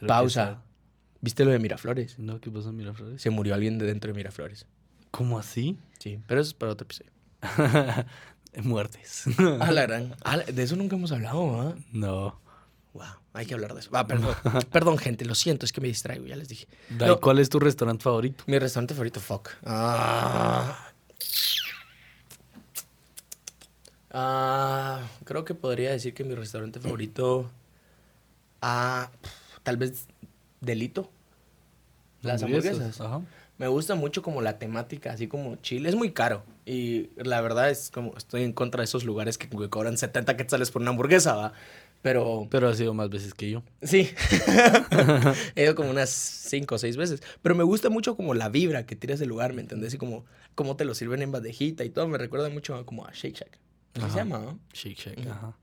Pausa. 0.08 0.62
¿Viste 1.22 1.44
lo 1.46 1.52
de 1.52 1.60
Miraflores? 1.60 2.18
No, 2.20 2.40
¿qué 2.40 2.50
pasó 2.50 2.70
en 2.70 2.78
Miraflores? 2.78 3.22
Se 3.22 3.30
murió 3.30 3.54
alguien 3.54 3.78
de 3.78 3.86
dentro 3.86 4.10
de 4.12 4.16
Miraflores. 4.18 4.66
¿Cómo 5.12 5.38
así? 5.40 5.78
Sí, 6.00 6.20
pero 6.28 6.40
eso 6.42 6.50
es 6.50 6.54
para 6.54 6.72
otro 6.72 6.86
episodio. 6.86 7.12
Muertes. 8.64 9.24
Ah, 9.60 9.72
la 9.72 9.82
gran. 9.84 10.16
La- 10.24 10.38
de 10.44 10.64
eso 10.64 10.76
nunca 10.76 10.96
hemos 10.96 11.12
hablado, 11.12 11.62
¿ah? 11.62 11.76
no. 11.92 12.40
Wow, 12.94 13.06
hay 13.34 13.46
que 13.46 13.54
hablar 13.54 13.74
de 13.76 13.82
eso. 13.82 13.90
Ah, 13.94 14.08
perdón. 14.08 14.34
perdón, 14.72 14.98
gente, 14.98 15.24
lo 15.26 15.36
siento, 15.36 15.66
es 15.66 15.72
que 15.72 15.80
me 15.82 15.88
distraigo, 15.88 16.26
ya 16.26 16.36
les 16.36 16.48
dije. 16.48 16.68
Dai, 16.90 17.10
No. 17.10 17.20
¿Cuál 17.20 17.38
es 17.40 17.48
tu 17.50 17.60
restaurante 17.60 18.04
favorito? 18.04 18.44
Mi 18.48 18.58
restaurante 18.58 18.94
favorito, 18.96 19.20
fuck. 19.20 19.50
Ah. 19.64 20.88
Ah, 24.12 25.02
creo 25.24 25.46
que 25.46 25.54
podría 25.54 25.92
decir 25.92 26.14
que 26.14 26.24
mi 26.24 26.34
restaurante 26.34 26.80
favorito. 26.80 27.50
Ah, 28.62 29.12
tal 29.70 29.78
vez 29.78 30.08
Delito. 30.62 31.12
Las 32.24 32.42
hamburguesas. 32.42 33.00
Ajá. 33.00 33.22
Me 33.60 33.68
gusta 33.68 33.94
mucho 33.94 34.24
como 34.24 34.42
la 34.42 34.58
temática, 34.58 35.12
así 35.12 35.28
como 35.28 35.58
Chile. 35.58 35.90
Es 35.90 35.96
muy 35.96 36.12
caro. 36.12 36.44
Y 36.66 37.12
la 37.18 37.40
verdad 37.42 37.70
es 37.70 37.92
como 37.92 38.18
estoy 38.18 38.44
en 38.44 38.52
contra 38.52 38.80
de 38.82 38.86
esos 38.86 39.04
lugares 39.04 39.38
que, 39.38 39.48
que 39.48 39.70
cobran 39.70 39.96
70 39.96 40.36
quetzales 40.38 40.72
por 40.72 40.82
una 40.82 40.90
hamburguesa, 40.90 41.36
¿va? 41.36 41.54
Pero 42.02 42.48
Pero 42.50 42.68
ha 42.68 42.74
sido 42.74 42.96
más 42.96 43.12
veces 43.12 43.36
que 43.36 43.52
yo. 43.52 43.62
Sí. 43.84 44.10
He 45.56 45.66
ido 45.66 45.76
como 45.76 45.92
unas 45.92 46.10
cinco 46.10 46.76
o 46.76 46.78
seis 46.80 46.98
veces. 46.98 47.22
Pero 47.44 47.54
me 47.54 47.64
gusta 47.64 47.92
mucho 47.92 48.16
como 48.16 48.34
la 48.34 48.50
vibra 48.50 48.88
que 48.88 48.96
tira 48.96 49.14
ese 49.14 49.28
lugar, 49.28 49.54
¿me 49.54 49.62
entendés? 49.62 49.94
Y 49.94 50.00
como 50.00 50.26
cómo 50.56 50.78
te 50.78 50.84
lo 50.84 50.96
sirven 50.96 51.22
en 51.22 51.32
bandejita 51.32 51.84
y 51.84 51.92
todo. 51.92 52.08
Me 52.08 52.18
recuerda 52.18 52.50
mucho 52.50 52.74
a, 52.74 52.88
como 52.88 53.06
a 53.06 53.12
Shake 53.14 53.36
Shack. 53.36 53.60
Ajá. 53.98 54.10
se 54.10 54.16
llama, 54.16 54.40
¿no? 54.40 54.60
Shake 54.74 54.98
Shack, 54.98 55.28
ajá. 55.28 55.56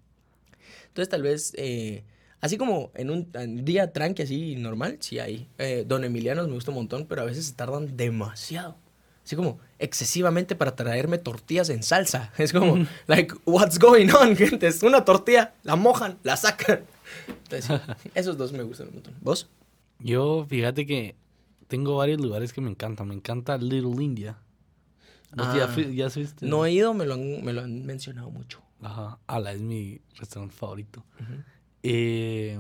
Entonces 0.87 1.09
tal 1.09 1.23
vez, 1.23 1.53
eh, 1.57 2.05
así 2.41 2.57
como 2.59 2.91
en 2.95 3.11
un 3.11 3.29
en 3.35 3.65
día 3.65 3.93
tranqui, 3.93 4.23
así 4.23 4.57
normal, 4.57 4.99
sí 5.01 5.19
hay. 5.19 5.49
Eh, 5.59 5.85
Don 5.87 6.05
Emilianos 6.05 6.49
me 6.49 6.55
gusta 6.55 6.71
un 6.71 6.77
montón, 6.79 7.07
pero 7.07 7.23
a 7.23 7.25
veces 7.25 7.47
se 7.47 7.55
tardan 7.55 7.97
demasiado. 7.97 8.77
Así 9.25 9.35
como 9.35 9.59
excesivamente 9.81 10.55
para 10.55 10.77
traerme 10.77 11.19
tortillas 11.19 11.69
en 11.71 11.83
salsa. 11.83 12.33
Es 12.39 12.53
como, 12.53 12.87
like, 13.09 13.35
what's 13.45 13.79
going 13.79 14.09
on, 14.11 14.37
gente? 14.37 14.67
Es 14.69 14.83
una 14.85 15.05
tortilla, 15.05 15.55
la 15.65 15.75
mojan, 15.77 16.19
la 16.23 16.37
sacan. 16.37 16.83
Entonces, 17.29 17.81
esos 18.15 18.37
dos 18.39 18.53
me 18.53 18.63
gustan 18.63 18.89
un 18.89 18.95
montón. 18.95 19.15
¿Vos? 19.21 19.49
Yo, 19.99 20.47
fíjate 20.49 20.87
que 20.87 21.17
tengo 21.69 21.97
varios 21.97 22.21
lugares 22.21 22.53
que 22.53 22.61
me 22.61 22.71
encantan. 22.71 23.09
Me 23.09 23.15
encanta 23.15 23.57
Little 23.59 24.03
India. 24.05 24.39
¿Vos 25.35 25.47
ya, 25.57 25.65
Ah. 25.65 25.69
fui- 25.69 25.95
ya 25.97 26.09
fuiste? 26.09 26.47
No 26.47 26.65
he 26.65 26.73
ido, 26.73 26.95
me 26.95 27.05
lo 27.05 27.15
han, 27.15 27.45
me 27.45 27.53
lo 27.53 27.63
han 27.63 27.85
mencionado 27.85 28.31
mucho. 28.31 28.61
Ajá. 28.81 29.19
Ala, 29.27 29.53
es 29.53 29.61
mi 29.61 30.01
restaurante 30.15 30.55
favorito. 30.55 31.05
Ujú. 31.21 31.33
Eh, 31.83 32.59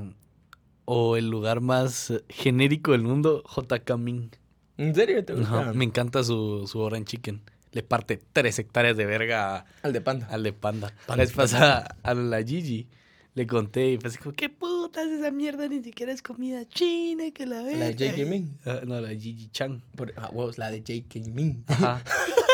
o 0.85 1.17
el 1.17 1.29
lugar 1.29 1.61
más 1.61 2.13
genérico 2.29 2.93
del 2.93 3.03
mundo, 3.03 3.43
JK 3.45 3.97
Min. 3.99 4.31
¿En 4.79 4.95
serio 4.95 5.25
te 5.25 5.35
gusta? 5.35 5.73
Me 5.73 5.85
encanta 5.85 6.23
su, 6.23 6.67
su 6.67 6.79
orange 6.81 7.13
chicken. 7.17 7.43
Le 7.73 7.83
parte 7.83 8.21
tres 8.33 8.59
hectáreas 8.59 8.97
de 8.97 9.05
verga 9.07 9.57
a- 9.57 9.65
Al 9.83 9.93
de 9.93 10.01
panda. 10.01 10.27
al 10.31 10.43
de 10.43 10.53
panda. 10.53 10.89
Panda, 11.07 11.17
La 11.17 11.17
vez 11.17 11.33
pasada 11.33 11.97
a 12.03 12.15
la 12.15 12.43
Gigi 12.43 12.87
le 13.35 13.47
conté 13.47 13.93
y 13.93 13.99
así 14.03 14.17
como, 14.19 14.35
¿qué 14.35 14.49
putas 14.49 15.09
esa 15.09 15.31
mierda? 15.31 15.69
Ni 15.69 15.83
siquiera 15.83 16.13
es 16.13 16.23
comida 16.23 16.67
china, 16.69 17.25
que 17.35 17.45
la 17.47 17.63
verga. 17.63 17.79
¿La 17.81 17.91
de 17.91 18.09
J.K. 18.11 18.25
Min? 18.31 18.57
Ah, 18.65 18.81
no, 18.87 18.99
la 19.01 19.09
de 19.09 19.19
Gigi 19.21 19.49
Chan. 19.49 19.83
Por- 19.95 20.15
ah, 20.17 20.31
huevos, 20.33 20.57
la 20.57 20.71
de 20.71 20.79
J.K. 20.79 21.31
Min. 21.35 21.65
Ajá. 21.67 22.03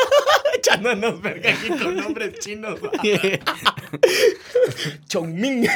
Echándonos 0.63 1.21
verga 1.21 1.51
aquí 1.51 1.67
con 1.67 1.97
nombres 1.97 2.39
chinos. 2.39 2.79
Chong 5.09 5.33
Min. 5.33 5.67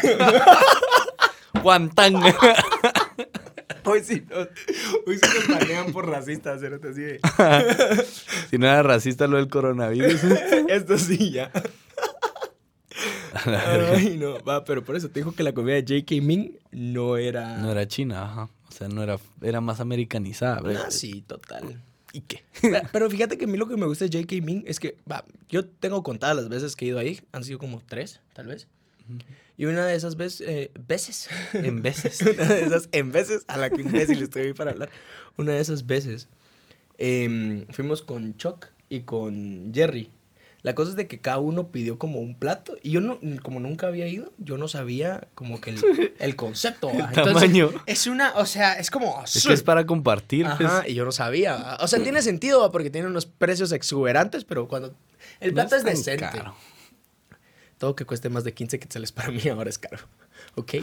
Juan 1.62 1.90
Tang. 1.90 2.16
Hoy 3.84 4.02
sí, 4.04 4.24
nos, 4.30 4.48
hoy 5.06 5.18
sí 5.18 5.30
nos 5.36 5.60
banean 5.60 5.92
por 5.92 6.10
racistas, 6.10 6.62
¿no? 6.62 6.90
Así 6.90 7.02
de, 7.02 7.20
si 8.50 8.58
no 8.58 8.68
era 8.68 8.82
racista 8.82 9.28
lo 9.28 9.38
del 9.38 9.50
coronavirus. 9.50 10.24
Esto 10.70 10.98
sí, 10.98 11.32
ya. 11.32 11.52
Ay, 13.46 14.18
no, 14.18 14.42
va, 14.44 14.64
pero 14.64 14.86
por 14.86 14.96
eso 14.96 15.10
te 15.10 15.20
dijo 15.20 15.34
que 15.34 15.44
la 15.44 15.54
comida 15.54 15.76
de 15.76 15.82
J.K. 15.82 16.22
Min 16.22 16.58
no 16.72 17.18
era... 17.18 17.58
No 17.58 17.72
era 17.72 17.88
china, 17.88 18.24
ajá. 18.24 18.50
O 18.68 18.72
sea, 18.72 18.88
no 18.88 19.04
era, 19.04 19.18
era 19.42 19.60
más 19.60 19.80
americanizada. 19.80 20.62
bre. 20.62 20.78
Ah, 20.78 20.92
sí, 20.92 21.22
total. 21.22 21.82
¿Y 22.14 22.22
qué? 22.22 22.44
Pero- 22.62 22.82
Pero 22.92 23.10
fíjate 23.10 23.38
que 23.38 23.46
a 23.46 23.48
mí 23.48 23.58
lo 23.58 23.68
que 23.68 23.78
me 23.78 23.86
gusta 23.86 24.06
de 24.06 24.12
J.K. 24.22 24.44
Min 24.46 24.64
es 24.68 24.80
que, 24.80 24.98
va, 25.12 25.26
yo 25.50 25.66
tengo 25.66 26.04
contadas 26.04 26.36
las 26.38 26.50
veces 26.50 26.76
que 26.76 26.86
he 26.86 26.88
ido 26.90 27.00
ahí, 27.00 27.20
han 27.32 27.44
sido 27.44 27.60
como 27.60 27.82
tres, 27.86 28.22
tal 28.34 28.48
vez. 28.48 28.68
Y 29.58 29.66
una 29.66 29.86
de 29.86 29.96
esas 29.96 30.18
veces, 30.18 30.48
eh, 30.48 30.72
veces, 30.88 31.30
En 31.54 31.82
veces. 31.82 32.22
una 32.22 32.46
de 32.48 32.66
esas 32.66 32.90
en 32.92 33.12
veces, 33.12 33.44
a 33.48 33.58
la 33.58 33.70
que 33.70 33.82
imbécil 33.82 34.22
estoy 34.22 34.44
ahí 34.48 34.54
para 34.54 34.72
hablar, 34.72 34.90
una 35.38 35.54
de 35.54 35.60
esas 35.62 35.86
veces, 35.88 36.28
em, 36.98 37.66
fuimos 37.70 38.02
con 38.02 38.36
Chuck 38.38 38.68
y 38.90 39.02
con 39.02 39.72
Jerry. 39.74 40.12
La 40.64 40.74
cosa 40.76 40.90
es 40.92 40.98
de 40.98 41.08
que 41.08 41.20
cada 41.22 41.38
uno 41.38 41.72
pidió 41.72 41.98
como 42.00 42.20
un 42.20 42.36
plato 42.38 42.76
y 42.82 42.92
yo 42.92 43.00
no, 43.00 43.20
como 43.44 43.60
nunca 43.60 43.88
había 43.88 44.08
ido, 44.08 44.34
yo 44.38 44.58
no 44.58 44.68
sabía 44.68 45.28
como 45.36 45.62
que 45.62 45.70
el, 45.70 46.14
el 46.20 46.36
concepto. 46.36 46.92
tamaño. 47.14 47.70
Es 47.86 48.08
una, 48.08 48.34
o 48.36 48.46
sea, 48.46 48.74
es 48.74 48.90
como... 48.90 49.24
Es 49.24 49.46
que 49.46 49.54
es 49.54 49.64
para 49.64 49.86
compartir. 49.86 50.46
pues. 50.58 50.70
Ajá, 50.70 50.88
y 50.88 50.94
yo 50.96 51.06
no 51.06 51.12
sabía. 51.12 51.78
O 51.80 51.88
sea, 51.88 52.02
tiene 52.02 52.22
sentido 52.22 52.60
¿va? 52.62 52.72
porque 52.72 52.90
tiene 52.90 53.08
unos 53.08 53.26
precios 53.28 53.72
exuberantes, 53.72 54.44
pero 54.44 54.68
cuando 54.68 54.96
el 55.40 55.52
No 55.52 55.56
plato 55.56 55.76
es, 55.76 55.84
tan 55.84 55.94
decente. 55.94 56.26
caro. 56.26 56.56
Todo 57.78 57.96
que 57.96 58.06
cueste 58.06 58.30
más 58.30 58.44
de 58.44 58.54
15 58.56 58.80
quetzales 58.80 59.12
para 59.12 59.30
mí 59.30 59.48
ahora 59.50 59.70
es 59.70 59.78
caro. 59.78 60.00
¿Ok? 60.56 60.74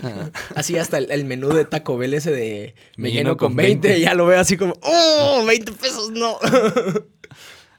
Así 0.54 0.78
hasta 0.78 0.98
el, 0.98 1.10
el 1.10 1.24
menú 1.24 1.48
de 1.48 1.64
Taco 1.64 1.98
Bell 1.98 2.14
ese 2.14 2.30
de 2.30 2.76
me, 2.96 3.10
lleno 3.10 3.36
con 3.36 3.56
20, 3.56 4.00
ya 4.00 4.14
lo 4.14 4.26
veo 4.26 4.38
así 4.38 4.56
como, 4.56 4.74
¡oh! 4.82 5.44
20 5.46 5.72
pesos, 5.72 6.10
no. 6.10 6.38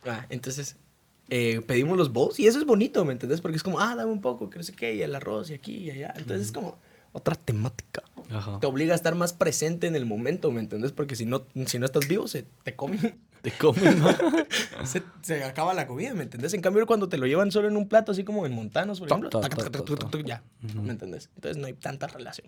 Ah, 0.08 0.23
entonces, 0.29 0.75
eh, 1.29 1.61
pedimos 1.65 1.97
los 1.97 2.11
bowls 2.13 2.39
y 2.39 2.47
eso 2.47 2.59
es 2.59 2.65
bonito, 2.65 3.03
¿me 3.05 3.13
entendés? 3.13 3.41
Porque 3.41 3.57
es 3.57 3.63
como, 3.63 3.79
ah, 3.79 3.95
dame 3.95 4.11
un 4.11 4.21
poco, 4.21 4.49
que 4.49 4.57
no 4.57 4.63
sé 4.63 4.73
qué, 4.73 4.95
y 4.95 5.01
el 5.01 5.15
arroz 5.15 5.49
y 5.49 5.53
aquí 5.53 5.75
y 5.77 5.91
allá. 5.91 6.13
Entonces 6.17 6.47
es 6.47 6.51
como 6.51 6.77
otra 7.11 7.35
temática 7.35 8.03
Ajá. 8.29 8.59
te 8.59 8.67
obliga 8.67 8.91
a 8.91 8.95
estar 8.95 9.15
más 9.15 9.31
presente 9.31 9.88
en 9.88 9.95
el 9.95 10.05
momento, 10.05 10.51
¿me 10.51 10.59
entendés? 10.59 10.91
Porque 10.91 11.15
si 11.15 11.25
no, 11.25 11.45
si 11.65 11.79
no 11.79 11.85
estás 11.85 12.07
vivo, 12.07 12.27
se 12.27 12.45
te 12.63 12.75
comen. 12.75 12.99
Te 13.45 13.51
comen, 13.51 13.99
¿no? 13.99 14.07
se, 14.85 15.03
se 15.21 15.43
acaba 15.43 15.75
la 15.75 15.85
comida, 15.85 16.15
¿me 16.15 16.23
entendés? 16.23 16.55
En 16.55 16.61
cambio, 16.61 16.88
cuando 16.88 17.09
te 17.09 17.19
lo 17.19 17.27
llevan 17.27 17.51
solo 17.51 17.67
en 17.67 17.77
un 17.77 17.88
plato, 17.88 18.11
así 18.11 18.23
como 18.23 18.47
en 18.47 18.51
montanos, 18.51 18.99
por 18.99 19.07
ejemplo, 19.07 19.29
ya. 20.25 20.41
¿me 20.73 20.89
entendés? 20.89 21.29
Entonces 21.35 21.57
no 21.57 21.67
hay 21.67 21.73
tanta 21.73 22.07
relación. 22.07 22.47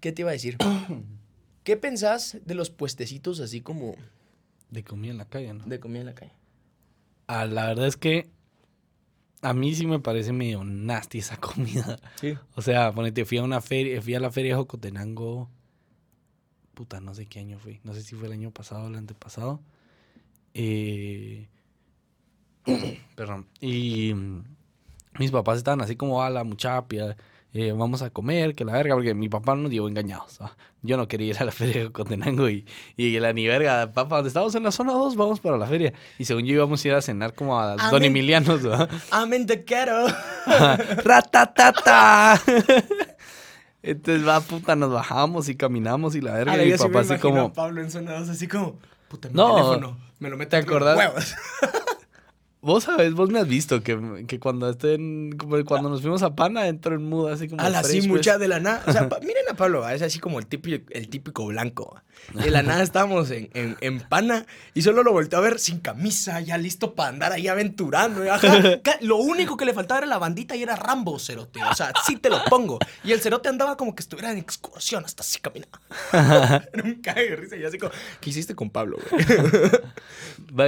¿Qué 0.00 0.12
te 0.12 0.22
iba 0.22 0.30
a 0.30 0.32
decir? 0.32 0.56
¿Qué 1.64 1.76
pensás 1.76 2.38
de 2.46 2.54
los 2.54 2.70
puestecitos 2.70 3.40
así 3.40 3.60
como 3.60 3.94
De 4.70 4.82
comida 4.84 5.10
en 5.10 5.18
la 5.18 5.26
calle, 5.26 5.52
¿no? 5.52 5.66
de 5.66 5.80
comida 5.80 6.00
en 6.00 6.06
la 6.06 6.14
calle? 6.14 6.32
Ah, 7.26 7.46
la 7.46 7.66
verdad 7.66 7.86
es 7.86 7.96
que 7.96 8.28
a 9.42 9.52
mí 9.52 9.74
sí 9.74 9.86
me 9.86 10.00
parece 10.00 10.32
medio 10.32 10.64
nasty 10.64 11.18
esa 11.18 11.36
comida. 11.40 11.98
Sí. 12.20 12.36
O 12.54 12.62
sea, 12.62 12.92
ponete, 12.92 13.24
fui 13.24 13.38
a 13.38 13.42
una 13.42 13.60
feria, 13.60 14.00
fui 14.02 14.14
a 14.14 14.20
la 14.20 14.30
feria 14.30 14.52
de 14.52 14.56
Jocotenango. 14.58 15.48
Puta, 16.74 17.00
no 17.00 17.14
sé 17.14 17.26
qué 17.26 17.40
año 17.40 17.58
fui. 17.58 17.80
No 17.84 17.94
sé 17.94 18.02
si 18.02 18.14
fue 18.14 18.26
el 18.26 18.32
año 18.32 18.50
pasado 18.50 18.84
o 18.84 18.88
el 18.88 18.96
antepasado. 18.96 19.60
Eh, 20.52 21.48
perdón. 23.16 23.46
Y 23.60 24.14
mis 25.18 25.30
papás 25.30 25.58
estaban 25.58 25.80
así 25.80 25.96
como 25.96 26.22
a 26.22 26.30
la 26.30 26.44
muchapia. 26.44 27.16
Eh, 27.58 27.72
vamos 27.72 28.02
a 28.02 28.10
comer, 28.10 28.54
que 28.54 28.64
la 28.64 28.72
verga, 28.72 28.94
porque 28.94 29.14
mi 29.14 29.28
papá 29.28 29.54
nos 29.54 29.70
llevó 29.70 29.88
engañados. 29.88 30.38
Yo 30.82 30.96
no 30.96 31.08
quería 31.08 31.28
ir 31.30 31.38
a 31.38 31.44
la 31.44 31.52
feria 31.52 31.80
de 31.80 31.86
Jocotenango 31.86 32.48
y, 32.48 32.64
y 32.96 33.18
la 33.18 33.32
ni 33.32 33.46
verga, 33.46 33.92
papá, 33.92 34.16
donde 34.16 34.28
estamos 34.28 34.54
en 34.54 34.62
la 34.62 34.70
zona 34.72 34.92
2, 34.92 35.16
vamos 35.16 35.40
para 35.40 35.56
la 35.58 35.66
feria. 35.66 35.92
Y 36.18 36.24
según 36.24 36.44
yo 36.44 36.54
íbamos 36.54 36.84
a 36.84 36.88
ir 36.88 36.94
a 36.94 37.02
cenar 37.02 37.34
como 37.34 37.58
a 37.60 37.70
Don 37.76 37.80
Amén. 37.80 38.04
Emilianos, 38.04 38.62
¿verdad? 38.62 38.88
Amen 39.10 39.46
te 39.46 39.64
quiero. 39.64 40.06
¡Ratatata! 41.04 42.40
Entonces, 43.82 44.26
va, 44.26 44.40
puta, 44.40 44.74
nos 44.74 44.92
bajamos 44.92 45.48
y 45.48 45.54
caminamos 45.56 46.14
y 46.16 46.20
la 46.20 46.32
verga. 46.32 46.56
Y 46.60 46.64
mi 46.64 46.70
yo 46.70 46.78
sí 46.78 46.84
me 46.84 46.90
papá 46.90 47.00
así 47.14 47.20
como... 47.20 47.40
a 47.42 47.52
Pablo 47.52 47.80
en 47.80 47.90
zona 47.90 48.18
dos, 48.18 48.28
así 48.28 48.48
como, 48.48 48.78
puta, 49.08 49.28
mi 49.28 49.34
No. 49.34 49.54
teléfono, 49.54 49.98
me 50.18 50.28
lo 50.30 50.36
meto 50.36 50.50
¿Te 50.50 50.56
acordás? 50.56 50.96
huevos. 50.98 51.34
Vos 52.62 52.84
sabes, 52.84 53.12
vos 53.14 53.30
me 53.30 53.38
has 53.38 53.46
visto 53.46 53.82
que, 53.82 54.24
que 54.26 54.40
cuando 54.40 54.68
estén... 54.68 55.36
Como 55.36 55.62
cuando 55.64 55.88
nos 55.88 56.00
fuimos 56.00 56.22
a 56.22 56.34
Pana, 56.34 56.66
entro 56.66 56.96
en 56.96 57.04
muda 57.04 57.34
así 57.34 57.48
como... 57.48 57.62
A 57.62 57.68
la 57.68 57.84
sí, 57.84 58.08
mucha 58.08 58.38
de 58.38 58.48
la 58.48 58.58
nada. 58.58 58.82
O 58.86 58.92
sea, 58.92 59.08
pa- 59.08 59.20
miren 59.20 59.44
a 59.48 59.54
Pablo, 59.54 59.80
¿va? 59.82 59.94
es 59.94 60.02
así 60.02 60.18
como 60.18 60.40
el 60.40 60.46
típico, 60.46 60.84
el 60.90 61.08
típico 61.08 61.46
blanco. 61.46 61.94
¿va? 61.94 62.42
De 62.42 62.50
la 62.50 62.62
nada 62.62 62.82
estábamos 62.82 63.30
en, 63.30 63.50
en, 63.54 63.76
en 63.82 64.00
pana 64.00 64.46
y 64.74 64.82
solo 64.82 65.04
lo 65.04 65.12
volteé 65.12 65.38
a 65.38 65.42
ver 65.42 65.60
sin 65.60 65.78
camisa, 65.78 66.40
ya 66.40 66.58
listo 66.58 66.94
para 66.94 67.10
andar 67.10 67.30
ahí 67.32 67.46
aventurando. 67.46 68.22
ajá. 68.32 68.80
Lo 69.00 69.16
único 69.18 69.56
que 69.56 69.64
le 69.66 69.72
faltaba 69.74 69.98
era 69.98 70.06
la 70.08 70.18
bandita 70.18 70.56
y 70.56 70.62
era 70.62 70.74
Rambo, 70.74 71.20
cerote. 71.20 71.62
O 71.62 71.74
sea, 71.74 71.92
sí 72.04 72.16
te 72.16 72.30
lo 72.30 72.42
pongo. 72.50 72.78
Y 73.04 73.12
el 73.12 73.20
cerote 73.20 73.48
andaba 73.48 73.76
como 73.76 73.94
que 73.94 74.00
estuviera 74.02 74.32
en 74.32 74.38
excursión, 74.38 75.04
hasta 75.04 75.22
así 75.22 75.38
caminaba. 75.40 75.78
Cague 77.02 77.30
de 77.30 77.36
risa. 77.36 77.56
Y 77.56 77.64
así 77.64 77.78
como, 77.78 77.92
¿qué 78.20 78.30
hiciste 78.30 78.56
con 78.56 78.70
Pablo, 78.70 78.96
güey? 79.10 79.24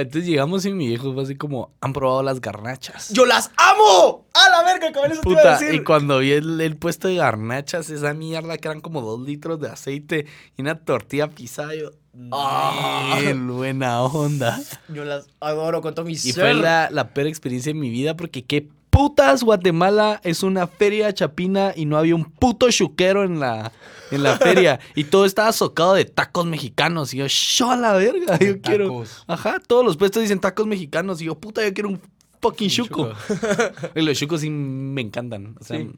Entonces 0.01 0.25
llegamos 0.29 0.63
y 0.65 0.71
mi 0.73 0.87
viejo 0.87 1.13
fue 1.13 1.23
así 1.23 1.35
como... 1.35 1.73
Han 1.81 1.93
probado 1.93 2.23
las 2.23 2.41
garnachas. 2.41 3.09
¡Yo 3.13 3.25
las 3.25 3.51
amo! 3.55 4.25
¡A 4.33 4.49
la 4.49 4.63
verga, 4.63 4.91
cabrón! 4.91 5.13
Eso 5.13 5.21
te 5.21 5.29
iba 5.29 5.39
a 5.39 5.43
Puta, 5.43 5.59
decir. 5.59 5.73
y 5.75 5.83
cuando 5.83 6.19
vi 6.19 6.33
el, 6.33 6.59
el 6.59 6.75
puesto 6.75 7.07
de 7.07 7.15
garnachas, 7.15 7.89
esa 7.89 8.13
mierda 8.13 8.57
que 8.57 8.67
eran 8.67 8.81
como 8.81 9.01
dos 9.01 9.21
litros 9.21 9.59
de 9.61 9.69
aceite 9.69 10.25
y 10.57 10.61
una 10.61 10.75
tortilla 10.75 11.29
pisada, 11.29 11.73
yo... 11.75 11.91
Ah. 12.33 13.17
"Nel, 13.23 13.39
buena 13.47 14.01
onda. 14.03 14.59
Yo 14.89 15.05
las 15.05 15.27
adoro 15.39 15.81
con 15.81 15.95
todo 15.95 16.05
mi 16.05 16.13
Y 16.13 16.17
ser. 16.17 16.33
fue 16.33 16.53
la, 16.53 16.89
la 16.91 17.13
peor 17.13 17.27
experiencia 17.27 17.71
de 17.71 17.79
mi 17.79 17.89
vida 17.89 18.17
porque 18.17 18.43
qué 18.43 18.67
putas 18.99 19.43
Guatemala 19.43 20.19
es 20.25 20.43
una 20.43 20.67
feria 20.67 21.13
chapina 21.13 21.71
y 21.73 21.85
no 21.85 21.97
había 21.97 22.15
un 22.15 22.25
puto 22.25 22.69
chuquero 22.69 23.23
en 23.23 23.39
la, 23.39 23.71
en 24.11 24.23
la 24.23 24.37
feria. 24.37 24.81
Y 24.93 25.05
todo 25.05 25.23
estaba 25.23 25.53
socado 25.53 25.93
de 25.93 26.03
tacos 26.03 26.45
mexicanos. 26.45 27.13
Y 27.13 27.19
yo, 27.19 27.27
yo 27.27 27.71
a 27.71 27.77
la 27.77 27.93
verga, 27.93 28.37
yo 28.37 28.59
quiero... 28.59 28.87
Tacos. 28.87 29.23
Ajá, 29.25 29.61
todos 29.65 29.85
los 29.85 29.95
puestos 29.95 30.21
dicen 30.21 30.41
tacos 30.41 30.67
mexicanos. 30.67 31.21
Y 31.21 31.25
yo, 31.27 31.35
puta, 31.35 31.63
yo 31.63 31.73
quiero 31.73 31.87
un 31.87 32.01
fucking 32.41 32.69
chuco. 32.69 33.13
y 33.95 34.01
los 34.01 34.17
chucos 34.17 34.41
sí 34.41 34.49
me 34.49 34.99
encantan. 34.99 35.55
O 35.57 35.63
sea, 35.63 35.79
Sí. 35.79 35.89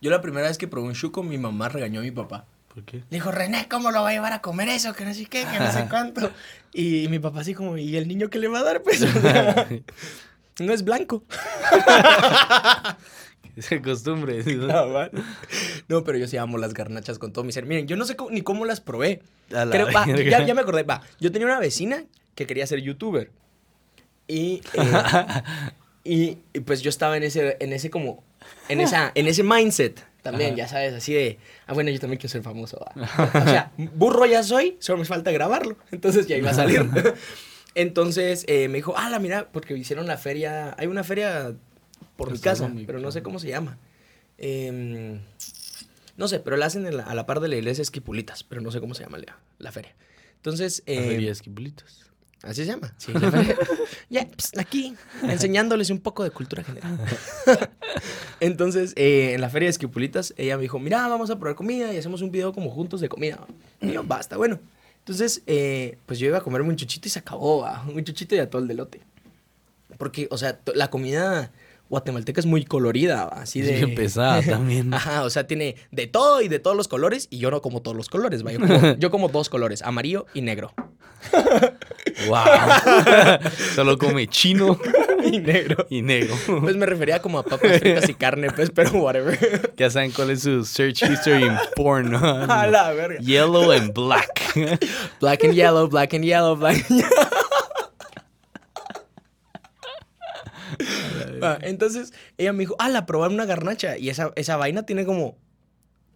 Yo 0.00 0.10
la 0.10 0.22
primera 0.22 0.48
vez 0.48 0.56
que 0.56 0.68
probé 0.68 0.88
un 0.88 0.94
chuco, 0.94 1.22
mi 1.22 1.36
mamá 1.36 1.68
regañó 1.68 2.00
a 2.00 2.02
mi 2.02 2.12
papá. 2.12 2.46
¿por 2.72 2.82
qué? 2.82 2.96
Le 2.96 3.04
dijo, 3.10 3.30
René, 3.30 3.68
¿cómo 3.68 3.90
lo 3.90 4.00
va 4.00 4.08
a 4.08 4.12
llevar 4.12 4.32
a 4.32 4.40
comer 4.40 4.70
eso? 4.70 4.94
Que 4.94 5.04
no 5.04 5.12
sé 5.12 5.26
qué, 5.26 5.44
que 5.44 5.58
no 5.58 5.70
sé 5.70 5.86
cuánto. 5.90 6.30
Y 6.72 7.08
mi 7.08 7.18
papá 7.18 7.40
así 7.40 7.52
como, 7.52 7.76
¿y 7.76 7.94
el 7.96 8.08
niño 8.08 8.30
qué 8.30 8.38
le 8.38 8.48
va 8.48 8.60
a 8.60 8.64
dar? 8.64 8.82
Pues, 8.82 9.04
no 10.58 10.72
es 10.72 10.82
blanco. 10.84 11.24
Es 13.56 13.70
costumbre. 13.82 14.42
No. 14.44 15.08
No, 15.88 16.04
pero 16.04 16.18
yo 16.18 16.26
sí 16.28 16.36
amo 16.36 16.58
las 16.58 16.74
garnachas 16.74 17.18
con 17.18 17.32
todo 17.32 17.42
mi 17.42 17.52
ser. 17.52 17.64
Miren, 17.64 17.86
yo 17.86 17.96
no 17.96 18.04
sé 18.04 18.14
cómo- 18.14 18.30
ni 18.30 18.42
cómo 18.42 18.66
las 18.66 18.82
probé. 18.82 19.22
Creo- 19.48 19.90
va, 19.94 20.06
ya, 20.06 20.44
ya 20.44 20.54
me 20.54 20.60
acordé. 20.60 20.82
Va, 20.82 21.00
yo 21.20 21.32
tenía 21.32 21.46
una 21.46 21.58
vecina 21.58 22.04
que 22.34 22.46
quería 22.46 22.66
ser 22.66 22.80
youtuber. 22.82 23.30
Y, 24.28 24.60
eh, 24.74 24.92
y, 26.04 26.38
y, 26.52 26.60
pues 26.60 26.82
yo 26.82 26.90
estaba 26.90 27.16
en 27.16 27.22
ese, 27.22 27.56
en 27.60 27.72
ese 27.72 27.88
como, 27.88 28.22
en, 28.68 28.80
esa, 28.82 29.10
en 29.14 29.26
ese 29.26 29.42
mindset 29.42 30.04
también, 30.22 30.50
Ajá. 30.50 30.56
ya 30.58 30.68
sabes, 30.68 30.92
así 30.92 31.14
de, 31.14 31.38
ah, 31.66 31.72
bueno, 31.72 31.90
yo 31.90 31.98
también 32.00 32.18
quiero 32.18 32.32
ser 32.32 32.42
famoso. 32.42 32.78
va. 32.84 33.40
O 33.40 33.44
sea, 33.44 33.72
burro 33.78 34.26
ya 34.26 34.42
soy, 34.42 34.76
solo 34.80 34.98
me 34.98 35.04
falta 35.06 35.30
grabarlo. 35.30 35.78
Entonces 35.92 36.26
ya 36.26 36.36
iba 36.36 36.50
a 36.50 36.54
salir. 36.54 36.84
Entonces 37.76 38.44
eh, 38.48 38.68
me 38.68 38.76
dijo, 38.78 38.94
ah, 38.96 39.10
la 39.10 39.18
mira, 39.18 39.48
porque 39.52 39.76
hicieron 39.76 40.06
la 40.06 40.16
feria, 40.16 40.74
hay 40.78 40.86
una 40.86 41.04
feria 41.04 41.54
por 42.16 42.30
mi 42.32 42.38
casa, 42.38 42.72
pero 42.86 42.98
no 42.98 43.12
sé 43.12 43.22
cómo 43.22 43.38
se 43.38 43.48
llama. 43.48 43.76
Em, 44.38 45.20
no 46.16 46.26
sé, 46.26 46.40
pero 46.40 46.56
la 46.56 46.66
hacen 46.66 46.86
en 46.86 46.96
la- 46.96 47.04
a 47.04 47.14
la 47.14 47.26
par 47.26 47.40
de 47.40 47.48
la 47.48 47.56
iglesia 47.56 47.82
Esquipulitas, 47.82 48.44
pero 48.44 48.62
no 48.62 48.70
sé 48.70 48.80
cómo 48.80 48.94
se 48.94 49.02
llama 49.04 49.18
la, 49.18 49.38
la 49.58 49.72
feria. 49.72 49.94
Entonces, 50.36 50.82
La 50.86 50.94
em, 50.94 51.04
feria 51.08 51.26
de 51.26 51.32
esquipulitos. 51.32 52.02
Así 52.42 52.62
se 52.64 52.66
llama. 52.70 52.94
Sí, 52.96 53.12
la 53.12 53.30
feria. 53.30 53.56
ya, 54.08 54.26
pues, 54.26 54.52
aquí, 54.56 54.94
enseñándoles 55.24 55.90
un 55.90 56.00
poco 56.00 56.24
de 56.24 56.30
cultura 56.30 56.62
general. 56.64 56.98
Entonces, 58.40 58.92
eh, 58.96 59.32
en 59.34 59.40
la 59.40 59.50
feria 59.50 59.66
de 59.66 59.70
Esquipulitas, 59.70 60.32
ella 60.36 60.56
me 60.56 60.62
dijo, 60.62 60.78
mira, 60.78 61.06
vamos 61.08 61.28
a 61.30 61.38
probar 61.38 61.56
comida 61.56 61.92
y 61.92 61.96
hacemos 61.98 62.22
un 62.22 62.30
video 62.30 62.52
como 62.52 62.70
juntos 62.70 63.00
de 63.00 63.08
comida. 63.08 63.38
Y 63.80 63.92
yo, 63.92 64.02
basta, 64.04 64.36
bueno. 64.36 64.60
Entonces, 65.06 65.42
eh, 65.46 65.98
pues 66.04 66.18
yo 66.18 66.26
iba 66.26 66.38
a 66.38 66.40
comerme 66.40 66.68
un 66.68 66.74
chuchito 66.74 67.06
y 67.06 67.12
se 67.12 67.20
acabó, 67.20 67.60
va, 67.60 67.84
un 67.86 68.02
chuchito 68.02 68.34
y 68.34 68.40
atol 68.40 68.66
de 68.66 68.74
lote. 68.74 69.00
Porque, 69.98 70.26
o 70.32 70.36
sea, 70.36 70.58
la 70.74 70.90
comida 70.90 71.52
guatemalteca 71.88 72.40
es 72.40 72.46
muy 72.46 72.64
colorida, 72.64 73.24
así 73.24 73.60
Es 73.60 73.66
de... 73.66 73.72
bien 73.74 73.94
pesada 73.94 74.42
también. 74.48 74.92
Ajá, 74.92 75.22
o 75.22 75.30
sea, 75.30 75.46
tiene 75.46 75.76
de 75.90 76.06
todo 76.06 76.42
y 76.42 76.48
de 76.48 76.58
todos 76.58 76.76
los 76.76 76.88
colores 76.88 77.28
y 77.30 77.38
yo 77.38 77.50
no 77.50 77.62
como 77.62 77.82
todos 77.82 77.96
los 77.96 78.08
colores, 78.08 78.44
va. 78.44 78.52
Yo 78.52 78.60
como, 78.60 78.94
yo 78.98 79.10
como 79.10 79.28
dos 79.28 79.48
colores, 79.48 79.82
amarillo 79.82 80.26
y 80.34 80.42
negro. 80.42 80.72
¡Wow! 82.28 82.44
Solo 83.74 83.98
come 83.98 84.28
chino 84.28 84.78
y 85.24 85.38
negro. 85.38 85.86
y 85.90 86.02
negro. 86.02 86.34
Pues 86.60 86.76
me 86.76 86.86
refería 86.86 87.20
como 87.20 87.38
a 87.38 87.42
papas 87.42 87.78
fritas 87.78 88.08
y 88.08 88.14
carne, 88.14 88.50
pues, 88.50 88.70
pero 88.70 88.90
whatever. 88.92 89.72
Ya 89.76 89.90
saben 89.90 90.12
cuál 90.12 90.30
es 90.30 90.42
su 90.42 90.64
search 90.64 91.02
history 91.02 91.44
en 91.44 91.56
porn. 91.74 92.12
¿no? 92.12 92.18
A 92.18 92.66
la 92.66 92.92
verga. 92.92 93.18
Yellow 93.20 93.72
and 93.72 93.92
black. 93.92 94.40
Black 95.20 95.44
and 95.44 95.54
yellow, 95.54 95.88
black 95.88 96.14
and 96.14 96.24
yellow, 96.24 96.54
black 96.54 96.76
and 96.90 97.00
yellow. 97.00 97.26
Ah, 101.52 101.58
Entonces 101.62 102.12
ella 102.38 102.52
me 102.52 102.60
dijo, 102.60 102.76
la 102.88 103.06
probar 103.06 103.30
una 103.30 103.44
garnacha. 103.46 103.98
Y 103.98 104.08
esa, 104.10 104.32
esa 104.36 104.56
vaina 104.56 104.84
tiene 104.84 105.04
como 105.04 105.36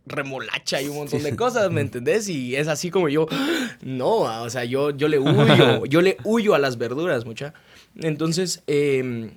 remolacha 0.07 0.81
y 0.83 0.89
un 0.89 0.97
montón 0.97 1.23
de 1.23 1.37
cosas, 1.37 1.71
¿me 1.71 1.81
entendés? 1.81 2.29
Y 2.29 2.57
es 2.57 2.69
así 2.69 2.91
como 2.91 3.09
yo, 3.09 3.27
no, 3.83 4.27
ah, 4.27 4.43
o 4.43 4.51
sea, 4.51 4.65
yo, 4.65 4.91
yo 4.91 5.09
le 5.09 5.19
huyo, 5.19 5.85
yo 5.87 6.01
le 6.03 6.17
huyo 6.25 6.55
a 6.55 6.59
las 6.59 6.79
verduras, 6.79 7.25
mucha. 7.25 7.55
Entonces, 7.97 8.63
eh, 8.67 9.31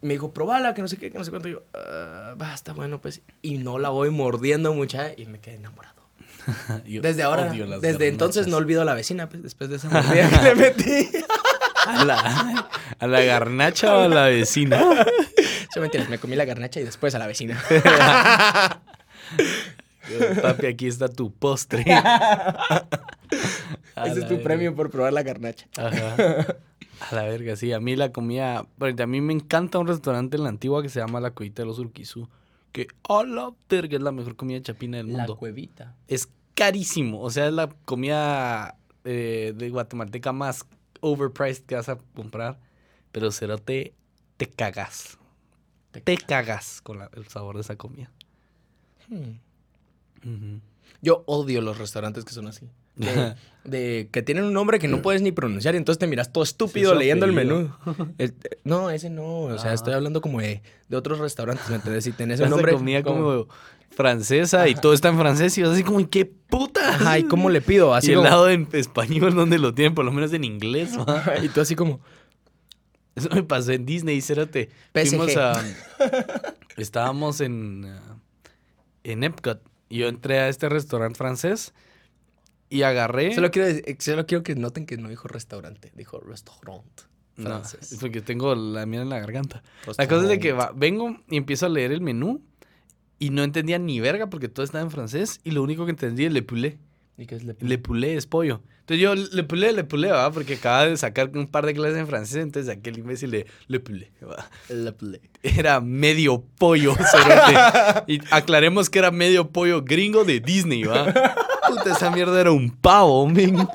me 0.00 0.12
dijo, 0.14 0.32
probala, 0.32 0.74
que 0.74 0.82
no 0.82 0.88
sé 0.88 0.96
qué, 0.98 1.10
que 1.10 1.18
no 1.18 1.24
sé 1.24 1.30
cuánto. 1.30 1.48
Y 1.48 1.52
yo, 1.52 1.62
"Ah, 1.74 2.34
basta, 2.36 2.72
bueno, 2.72 3.00
pues. 3.00 3.22
Y 3.42 3.58
no 3.58 3.78
la 3.78 3.88
voy 3.88 4.10
mordiendo, 4.10 4.74
mucha, 4.74 5.12
y 5.16 5.26
me 5.26 5.40
quedé 5.40 5.56
enamorado. 5.56 5.94
Desde 6.84 7.22
ahora, 7.22 7.50
desde 7.80 8.08
entonces 8.08 8.46
no 8.48 8.58
olvido 8.58 8.82
a 8.82 8.84
la 8.84 8.92
vecina, 8.94 9.30
pues, 9.30 9.42
después 9.42 9.70
de 9.70 9.76
esa 9.76 9.88
mordida 9.90 10.28
que 10.30 10.42
le 10.42 10.54
metí. 10.54 11.08
¿A 11.86 12.04
la, 12.04 12.68
¿A 12.98 13.06
la 13.06 13.20
garnacha 13.22 13.96
o 13.96 14.00
a 14.02 14.08
la 14.08 14.26
vecina? 14.26 14.80
Yo 15.74 15.80
mentiras, 15.80 16.08
me 16.08 16.18
comí 16.18 16.36
la 16.36 16.44
garnacha 16.44 16.80
y 16.80 16.84
después 16.84 17.14
a 17.14 17.18
la 17.18 17.26
vecina. 17.26 17.60
Papi, 20.42 20.66
aquí 20.66 20.86
está 20.86 21.08
tu 21.08 21.32
postre. 21.32 21.80
Ese 21.82 21.94
la 23.96 24.06
es 24.06 24.14
tu 24.14 24.20
verga. 24.34 24.42
premio 24.44 24.74
por 24.74 24.90
probar 24.90 25.12
la 25.12 25.22
garnacha. 25.22 25.66
Ajá. 25.76 26.56
A 27.10 27.14
la 27.14 27.22
verga, 27.24 27.56
sí. 27.56 27.72
A 27.72 27.80
mí 27.80 27.96
la 27.96 28.12
comida. 28.12 28.66
A 28.80 29.06
mí 29.06 29.20
me 29.20 29.32
encanta 29.32 29.78
un 29.78 29.86
restaurante 29.86 30.36
en 30.36 30.42
la 30.44 30.50
antigua 30.50 30.82
que 30.82 30.88
se 30.88 31.00
llama 31.00 31.20
La 31.20 31.30
Cuevita 31.30 31.62
de 31.62 31.66
los 31.66 31.78
Urquizú. 31.78 32.28
Que 32.72 32.86
a 33.08 33.22
la 33.24 33.50
verga 33.68 33.96
es 33.96 34.02
la 34.02 34.12
mejor 34.12 34.36
comida 34.36 34.60
chapina 34.62 34.98
del 34.98 35.12
La 35.12 35.18
mundo. 35.18 35.36
cuevita. 35.36 35.94
Es 36.08 36.28
carísimo. 36.54 37.20
O 37.20 37.30
sea, 37.30 37.46
es 37.46 37.52
la 37.52 37.68
comida 37.84 38.76
eh, 39.04 39.52
de 39.56 39.70
guatemalteca 39.70 40.32
más 40.32 40.66
overpriced 41.04 41.64
que 41.66 41.74
vas 41.76 41.88
a 41.88 41.98
comprar. 42.14 42.58
Pero 43.12 43.30
cerote, 43.30 43.94
te 44.36 44.48
cagas. 44.48 45.18
Te 46.02 46.16
cagas 46.16 46.80
con 46.82 46.98
la- 46.98 47.10
el 47.14 47.28
sabor 47.28 47.54
de 47.56 47.60
esa 47.60 47.76
comida. 47.76 48.10
Hmm. 49.08 50.58
Yo 51.02 51.22
odio 51.26 51.60
los 51.60 51.78
restaurantes 51.78 52.24
que 52.24 52.32
son 52.32 52.48
así. 52.48 52.68
De, 52.96 53.34
de 53.64 54.08
que 54.12 54.22
tienen 54.22 54.44
un 54.44 54.52
nombre 54.52 54.78
que 54.78 54.88
no 54.88 55.02
puedes 55.02 55.22
ni 55.22 55.32
pronunciar 55.32 55.74
y 55.74 55.78
entonces 55.78 55.98
te 55.98 56.06
miras 56.06 56.32
todo 56.32 56.44
estúpido 56.44 56.94
leyendo 56.94 57.26
el 57.26 57.32
menú. 57.32 57.74
El- 58.18 58.34
no, 58.64 58.90
ese 58.90 59.10
no, 59.10 59.42
o 59.42 59.58
sea, 59.58 59.70
Ah. 59.70 59.74
estoy 59.74 59.94
hablando 59.94 60.20
como 60.20 60.40
de, 60.40 60.62
de 60.88 60.96
otros 60.96 61.18
restaurantes, 61.18 61.68
¿me 61.68 61.76
entiendes? 61.76 62.04
Si 62.04 62.12
tenés 62.12 62.40
un 62.40 62.50
nombre 62.50 62.72
comida 62.72 63.02
como 63.02 63.46
francesa 63.90 64.68
y 64.68 64.74
todo 64.74 64.92
está 64.92 65.08
en 65.08 65.18
francés 65.18 65.56
y 65.56 65.62
vas 65.62 65.70
así 65.72 65.84
como, 65.84 66.08
¿qué 66.10 66.24
puta? 66.26 66.94
Ajá, 66.94 67.18
¿y 67.18 67.24
cómo 67.24 67.48
le 67.50 67.60
pido? 67.60 67.94
Así 67.94 68.10
y 68.10 68.14
el 68.14 68.22
lado 68.24 68.48
en 68.50 68.68
español 68.72 69.34
donde 69.34 69.58
lo 69.58 69.72
tienen, 69.74 69.94
por 69.94 70.04
lo 70.04 70.10
menos 70.12 70.32
en 70.32 70.42
inglés, 70.44 70.90
y 71.42 71.48
tú 71.48 71.60
así 71.60 71.76
como, 71.76 72.00
Eso 73.14 73.28
me 73.30 73.44
pasó 73.44 73.70
en 73.70 73.86
Disney, 73.86 74.20
cérate. 74.20 74.68
Fuimos 74.92 75.36
a... 75.36 75.62
Estábamos 76.76 77.40
en... 77.40 77.84
ah, 77.86 78.16
en 79.04 79.22
Epcot. 79.22 79.60
Y 79.88 79.98
yo 79.98 80.08
entré 80.08 80.40
a 80.40 80.48
este 80.48 80.68
restaurante 80.68 81.16
francés 81.16 81.72
y 82.74 82.82
agarré... 82.82 83.34
solo 83.34 83.50
quiero, 83.50 83.68
dec- 83.68 84.00
solo 84.00 84.26
quiero 84.26 84.42
que 84.42 84.54
noten 84.54 84.86
que 84.86 84.96
no 84.96 85.08
dijo 85.08 85.28
restaurante, 85.28 85.92
dijo 85.94 86.20
restaurant 86.20 86.84
No, 87.36 87.44
francés. 87.50 87.92
es 87.92 87.98
porque 87.98 88.20
tengo 88.20 88.54
la 88.54 88.84
mía 88.86 89.02
en 89.02 89.08
la 89.08 89.18
garganta. 89.18 89.62
La 89.98 90.06
cosa 90.08 90.22
es 90.24 90.28
de 90.28 90.38
que 90.38 90.52
va- 90.52 90.72
vengo 90.74 91.16
y 91.28 91.36
empiezo 91.36 91.66
a 91.66 91.68
leer 91.68 91.92
el 91.92 92.00
menú 92.00 92.42
y 93.18 93.30
no 93.30 93.42
entendía 93.44 93.78
ni 93.78 94.00
verga 94.00 94.28
porque 94.28 94.48
todo 94.48 94.64
estaba 94.64 94.82
en 94.84 94.90
francés 94.90 95.40
y 95.44 95.52
lo 95.52 95.62
único 95.62 95.84
que 95.86 95.90
entendí 95.92 96.24
es 96.24 96.32
le 96.32 96.42
poulet. 96.42 96.78
¿Y 97.16 97.26
qué 97.26 97.36
es 97.36 97.44
le 97.44 97.54
Le 97.60 97.78
poulet 97.78 98.16
es 98.16 98.26
pollo. 98.26 98.60
Entonces 98.80 99.00
yo 99.00 99.14
le 99.14 99.44
poulet, 99.44 99.72
le 99.72 99.84
poulet, 99.84 100.10
va, 100.10 100.30
porque 100.32 100.54
acaba 100.54 100.84
de 100.86 100.96
sacar 100.96 101.30
un 101.34 101.46
par 101.46 101.64
de 101.64 101.72
clases 101.72 101.96
en 101.96 102.08
francés, 102.08 102.38
entonces 102.42 102.74
saqué 102.74 102.90
el 102.90 102.98
imbécil 102.98 103.30
de 103.30 103.46
le 103.68 103.78
poulet, 103.80 104.10
va. 104.28 104.50
Le 104.68 104.90
poulet. 104.92 105.20
Era 105.44 105.80
medio 105.80 106.42
pollo. 106.58 106.94
Y 108.08 108.18
aclaremos 108.30 108.90
que 108.90 108.98
era 108.98 109.10
medio 109.12 109.48
pollo 109.50 109.82
gringo 109.82 110.24
de 110.24 110.40
Disney, 110.40 110.82
va. 110.82 111.04
Puta, 111.76 111.92
esa 111.92 112.10
mierda 112.10 112.40
era 112.40 112.52
un 112.52 112.70
pavo, 112.70 113.26
men. 113.28 113.66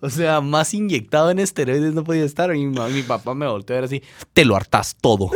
O 0.00 0.08
sea, 0.10 0.40
más 0.40 0.72
inyectado 0.74 1.30
en 1.30 1.38
esteroides 1.38 1.92
no 1.94 2.02
podía 2.04 2.24
estar. 2.24 2.50
Mi, 2.50 2.66
mi 2.66 3.02
papá 3.02 3.34
me 3.34 3.46
volteó 3.46 3.74
a 3.76 3.80
ver 3.80 3.84
así, 3.84 4.02
te 4.32 4.44
lo 4.44 4.56
hartas 4.56 4.96
todo. 4.96 5.30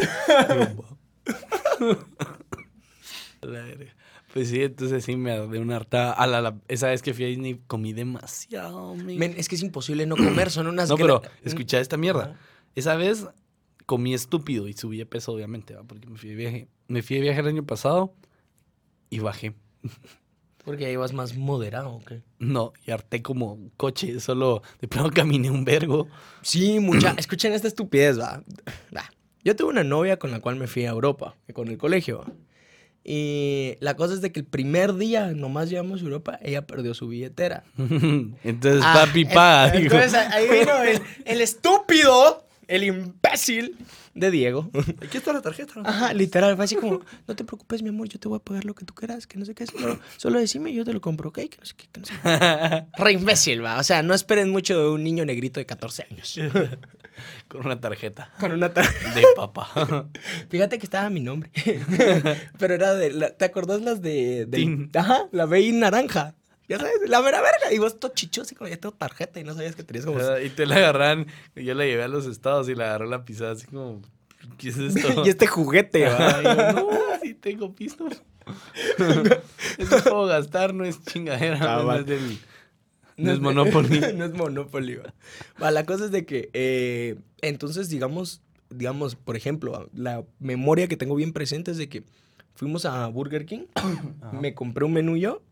Pues 4.33 4.49
sí, 4.49 4.63
entonces 4.63 5.05
sí 5.05 5.17
me 5.17 5.33
de 5.33 5.59
una 5.59 5.77
hartada. 5.77 6.13
A 6.13 6.27
la, 6.27 6.41
la- 6.41 6.57
esa 6.69 6.87
vez 6.89 7.03
que 7.03 7.13
fui 7.15 7.25
a 7.25 7.29
Disney 7.29 7.61
comí 7.67 7.93
demasiado, 7.93 8.95
men. 8.95 9.19
Men, 9.19 9.35
es 9.37 9.49
que 9.49 9.57
es 9.57 9.63
imposible 9.63 10.07
no 10.07 10.17
comer, 10.17 10.51
son 10.51 10.69
unas... 10.69 10.89
No, 10.89 10.97
pero 10.97 11.23
escucha 11.43 11.81
esta 11.81 11.97
mierda. 11.97 12.39
Esa 12.77 12.95
vez 12.95 13.27
comí 13.87 14.15
estúpido 14.15 14.69
y 14.69 14.73
subí 14.75 14.99
de 14.99 15.07
peso, 15.07 15.33
obviamente, 15.33 15.75
¿va? 15.75 15.83
porque 15.83 16.07
me 16.09 16.17
fui 16.17 16.29
de 16.31 16.37
viaje. 16.37 16.69
Me 16.87 17.03
fui 17.03 17.17
de 17.17 17.23
viaje 17.23 17.41
el 17.41 17.49
año 17.49 17.65
pasado 17.65 18.15
y 19.11 19.19
bajé. 19.19 19.55
Porque 20.71 20.87
ahí 20.87 20.95
vas 20.95 21.13
más 21.13 21.37
moderado, 21.37 21.91
¿ok? 21.91 22.13
No, 22.39 22.73
y 22.87 22.93
harté 22.93 23.23
como 23.23 23.59
coche, 23.77 24.21
solo 24.21 24.63
de 24.81 24.87
pronto 24.87 25.11
caminé 25.15 25.51
un 25.51 25.65
vergo. 25.65 26.07
Sí, 26.43 26.79
mucha. 26.79 27.11
Escuchen 27.19 27.53
esta 27.53 27.67
estupidez, 27.67 28.21
va. 28.21 28.45
Va. 28.97 29.11
Yo 29.45 29.57
tuve 29.57 29.71
una 29.71 29.83
novia 29.83 30.17
con 30.19 30.31
la 30.31 30.39
cual 30.41 30.55
me 30.57 30.69
fui 30.69 30.85
a 30.85 30.91
Europa, 30.91 31.35
con 31.53 31.67
el 31.69 31.77
colegio. 31.77 32.21
va. 32.21 32.27
Y 33.03 33.77
la 33.81 33.97
cosa 33.97 34.15
es 34.15 34.21
de 34.21 34.31
que 34.31 34.41
el 34.41 34.47
primer 34.47 34.95
día 34.95 35.33
nomás 35.33 35.71
llegamos 35.71 36.01
a 36.01 36.05
Europa, 36.05 36.39
ella 36.43 36.67
perdió 36.67 36.95
su 36.95 37.09
billetera. 37.09 37.65
Entonces, 37.79 38.83
Ah, 38.85 39.05
papi, 39.07 39.25
paga, 39.25 39.71
digo. 39.73 39.95
Entonces 39.95 40.15
ahí 40.15 40.45
vino 40.49 40.83
el, 40.83 41.01
el 41.25 41.41
estúpido, 41.41 42.47
el 42.71 42.85
imbécil 42.85 43.77
de 44.15 44.31
Diego. 44.31 44.71
Aquí 45.03 45.17
está 45.19 45.33
la 45.33 45.41
tarjeta. 45.43 45.75
Ajá, 45.85 46.13
literal, 46.15 46.57
fue 46.57 46.65
así 46.65 46.77
como, 46.77 47.01
no 47.29 47.37
te 47.37 47.45
preocupes, 47.45 47.83
mi 47.83 47.89
amor, 47.91 48.09
yo 48.09 48.19
te 48.19 48.29
voy 48.29 48.37
a 48.37 48.41
pagar 48.43 48.65
lo 48.65 48.75
que 48.75 48.85
tú 48.85 48.95
quieras, 48.95 49.27
que 49.27 49.39
no 49.39 49.45
sé 49.45 49.55
qué, 49.55 49.67
solo, 49.67 49.99
solo 50.17 50.39
decime 50.41 50.71
y 50.71 50.75
yo 50.75 50.85
te 50.85 50.93
lo 50.93 51.01
compro, 51.01 51.29
¿ok? 51.31 51.39
Que 51.39 51.57
no 51.59 51.65
sé 51.67 51.75
qué, 51.77 51.89
que 51.93 52.01
no 52.01 52.07
sé 52.07 52.15
qué. 52.23 52.87
Re 53.03 53.13
imbécil, 53.13 53.65
va. 53.65 53.79
O 53.79 53.83
sea, 53.85 54.03
no 54.03 54.15
esperen 54.15 54.51
mucho 54.51 54.79
de 54.79 54.89
un 54.91 55.05
niño 55.05 55.25
negrito 55.25 55.61
de 55.61 55.67
14 55.67 56.07
años. 56.11 56.39
Con 57.49 57.67
una 57.67 57.79
tarjeta 57.79 58.33
Con 58.41 58.53
una 58.53 58.73
tarjeta. 58.73 59.15
de 59.15 59.25
papá. 59.37 60.09
Fíjate 60.49 60.79
que 60.79 60.87
estaba 60.87 61.11
mi 61.11 61.21
nombre. 61.21 61.51
Pero 62.59 62.75
era 62.75 62.95
de. 62.95 63.11
la- 63.13 63.31
¿Te 63.37 63.45
acordás 63.45 63.83
las 63.83 64.01
de. 64.01 64.49
Tin. 64.51 64.91
Ajá, 64.95 65.27
la 65.33 65.45
BI 65.47 65.73
naranja. 65.73 66.35
Ya 66.71 66.79
sabes, 66.79 66.95
la 67.09 67.21
mera 67.21 67.41
verga. 67.43 67.73
Y 67.73 67.79
vos 67.79 67.99
todo 67.99 68.13
chichoso, 68.15 68.55
y 68.55 68.57
como 68.57 68.69
ya 68.71 68.77
tengo 68.77 68.95
tarjeta 68.95 69.41
y 69.41 69.45
no 69.45 69.55
sabías 69.55 69.75
que 69.75 69.83
tenías 69.83 70.07
como. 70.07 70.21
y 70.39 70.51
te 70.51 70.67
la 70.67 70.77
agarran. 70.77 71.27
Yo 71.57 71.75
la 71.75 71.85
llevé 71.85 72.05
a 72.05 72.09
los 72.09 72.27
estados 72.27 72.69
y 72.69 72.75
la 72.77 72.85
agarró 72.87 73.07
la 73.07 73.25
pisada 73.25 73.53
así 73.53 73.67
como, 73.67 74.01
¿qué 74.57 74.69
es 74.69 74.79
esto? 74.79 75.23
y 75.27 75.29
este 75.29 75.47
juguete, 75.49 76.05
va. 76.07 76.41
Y 76.41 76.45
yo, 76.45 76.73
no, 76.73 76.89
sí 77.21 77.35
tengo 77.35 77.75
pisto. 77.75 78.07
Eso 79.79 80.03
puedo 80.05 80.27
gastar, 80.27 80.73
no 80.75 80.85
es 80.85 81.03
chingadera. 81.05 81.59
Ah, 81.61 81.83
no, 81.83 81.95
es 81.97 82.07
del- 82.07 82.39
no 83.17 83.33
es 83.33 83.41
Monopoly. 83.41 84.01
no 84.17 84.25
es 84.25 84.33
Monopoly, 84.33 84.97
va. 84.97 85.13
Va, 85.63 85.71
la 85.71 85.85
cosa 85.85 86.07
es 86.07 86.11
de 86.11 86.25
que. 86.25 86.51
eh, 86.53 87.17
entonces, 87.43 87.89
digamos. 87.89 88.43
Digamos, 88.73 89.17
por 89.17 89.35
ejemplo, 89.37 89.91
la 89.93 90.23
memoria 90.39 90.87
que 90.87 90.97
tengo 90.97 91.17
bien 91.17 91.33
presente 91.33 91.73
es 91.73 91.77
de 91.77 91.89
que 91.89 92.05
fuimos 92.55 92.85
a 92.85 93.05
Burger 93.09 93.45
King, 93.45 93.63
me 94.41 94.55
compré 94.55 94.85
un 94.85 94.93
menú 94.93 95.17
yo, 95.17 95.43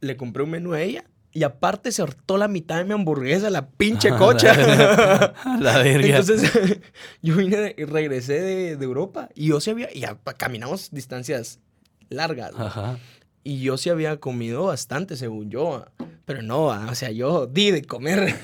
le 0.00 0.16
compré 0.16 0.42
un 0.42 0.50
menú 0.50 0.72
a 0.72 0.80
ella, 0.82 1.04
y 1.32 1.44
aparte 1.44 1.92
se 1.92 2.02
hortó 2.02 2.38
la 2.38 2.48
mitad 2.48 2.78
de 2.78 2.84
mi 2.84 2.92
hamburguesa, 2.92 3.50
la 3.50 3.68
pinche 3.68 4.10
cocha. 4.18 4.54
La 5.60 5.78
verga. 5.78 6.18
Entonces, 6.18 6.50
yo 7.22 7.36
vine 7.36 7.74
y 7.78 7.84
regresé 7.84 8.40
de, 8.40 8.76
de 8.76 8.84
Europa 8.84 9.28
y 9.34 9.46
yo 9.48 9.60
sí 9.60 9.70
había, 9.70 9.88
y 9.94 10.00
ya 10.00 10.18
caminamos 10.36 10.90
distancias 10.90 11.60
largas, 12.08 12.52
¿no? 12.52 12.66
Ajá. 12.66 12.98
y 13.44 13.60
yo 13.60 13.76
sí 13.76 13.90
había 13.90 14.18
comido 14.18 14.64
bastante, 14.64 15.16
según 15.16 15.50
yo, 15.50 15.76
ah, 15.76 16.04
pero 16.24 16.42
no, 16.42 16.72
ah, 16.72 16.88
o 16.90 16.94
sea, 16.96 17.10
yo 17.12 17.46
di 17.46 17.70
de 17.70 17.82
comer. 17.84 18.34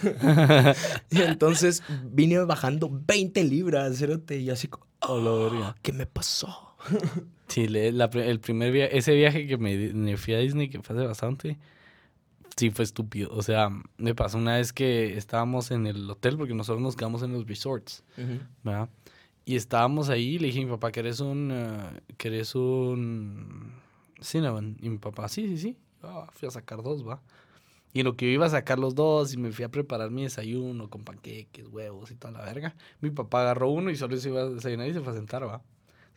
y 1.11 1.23
entonces 1.23 1.83
vine 2.05 2.39
bajando 2.45 2.89
20 2.93 3.43
libras, 3.45 3.99
cerote, 3.99 4.39
y 4.39 4.51
así, 4.51 4.69
como, 4.69 4.87
Oh, 5.01 5.21
la 5.21 5.31
verga. 5.51 5.77
¿qué 5.83 5.93
me 5.93 6.07
pasó? 6.07 6.77
Sí, 7.57 7.69
le- 7.69 7.91
la 7.91 8.05
el 8.13 8.39
primer 8.39 8.71
viaje, 8.71 8.99
ese 8.99 9.15
viaje 9.15 9.47
que 9.47 9.57
me, 9.57 9.75
me 9.95 10.19
fui 10.19 10.35
a 10.35 10.39
Disney, 10.41 10.69
que 10.69 10.83
fue 10.83 10.95
hace 10.95 11.07
bastante, 11.07 11.57
sí 12.55 12.69
fue 12.71 12.85
estúpido. 12.85 13.31
O 13.33 13.43
sea, 13.43 13.71
me 13.97 14.15
pasó 14.15 14.37
una 14.37 14.57
vez 14.59 14.75
que 14.75 15.17
estábamos 15.17 15.71
en 15.71 15.87
el 15.87 16.11
hotel, 16.11 16.37
porque 16.37 16.53
nosotros 16.53 16.83
nos 16.83 16.97
quedamos 16.97 17.23
en 17.23 17.33
los 17.33 17.47
resorts, 17.47 18.05
¿verdad? 18.63 18.91
Y 19.47 19.57
estábamos 19.57 20.11
ahí, 20.11 20.35
y 20.35 20.39
le 20.39 20.49
dije 20.49 20.61
a 20.61 20.65
mi 20.67 20.71
papá, 20.71 20.93
¿querés 20.93 21.21
un, 21.21 21.51
¿querés 22.19 22.55
un 22.55 23.73
cinnamon? 24.21 24.77
Y 24.83 24.91
mi 24.91 24.99
papá, 24.99 25.27
sí, 25.31 25.49
sí, 25.49 25.57
sí. 25.57 25.77
Ah, 26.03 26.27
fui 26.33 26.49
a 26.49 26.51
sacar 26.51 26.83
dos, 26.83 27.09
va. 27.09 27.23
Y 27.95 28.01
en 28.01 28.05
lo 28.05 28.19
que 28.19 28.27
yo 28.27 28.33
iba 28.33 28.45
a 28.45 28.51
sacar 28.51 28.79
los 28.79 28.95
dos 28.95 29.33
y 29.33 29.39
me 29.39 29.51
fui 29.51 29.65
a 29.65 29.71
preparar 29.71 30.11
mi 30.11 30.25
desayuno 30.25 30.91
con 30.91 31.05
panqueques, 31.05 31.69
huevos 31.69 32.11
y 32.11 32.17
toda 32.17 32.33
la 32.33 32.45
verga, 32.45 32.77
mi 33.01 33.09
papá 33.09 33.41
agarró 33.41 33.71
uno 33.71 33.91
y 33.91 33.97
solo 33.97 34.15
se 34.19 34.29
iba 34.29 34.43
a 34.43 34.51
desayunar 34.51 34.89
y 34.89 34.93
se 34.93 35.01
fue 35.01 35.15
a 35.15 35.17
sentar, 35.17 35.49
va. 35.49 35.63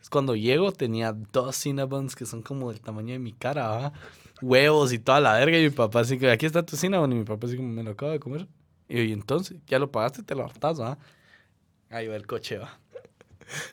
Entonces, 0.00 0.08
cuando 0.10 0.34
llego 0.34 0.72
tenía 0.72 1.12
dos 1.12 1.56
cinnamons 1.56 2.16
que 2.16 2.24
son 2.24 2.40
como 2.40 2.70
del 2.70 2.80
tamaño 2.80 3.12
de 3.12 3.18
mi 3.18 3.34
cara, 3.34 3.68
¿va? 3.68 3.92
Huevos 4.40 4.94
y 4.94 4.98
toda 4.98 5.20
la 5.20 5.34
verga. 5.34 5.58
Y 5.58 5.64
mi 5.64 5.70
papá 5.70 6.00
así 6.00 6.18
que, 6.18 6.30
aquí 6.30 6.46
está 6.46 6.64
tu 6.64 6.74
cinnamon. 6.74 7.12
Y 7.12 7.16
mi 7.16 7.24
papá 7.24 7.46
así 7.46 7.56
como, 7.56 7.68
me 7.68 7.82
lo 7.82 7.90
acabo 7.90 8.10
de 8.10 8.18
comer. 8.18 8.48
Y 8.88 8.96
yo, 8.96 9.02
y 9.02 9.12
entonces, 9.12 9.58
ya 9.66 9.78
lo 9.78 9.90
pagaste, 9.90 10.22
te 10.22 10.34
lo 10.34 10.42
hartas, 10.46 10.80
¿va? 10.80 10.96
Ahí 11.90 12.08
va 12.08 12.16
el 12.16 12.26
coche, 12.26 12.56
¿va? 12.56 12.78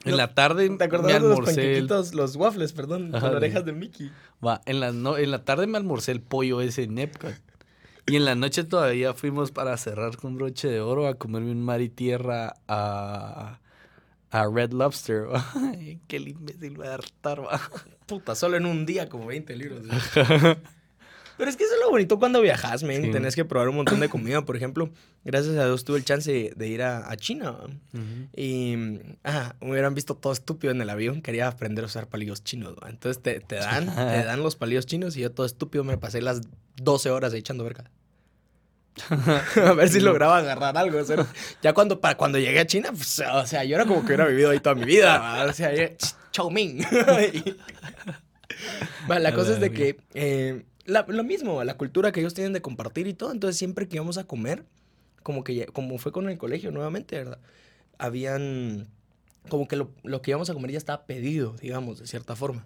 En 0.03 0.11
No, 0.11 0.17
la 0.17 0.33
tarde 0.33 0.69
¿Te 0.69 0.83
acordás 0.83 1.05
me 1.07 1.13
de 1.13 1.19
los 1.21 1.37
almorcé 1.37 1.77
el... 1.77 1.87
los 1.87 2.35
waffles, 2.35 2.73
perdón, 2.73 3.15
Ajá, 3.15 3.27
con 3.27 3.37
orejas 3.37 3.63
de 3.63 3.71
Mickey? 3.71 4.11
Va, 4.45 4.61
en 4.65 4.81
la, 4.81 4.91
no, 4.91 5.17
en 5.17 5.31
la 5.31 5.45
tarde 5.45 5.65
me 5.65 5.77
almorcé 5.77 6.11
el 6.11 6.19
pollo 6.19 6.59
ese 6.59 6.83
en 6.83 6.97
Epcot. 6.97 7.33
Y 8.07 8.15
en 8.15 8.25
la 8.25 8.35
noche 8.35 8.63
todavía 8.63 9.13
fuimos 9.13 9.51
para 9.51 9.77
cerrar 9.77 10.17
con 10.17 10.35
broche 10.35 10.67
de 10.67 10.81
oro 10.81 11.07
a 11.07 11.13
comerme 11.13 11.51
un 11.51 11.61
mar 11.61 11.81
y 11.81 11.89
tierra 11.89 12.55
a, 12.67 13.59
a 14.31 14.47
Red 14.47 14.71
Lobster. 14.71 15.25
Qué 16.07 16.17
imbécil 16.17 16.79
va 16.79 16.87
a 16.89 16.93
hartar. 16.95 17.41
Puta, 18.05 18.35
solo 18.35 18.57
en 18.57 18.65
un 18.65 18.85
día 18.85 19.09
como 19.09 19.27
20 19.27 19.55
libros. 19.55 19.85
Pero 21.37 21.51
es 21.51 21.55
que 21.55 21.65
eso 21.65 21.75
es 21.75 21.81
lo 21.81 21.91
bonito 21.91 22.17
cuando 22.17 22.41
viajas, 22.41 22.81
men. 22.81 23.03
Sí. 23.03 23.11
Tenés 23.11 23.35
que 23.35 23.45
probar 23.45 23.69
un 23.69 23.75
montón 23.75 23.99
de 23.99 24.09
comida. 24.09 24.43
Por 24.43 24.55
ejemplo, 24.55 24.89
gracias 25.23 25.55
a 25.57 25.65
Dios 25.65 25.83
tuve 25.83 25.99
el 25.99 26.03
chance 26.03 26.51
de, 26.55 26.67
ir 26.67 26.81
a, 26.81 27.11
a 27.11 27.15
China. 27.15 27.57
Y, 28.35 28.75
ajá, 29.21 29.55
me 29.61 29.71
hubieran 29.71 29.93
visto 29.93 30.15
todo 30.15 30.33
estúpido 30.33 30.71
en 30.71 30.81
el 30.81 30.89
avión. 30.89 31.21
Quería 31.21 31.47
aprender 31.47 31.83
a 31.83 31.87
usar 31.87 32.07
palillos 32.07 32.43
chinos. 32.43 32.75
¿va? 32.83 32.89
Entonces 32.89 33.21
te, 33.21 33.39
te 33.39 33.57
dan, 33.57 33.85
te 33.95 34.23
dan 34.23 34.41
los 34.41 34.55
palillos 34.55 34.87
chinos 34.87 35.15
y 35.15 35.21
yo 35.21 35.31
todo 35.31 35.45
estúpido 35.45 35.83
me 35.83 35.99
pasé 35.99 36.21
las 36.21 36.41
12 36.77 37.11
horas 37.11 37.33
echando 37.35 37.63
verga. 37.63 37.91
a 39.63 39.73
ver 39.73 39.89
si 39.89 39.99
lograba 39.99 40.37
agarrar 40.37 40.77
algo. 40.77 40.99
ya 41.61 41.73
cuando, 41.73 41.99
para 41.99 42.17
cuando 42.17 42.39
llegué 42.39 42.59
a 42.59 42.67
China, 42.67 42.89
pues, 42.91 43.21
o 43.31 43.45
sea, 43.45 43.63
yo 43.63 43.75
era 43.75 43.85
como 43.85 44.01
que 44.01 44.07
hubiera 44.07 44.25
vivido 44.25 44.51
ahí 44.51 44.59
toda 44.59 44.75
mi 44.75 44.85
vida. 44.85 45.45
O 45.47 45.53
sea, 45.53 45.73
yo, 45.73 45.85
chau 46.31 46.51
ming. 46.51 46.83
La 49.07 49.33
cosa 49.33 49.53
es 49.53 49.59
de 49.59 49.71
que 49.71 49.97
eh, 50.13 50.63
lo 50.85 51.23
mismo, 51.23 51.63
la 51.63 51.77
cultura 51.77 52.11
que 52.11 52.21
ellos 52.21 52.33
tienen 52.33 52.53
de 52.53 52.61
compartir 52.61 53.07
y 53.07 53.13
todo. 53.13 53.31
Entonces, 53.31 53.57
siempre 53.57 53.87
que 53.87 53.97
íbamos 53.97 54.17
a 54.17 54.25
comer, 54.25 54.65
como 55.23 55.43
que 55.43 55.67
como 55.67 55.97
fue 55.97 56.11
con 56.11 56.29
el 56.29 56.37
colegio 56.37 56.71
nuevamente, 56.71 57.17
¿verdad? 57.17 57.39
Habían 57.97 58.87
como 59.49 59.67
que 59.67 59.75
lo, 59.75 59.91
lo 60.03 60.21
que 60.21 60.31
íbamos 60.31 60.49
a 60.49 60.53
comer 60.53 60.71
ya 60.71 60.77
estaba 60.77 61.05
pedido, 61.05 61.55
digamos, 61.61 61.99
de 61.99 62.07
cierta 62.07 62.35
forma. 62.35 62.65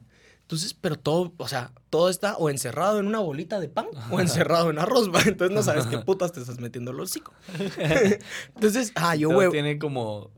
Entonces, 0.52 0.74
pero 0.74 0.98
todo, 1.00 1.34
o 1.38 1.48
sea, 1.48 1.72
todo 1.90 2.10
está 2.10 2.36
o 2.36 2.50
encerrado 2.50 3.00
en 3.00 3.08
una 3.08 3.20
bolita 3.20 3.62
de 3.62 3.70
pan 3.70 3.86
o 4.10 4.20
encerrado 4.20 4.70
en 4.70 4.80
arroz, 4.80 5.10
¿va? 5.10 5.22
Entonces 5.26 5.56
no 5.56 5.64
sabes 5.64 5.86
qué 5.88 5.98
putas 6.00 6.34
te 6.34 6.42
estás 6.42 6.60
metiendo 6.60 6.92
el 6.92 7.00
hocico. 7.00 7.34
Entonces, 8.56 8.92
ah, 8.96 9.16
yo 9.16 9.30
huevo. 9.30 9.54
Tiene 9.54 9.80
como 9.80 10.30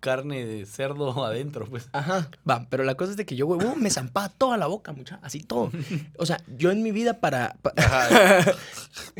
carne 0.00 0.46
de 0.46 0.64
cerdo 0.64 1.24
adentro, 1.26 1.66
pues. 1.66 1.90
Ajá, 1.92 2.30
va, 2.48 2.66
pero 2.70 2.84
la 2.84 2.94
cosa 2.94 3.10
es 3.10 3.18
de 3.18 3.26
que 3.26 3.36
yo, 3.36 3.46
huevo, 3.46 3.76
me 3.76 3.90
zampaba 3.90 4.30
toda 4.30 4.56
la 4.56 4.66
boca, 4.66 4.92
mucha, 4.92 5.18
así 5.22 5.40
todo. 5.40 5.70
O 6.16 6.24
sea, 6.24 6.40
yo 6.56 6.70
en 6.70 6.82
mi 6.82 6.90
vida 6.90 7.20
para... 7.20 7.56
pa- 7.60 7.74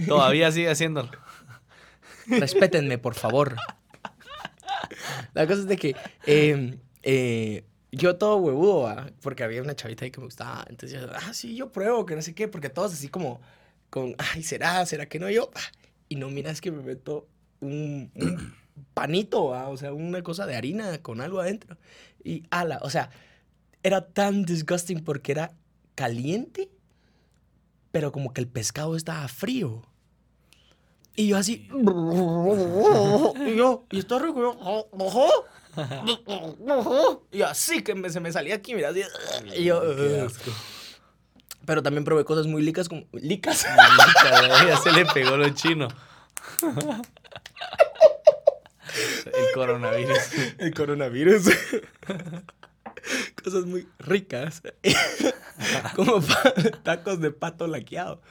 Todavía 0.08 0.50
sigue 0.52 0.70
haciéndolo. 0.70 1.10
Respétenme, 2.28 2.96
por 2.96 3.14
favor. 3.14 3.56
La 5.34 5.46
cosa 5.46 5.60
es 5.60 5.66
de 5.68 5.76
que 5.76 5.96
eh, 6.26 6.78
eh, 7.02 7.64
yo 7.96 8.16
todo 8.16 8.36
huevudo, 8.36 8.82
¿va? 8.82 9.10
porque 9.20 9.44
había 9.44 9.62
una 9.62 9.74
chavita 9.74 10.04
ahí 10.04 10.10
que 10.10 10.20
me 10.20 10.26
gustaba. 10.26 10.64
Entonces 10.68 11.00
yo, 11.00 11.08
ah, 11.14 11.32
sí, 11.32 11.56
yo 11.56 11.70
pruebo, 11.72 12.06
que 12.06 12.16
no 12.16 12.22
sé 12.22 12.34
qué, 12.34 12.48
porque 12.48 12.68
todos 12.68 12.92
así 12.92 13.08
como 13.08 13.40
con, 13.90 14.14
ay, 14.18 14.42
¿será? 14.42 14.84
¿Será 14.86 15.06
que 15.06 15.18
no? 15.18 15.30
Yo, 15.30 15.50
ah, 15.54 15.72
y 16.08 16.16
no 16.16 16.28
miras 16.30 16.60
que 16.60 16.70
me 16.70 16.82
meto 16.82 17.28
un, 17.60 18.10
un 18.14 18.54
panito, 18.94 19.46
¿va? 19.46 19.68
o 19.68 19.76
sea, 19.76 19.92
una 19.92 20.22
cosa 20.22 20.46
de 20.46 20.56
harina 20.56 20.98
con 21.02 21.20
algo 21.20 21.40
adentro. 21.40 21.76
Y 22.22 22.44
ala, 22.50 22.78
o 22.82 22.90
sea, 22.90 23.10
era 23.82 24.06
tan 24.06 24.44
disgusting 24.44 25.04
porque 25.04 25.32
era 25.32 25.52
caliente, 25.94 26.70
pero 27.92 28.12
como 28.12 28.32
que 28.32 28.40
el 28.40 28.48
pescado 28.48 28.96
estaba 28.96 29.28
frío. 29.28 29.82
Y 31.16 31.28
yo 31.28 31.36
así. 31.36 31.68
Y 33.46 33.56
yo, 33.56 33.84
y 33.90 33.98
está 33.98 34.18
rico. 34.18 34.56
Y 37.32 37.42
así 37.42 37.82
que 37.82 37.94
me- 37.94 38.10
se 38.10 38.20
me 38.20 38.32
salía 38.32 38.54
aquí, 38.56 38.74
mira, 38.74 38.90
así. 38.90 39.02
Y 39.56 39.64
yo, 39.64 39.80
asco. 40.26 40.50
Pero 41.66 41.82
también 41.82 42.04
probé 42.04 42.24
cosas 42.24 42.46
muy 42.46 42.62
licas 42.62 42.88
como. 42.88 43.04
¿Licas? 43.12 43.64
ya 44.66 44.76
se 44.76 44.92
le 44.92 45.06
pegó 45.06 45.36
lo 45.36 45.48
chino. 45.50 45.88
El 49.26 49.54
coronavirus. 49.54 50.18
El 50.58 50.74
coronavirus. 50.74 51.44
Cosas 53.42 53.66
muy 53.66 53.88
ricas. 53.98 54.62
Como 55.96 56.20
tacos 56.82 57.20
de 57.20 57.30
pato 57.30 57.66
laqueado. 57.66 58.22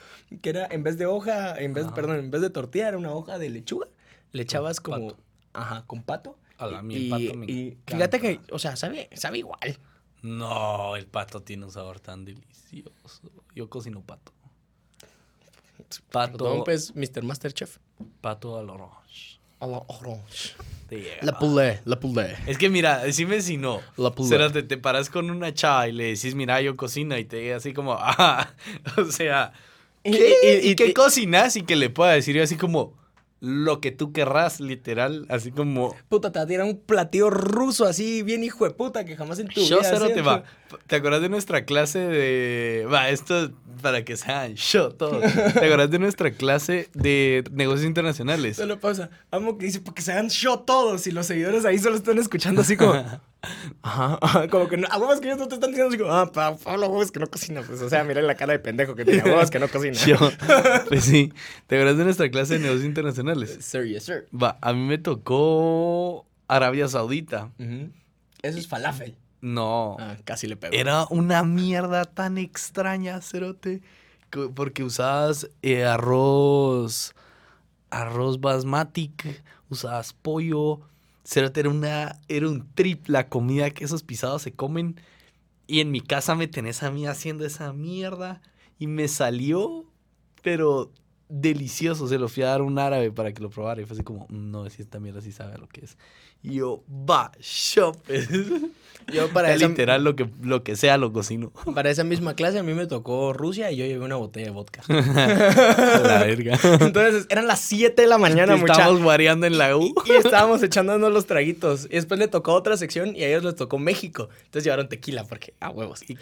Que 0.42 0.50
era, 0.50 0.66
en 0.70 0.82
vez 0.82 0.96
de 0.98 1.06
hoja, 1.06 1.54
en 1.60 1.74
vez, 1.74 1.86
perdón, 1.94 2.16
en 2.18 2.30
vez 2.30 2.40
de 2.40 2.50
tortilla, 2.50 2.88
era 2.88 2.98
una 2.98 3.12
hoja 3.12 3.38
de 3.38 3.50
lechuga. 3.50 3.86
Le 4.32 4.42
echabas 4.42 4.80
como. 4.80 5.08
pato. 5.10 5.20
Ajá, 5.52 5.84
con 5.86 6.02
pato. 6.02 6.38
A 6.58 6.66
la 6.66 6.82
mía, 6.82 6.98
el 6.98 7.08
pato 7.08 7.38
me 7.38 7.46
y 7.46 7.68
encanta. 7.68 7.92
fíjate 7.96 8.20
que, 8.20 8.40
o 8.52 8.58
sea, 8.58 8.76
sabe, 8.76 9.08
sabe 9.14 9.38
igual. 9.38 9.78
No, 10.22 10.96
el 10.96 11.06
pato 11.06 11.42
tiene 11.42 11.64
un 11.66 11.70
sabor 11.72 12.00
tan 12.00 12.24
delicioso. 12.24 12.92
Yo 13.54 13.68
cocino 13.68 14.00
pato. 14.02 14.32
Pato, 16.10 16.38
Perdón, 16.38 16.64
pues, 16.64 16.94
Mr. 16.94 17.22
Masterchef. 17.22 17.78
pato 18.20 18.58
al 18.58 18.70
orange. 18.70 19.38
A 19.60 19.66
la 19.66 19.78
orange. 19.86 20.54
Te 20.88 20.96
llega. 21.00 21.16
La 21.22 21.38
pulé, 21.38 21.80
la 21.84 21.98
pulé. 22.00 22.36
Es 22.46 22.58
que 22.58 22.68
mira, 22.70 22.98
decime 23.04 23.40
si 23.42 23.56
no. 23.56 23.80
La 23.96 24.10
pulé. 24.10 24.28
Será, 24.28 24.52
te, 24.52 24.62
te 24.62 24.76
paras 24.78 25.10
con 25.10 25.30
una 25.30 25.52
chava 25.54 25.88
y 25.88 25.92
le 25.92 26.04
decís, 26.14 26.34
mira, 26.34 26.60
yo 26.60 26.76
cocino 26.76 27.16
y 27.18 27.24
te 27.24 27.36
diga 27.38 27.56
así 27.56 27.72
como, 27.72 27.94
ah, 27.98 28.50
o 28.96 29.04
sea, 29.06 29.52
Y- 30.04 30.12
¿qué, 30.12 30.60
y- 30.62 30.70
y- 30.70 30.76
¿qué 30.76 30.86
y- 30.88 30.94
cocinas? 30.94 31.56
Y 31.56 31.62
que 31.62 31.76
le 31.76 31.90
pueda 31.90 32.12
decir 32.12 32.36
yo 32.36 32.42
así 32.42 32.56
como, 32.56 32.94
lo 33.44 33.80
que 33.80 33.92
tú 33.92 34.12
querrás, 34.12 34.60
literal, 34.60 35.26
así 35.28 35.52
como, 35.52 35.94
Puta, 36.08 36.32
te 36.32 36.38
va 36.38 36.44
a 36.44 36.48
tirar 36.48 36.66
un 36.66 36.78
platillo 36.78 37.30
ruso 37.30 37.84
así, 37.84 38.22
bien 38.22 38.42
hijo 38.42 38.64
de 38.64 38.70
puta, 38.70 39.04
que 39.04 39.16
jamás 39.16 39.38
en 39.38 39.48
tu 39.48 39.60
yo 39.60 39.78
vida 39.78 39.88
cero 39.90 40.06
has 40.06 40.14
te 40.14 40.22
va. 40.22 40.44
¿Te 40.86 40.96
acuerdas 40.96 41.20
de 41.20 41.28
nuestra 41.28 41.64
clase 41.64 41.98
de, 41.98 42.88
va, 42.90 43.10
esto 43.10 43.52
para 43.82 44.04
que 44.04 44.16
sean 44.16 44.54
yo 44.54 44.90
todo. 44.92 45.20
¿Te 45.20 45.64
acuerdas 45.64 45.90
de 45.90 45.98
nuestra 45.98 46.32
clase 46.32 46.88
de 46.94 47.44
negocios 47.52 47.86
internacionales? 47.86 48.56
Solo 48.56 48.80
pausa. 48.80 49.10
Amo 49.30 49.58
que 49.58 49.66
dice, 49.66 49.80
porque 49.80 50.00
se 50.00 50.12
hagan 50.12 50.30
show 50.30 50.64
todos 50.64 51.06
y 51.06 51.10
los 51.10 51.26
seguidores 51.26 51.66
ahí 51.66 51.78
solo 51.78 51.96
están 51.96 52.18
escuchando 52.18 52.62
así 52.62 52.76
como... 52.76 52.94
Ajá, 53.82 54.18
ajá, 54.20 54.48
como 54.48 54.68
que 54.68 54.76
no, 54.76 54.86
a 54.90 54.98
huevos 54.98 55.20
que 55.20 55.26
ellos 55.26 55.38
no 55.38 55.48
te 55.48 55.54
están 55.54 55.70
diciendo 55.70 55.88
así 55.88 55.98
como, 55.98 56.12
ah, 56.12 56.30
Pa- 56.32 56.56
Pablo, 56.56 56.88
huevos 56.88 57.10
que 57.12 57.20
no 57.20 57.26
cocina. 57.26 57.62
Pues, 57.62 57.80
o 57.82 57.88
sea, 57.88 58.04
mira 58.04 58.20
la 58.22 58.34
cara 58.34 58.52
de 58.52 58.58
pendejo 58.58 58.94
que 58.94 59.04
tiene, 59.04 59.20
a 59.22 59.24
huevos 59.24 59.50
que 59.50 59.58
no 59.58 59.68
cocina. 59.68 59.94
Yo, 60.06 60.16
pues 60.88 61.04
sí. 61.04 61.32
¿Te 61.66 61.76
acuerdas 61.76 61.98
de 61.98 62.04
nuestra 62.04 62.30
clase 62.30 62.54
de 62.54 62.60
negocios 62.60 62.84
internacionales? 62.86 63.56
Sir, 63.60 63.84
yes, 63.86 64.04
sir. 64.04 64.26
Va, 64.34 64.58
a 64.60 64.72
mí 64.72 64.80
me 64.80 64.98
tocó 64.98 66.26
Arabia 66.48 66.88
Saudita. 66.88 67.50
Ujú. 67.58 67.90
Eso 68.42 68.58
es 68.58 68.66
falafel. 68.68 69.16
No. 69.40 69.96
Ah, 70.00 70.16
casi 70.24 70.46
le 70.46 70.56
pego. 70.56 70.74
Era 70.74 71.06
una 71.10 71.42
mierda 71.44 72.04
tan 72.04 72.38
extraña, 72.38 73.20
Cerote. 73.20 73.82
que- 74.30 74.48
Porque 74.54 74.82
usabas 74.82 75.48
eh, 75.62 75.84
arroz. 75.84 77.14
Arroz 77.90 78.40
basmati. 78.40 79.12
Usabas 79.68 80.12
pollo. 80.12 80.80
Cerote 81.24 81.60
era 81.60 81.70
una. 81.70 82.20
Era 82.28 82.48
un 82.48 82.68
trip 82.74 83.08
la 83.08 83.28
comida 83.28 83.70
que 83.70 83.84
esos 83.84 84.02
pisados 84.02 84.42
se 84.42 84.52
comen. 84.52 85.00
Y 85.66 85.80
en 85.80 85.90
mi 85.90 86.00
casa 86.00 86.34
me 86.34 86.46
tenés 86.48 86.82
a 86.82 86.90
mí 86.90 87.06
haciendo 87.06 87.44
esa 87.46 87.72
mierda. 87.72 88.42
Y 88.78 88.86
me 88.86 89.08
salió. 89.08 89.86
Pero 90.42 90.92
delicioso. 91.28 92.06
Se 92.08 92.18
lo 92.18 92.28
fui 92.28 92.42
a 92.42 92.48
dar 92.48 92.62
un 92.62 92.78
árabe 92.78 93.10
para 93.10 93.32
que 93.32 93.42
lo 93.42 93.50
probara. 93.50 93.80
Y 93.80 93.86
fue 93.86 93.94
así 93.94 94.04
como, 94.04 94.26
"Mm, 94.28 94.50
no, 94.50 94.68
si 94.70 94.82
esta 94.82 95.00
mierda 95.00 95.20
sí 95.22 95.32
sabe 95.32 95.58
lo 95.58 95.68
que 95.68 95.84
es. 95.84 95.96
Y 96.44 96.56
yo, 96.56 96.84
va, 96.88 97.32
shop. 97.40 97.96
Yo 99.10 99.28
para 99.32 99.54
esa, 99.54 99.66
literal 99.66 100.04
lo 100.04 100.14
que, 100.14 100.28
lo 100.42 100.62
que 100.62 100.76
sea 100.76 100.98
lo 100.98 101.10
cocino. 101.10 101.50
para 101.74 101.88
esa 101.88 102.04
misma 102.04 102.34
clase 102.34 102.58
a 102.58 102.62
mí 102.62 102.74
me 102.74 102.86
tocó 102.86 103.32
Rusia 103.32 103.70
y 103.70 103.76
yo 103.76 103.86
llevé 103.86 104.04
una 104.04 104.16
botella 104.16 104.48
de 104.48 104.52
vodka. 104.52 104.82
la 104.88 106.22
verga. 106.22 106.58
Entonces 106.80 107.26
eran 107.30 107.46
las 107.46 107.60
7 107.60 108.02
de 108.02 108.08
la 108.08 108.18
mañana, 108.18 108.56
mucha. 108.56 108.74
Estamos 108.74 109.02
guareando 109.02 109.46
en 109.46 109.56
la 109.56 109.74
U. 109.74 109.94
Y 110.04 110.12
estábamos 110.12 110.62
echándonos 110.62 111.10
los 111.10 111.24
traguitos. 111.24 111.86
Y 111.86 111.94
después 111.94 112.20
le 112.20 112.28
tocó 112.28 112.52
otra 112.52 112.76
sección 112.76 113.16
y 113.16 113.22
a 113.22 113.28
ellos 113.28 113.42
les 113.42 113.56
tocó 113.56 113.78
México. 113.78 114.28
Entonces 114.44 114.64
llevaron 114.64 114.90
tequila 114.90 115.24
porque, 115.24 115.54
ah, 115.60 115.70
huevos. 115.70 116.02
Y, 116.06 116.18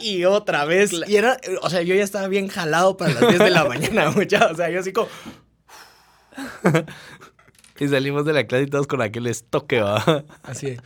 y 0.00 0.24
otra 0.24 0.64
vez. 0.64 0.90
Y 1.06 1.16
era, 1.16 1.36
o 1.60 1.68
sea, 1.68 1.82
yo 1.82 1.94
ya 1.94 2.02
estaba 2.02 2.28
bien 2.28 2.48
jalado 2.48 2.96
para 2.96 3.12
las 3.12 3.28
10 3.28 3.38
de 3.40 3.50
la 3.50 3.64
mañana, 3.68 4.10
mucha. 4.10 4.46
O 4.46 4.56
sea, 4.56 4.70
yo 4.70 4.80
así 4.80 4.94
como, 4.94 5.08
Y 7.78 7.88
salimos 7.88 8.24
de 8.24 8.32
la 8.32 8.46
clase 8.46 8.64
y 8.64 8.66
todos 8.68 8.86
con 8.86 9.02
aquel 9.02 9.26
estoque, 9.26 9.80
va. 9.80 10.24
así 10.42 10.70
de, 10.70 10.80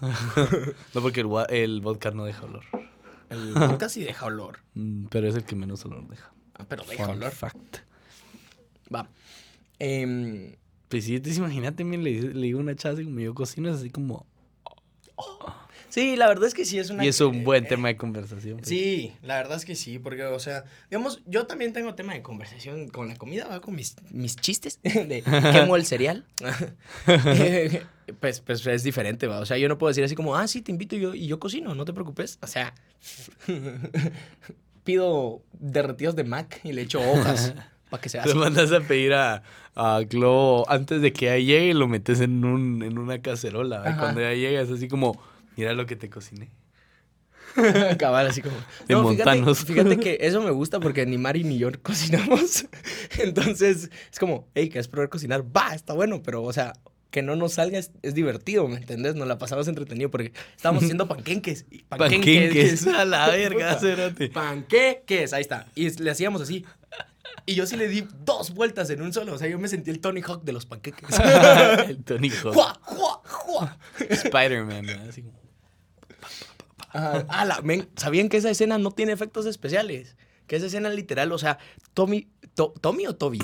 No, 0.94 1.00
porque 1.02 1.20
el, 1.50 1.80
vodka 1.80 2.10
no 2.10 2.24
deja 2.24 2.44
olor. 2.44 2.64
el 3.30 3.52
vodka 3.54 3.88
sí 3.88 4.02
deja 4.04 4.26
olor. 4.26 4.60
Mm, 4.74 5.06
Pero 5.06 5.28
es 5.28 5.34
el 5.34 5.44
que 5.44 5.56
menos 5.56 5.84
olor 5.84 6.06
deja. 6.08 6.32
Ah, 6.54 6.64
pero 6.68 6.84
deja 6.84 7.04
Fun 7.06 7.16
olor. 7.16 7.32
fact. 7.32 7.78
Va. 8.94 9.08
Em, 9.78 10.54
Pues 10.88 11.04
sí, 11.04 11.16
imagínate, 11.36 11.84
le, 11.84 11.98
le 11.98 12.46
digo 12.46 12.58
a 12.60 12.62
una 12.62 12.74
chava 12.76 12.94
así 12.94 13.04
como 13.04 13.20
yo 13.20 13.34
cocino, 13.34 13.68
es 13.68 13.76
así 13.76 13.90
como... 13.90 14.26
sí, 15.96 16.14
la 16.14 16.28
verdad 16.28 16.46
es 16.46 16.52
que 16.52 16.66
sí 16.66 16.78
es 16.78 16.90
una. 16.90 17.02
Y 17.02 17.08
es 17.08 17.18
un 17.22 17.42
buen 17.42 17.64
eh, 17.64 17.68
tema 17.68 17.88
de 17.88 17.96
conversación. 17.96 18.58
pues. 18.58 18.68
Sí, 18.68 19.14
la 19.22 19.36
verdad 19.36 19.56
es 19.56 19.64
que 19.64 19.74
sí, 19.74 19.98
porque, 19.98 20.24
o 20.24 20.38
sea, 20.38 20.64
digamos, 20.90 21.22
yo 21.24 21.46
también 21.46 21.72
tengo 21.72 21.94
tema 21.94 22.12
de 22.12 22.20
conversación 22.20 22.88
con 22.88 23.08
la 23.08 23.16
comida, 23.16 23.48
va 23.48 23.60
con 23.62 23.74
mis, 23.74 23.96
mis 24.10 24.36
chistes 24.36 24.78
de 24.82 25.22
quemo 25.52 25.74
el 25.74 25.86
cereal. 25.86 26.26
pues, 28.20 28.40
pues 28.40 28.66
es 28.66 28.82
diferente, 28.82 29.26
va. 29.26 29.40
O 29.40 29.46
sea, 29.46 29.56
yo 29.56 29.68
no 29.68 29.78
puedo 29.78 29.88
decir 29.88 30.04
así 30.04 30.14
como, 30.14 30.36
ah, 30.36 30.46
sí, 30.46 30.60
te 30.60 30.70
invito 30.70 30.96
yo, 30.96 31.14
y 31.14 31.26
yo 31.26 31.40
cocino, 31.40 31.74
no 31.74 31.86
te 31.86 31.94
preocupes. 31.94 32.38
O 32.42 32.46
sea, 32.46 32.74
pido 34.84 35.40
derretidos 35.54 36.14
de 36.14 36.24
Mac 36.24 36.60
y 36.62 36.72
le 36.72 36.82
echo 36.82 37.00
hojas 37.00 37.54
para 37.88 38.02
que 38.02 38.10
sea 38.10 38.22
Te 38.22 38.30
así. 38.30 38.38
mandas 38.38 38.70
a 38.72 38.80
pedir 38.80 39.14
a, 39.14 39.42
a 39.74 40.00
Globo 40.02 40.68
antes 40.68 41.00
de 41.00 41.14
que 41.14 41.34
ella 41.34 41.38
llegue 41.38 41.66
y 41.68 41.72
lo 41.72 41.88
metes 41.88 42.20
en, 42.20 42.44
un, 42.44 42.82
en 42.82 42.98
una 42.98 43.22
cacerola. 43.22 43.82
Y 43.90 43.98
cuando 43.98 44.20
ella 44.20 44.34
llega 44.34 44.60
es 44.60 44.70
así 44.70 44.88
como, 44.88 45.18
mira 45.56 45.72
lo 45.74 45.86
que 45.86 45.96
te 45.96 46.10
cociné. 46.10 46.50
Cabal, 47.98 48.26
así 48.26 48.42
como. 48.42 48.56
De 48.56 48.62
fíjate, 48.86 49.02
montanos. 49.02 49.64
fíjate 49.64 49.98
que 49.98 50.18
eso 50.22 50.42
me 50.42 50.50
gusta 50.50 50.80
porque 50.80 51.06
ni 51.06 51.18
Mari 51.18 51.44
ni 51.44 51.58
yo 51.58 51.70
cocinamos. 51.82 52.66
Entonces, 53.18 53.90
es 54.12 54.18
como, 54.18 54.48
hey, 54.54 54.68
¿quieres 54.68 54.88
probar 54.88 55.08
cocinar? 55.08 55.44
Va, 55.56 55.74
está 55.74 55.94
bueno, 55.94 56.22
pero, 56.22 56.42
o 56.42 56.52
sea, 56.52 56.74
que 57.10 57.22
no 57.22 57.36
nos 57.36 57.54
salga 57.54 57.78
es, 57.78 57.92
es 58.02 58.14
divertido, 58.14 58.68
¿me 58.68 58.76
entendés? 58.76 59.14
Nos 59.14 59.26
la 59.26 59.38
pasamos 59.38 59.68
entretenido 59.68 60.10
porque 60.10 60.32
estábamos 60.54 60.82
haciendo 60.82 61.08
panqueques. 61.08 61.66
y 61.70 61.82
Panqueques. 61.84 62.86
A 62.88 63.04
la 63.04 63.28
verga, 63.28 63.78
cérate. 63.78 64.28
Panqueques, 64.28 65.32
ahí 65.32 65.40
está. 65.40 65.66
Y 65.74 65.88
le 66.02 66.10
hacíamos 66.10 66.42
así. 66.42 66.64
Y 67.48 67.54
yo 67.54 67.64
sí 67.66 67.76
le 67.76 67.88
di 67.88 68.06
dos 68.24 68.54
vueltas 68.54 68.90
en 68.90 69.02
un 69.02 69.12
solo. 69.12 69.34
O 69.34 69.38
sea, 69.38 69.48
yo 69.48 69.58
me 69.58 69.68
sentí 69.68 69.90
el 69.90 70.00
Tony 70.00 70.20
Hawk 70.20 70.42
de 70.42 70.52
los 70.52 70.66
panqueques. 70.66 71.16
El 71.88 72.02
Tony 72.02 72.28
Hawk. 72.30 72.54
¡Jua, 72.54 72.78
jua, 72.82 73.22
jua! 73.24 73.78
Spider-Man. 73.98 74.88
Así 75.08 75.22
como... 75.22 75.45
Ajá. 76.90 77.26
Ala, 77.28 77.60
men, 77.62 77.88
¿sabían 77.96 78.28
que 78.28 78.36
esa 78.36 78.50
escena 78.50 78.78
no 78.78 78.90
tiene 78.90 79.12
efectos 79.12 79.46
especiales? 79.46 80.16
Que 80.46 80.56
esa 80.56 80.66
escena 80.66 80.88
literal, 80.88 81.32
o 81.32 81.38
sea, 81.38 81.58
Tommy, 81.94 82.28
To- 82.54 82.72
¿Tommy 82.80 83.06
o 83.06 83.14
Toby? 83.16 83.40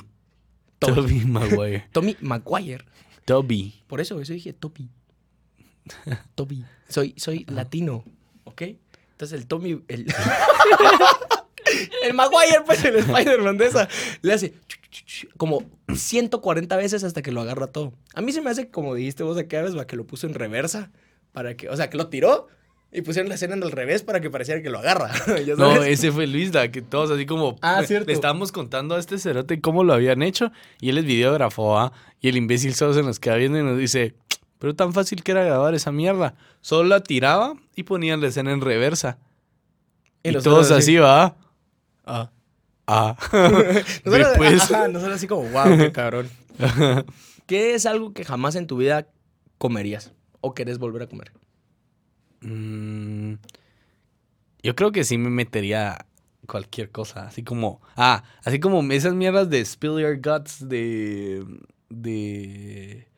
Toby 0.79 1.25
Maguire. 1.27 1.89
Tommy 1.93 2.17
Maguire. 2.21 2.85
Toby. 3.25 3.83
Por 3.87 4.01
eso, 4.01 4.21
eso 4.21 4.33
dije 4.33 4.53
Toby. 4.53 4.89
Toby. 6.35 6.65
Soy, 6.89 7.15
soy 7.17 7.45
latino, 7.49 8.05
¿ok? 8.45 8.63
Entonces 9.13 9.39
el 9.39 9.47
Tommy, 9.47 9.83
el... 9.89 10.07
el 12.03 12.15
Maguire, 12.15 12.63
pues 12.65 12.85
el 12.85 12.97
Spider-Man 12.97 13.59
de 13.59 13.67
esa, 13.67 13.89
le 14.23 14.33
hace 14.33 14.55
como 15.37 15.65
140 15.95 16.77
veces 16.77 17.05
hasta 17.05 17.23
que 17.23 17.33
lo 17.33 17.41
agarra 17.41 17.67
todo. 17.69 17.93
A 18.15 18.21
mí 18.21 18.33
se 18.33 18.41
me 18.41 18.51
hace, 18.51 18.71
como 18.71 18.95
dijiste 18.95 19.23
vos 19.23 19.37
aquella 19.39 19.63
vez, 19.63 19.77
va, 19.77 19.87
que 19.87 19.97
lo 19.97 20.07
puso 20.07 20.27
en 20.27 20.35
reversa, 20.35 20.91
para 21.33 21.57
que, 21.57 21.69
o 21.69 21.77
sea, 21.77 21.89
que 21.91 21.97
lo 21.97 22.09
tiró 22.09 22.49
y 22.93 23.01
pusieron 23.01 23.31
la 23.31 23.37
escena 23.37 23.55
en 23.55 23.63
el 23.63 23.73
revés 23.73 24.03
para 24.03 24.21
que 24.21 24.29
pareciera 24.31 24.61
que 24.63 24.69
lo 24.69 24.79
agarra. 24.79 25.11
¿ya 25.47 25.55
No, 25.57 25.83
ese 25.83 26.13
fue 26.13 26.27
Luis, 26.27 26.53
da, 26.53 26.71
que 26.71 26.83
todos 26.83 27.11
así 27.11 27.25
como... 27.25 27.57
Ah, 27.63 27.83
cierto. 27.85 28.09
Le 28.09 28.13
estábamos 28.13 28.53
contando 28.53 28.97
a 28.97 29.01
este 29.01 29.19
cerote 29.19 29.61
cómo 29.61 29.83
lo 29.83 29.95
habían 29.95 30.23
hecho 30.23 30.53
y 30.79 30.91
él 30.91 30.99
es 30.99 31.05
videógrafo, 31.07 31.79
¿ah? 31.79 31.93
Y 32.21 32.29
el 32.29 32.37
imbécil 32.37 32.75
solo 32.75 32.93
se 32.93 33.03
nos 33.03 33.19
queda 33.19 33.37
viendo 33.37 33.59
y 33.59 33.63
nos 33.63 33.79
dice, 33.79 34.15
pero 34.59 34.75
tan 34.75 34.93
fácil 34.93 35.23
que 35.23 35.33
era 35.33 35.43
grabar 35.43 35.75
esa 35.75 35.91
mierda. 35.91 36.35
Solo 36.61 36.89
la 36.89 37.03
tiraba 37.03 37.55
y 37.75 37.85
ponían 37.85 38.21
la 38.21 38.29
escena 38.29 38.53
en 38.53 38.61
reversa. 38.61 39.19
Y, 40.23 40.31
nosotros 40.31 40.69
todos 40.69 40.79
así, 40.79 40.97
¿va? 40.97 41.35
Ah. 42.05 42.31
Ah. 42.87 43.17
Nosotros, 43.33 44.05
Después... 44.05 44.63
ajá, 44.63 44.89
nosotros 44.89 45.17
así 45.17 45.27
como, 45.27 45.49
wow, 45.49 45.79
qué 45.79 45.93
cabrón. 45.93 46.29
¿Qué 47.47 47.75
es 47.75 47.87
algo 47.87 48.13
que 48.13 48.25
jamás 48.25 48.55
en 48.55 48.67
tu 48.67 48.77
vida 48.77 49.09
comerías 49.57 50.13
o 50.43 50.53
querés 50.53 50.79
volver 50.79 51.03
a 51.03 51.07
comer? 51.07 51.33
Mm, 52.43 53.35
yo 54.63 54.75
creo 54.77 54.93
que 54.93 55.05
sí 55.05 55.19
me 55.19 55.31
metería 55.31 56.07
cualquier 56.47 56.91
cosa, 56.91 57.27
así 57.27 57.43
como, 57.43 57.81
ah, 57.97 58.25
así 58.45 58.61
como 58.61 58.83
esas 58.93 59.15
mierdas 59.15 59.49
de 59.51 59.65
Spill 59.65 59.99
Your 60.01 60.17
Guts 60.21 60.69
de, 60.69 61.45
de 61.89 63.09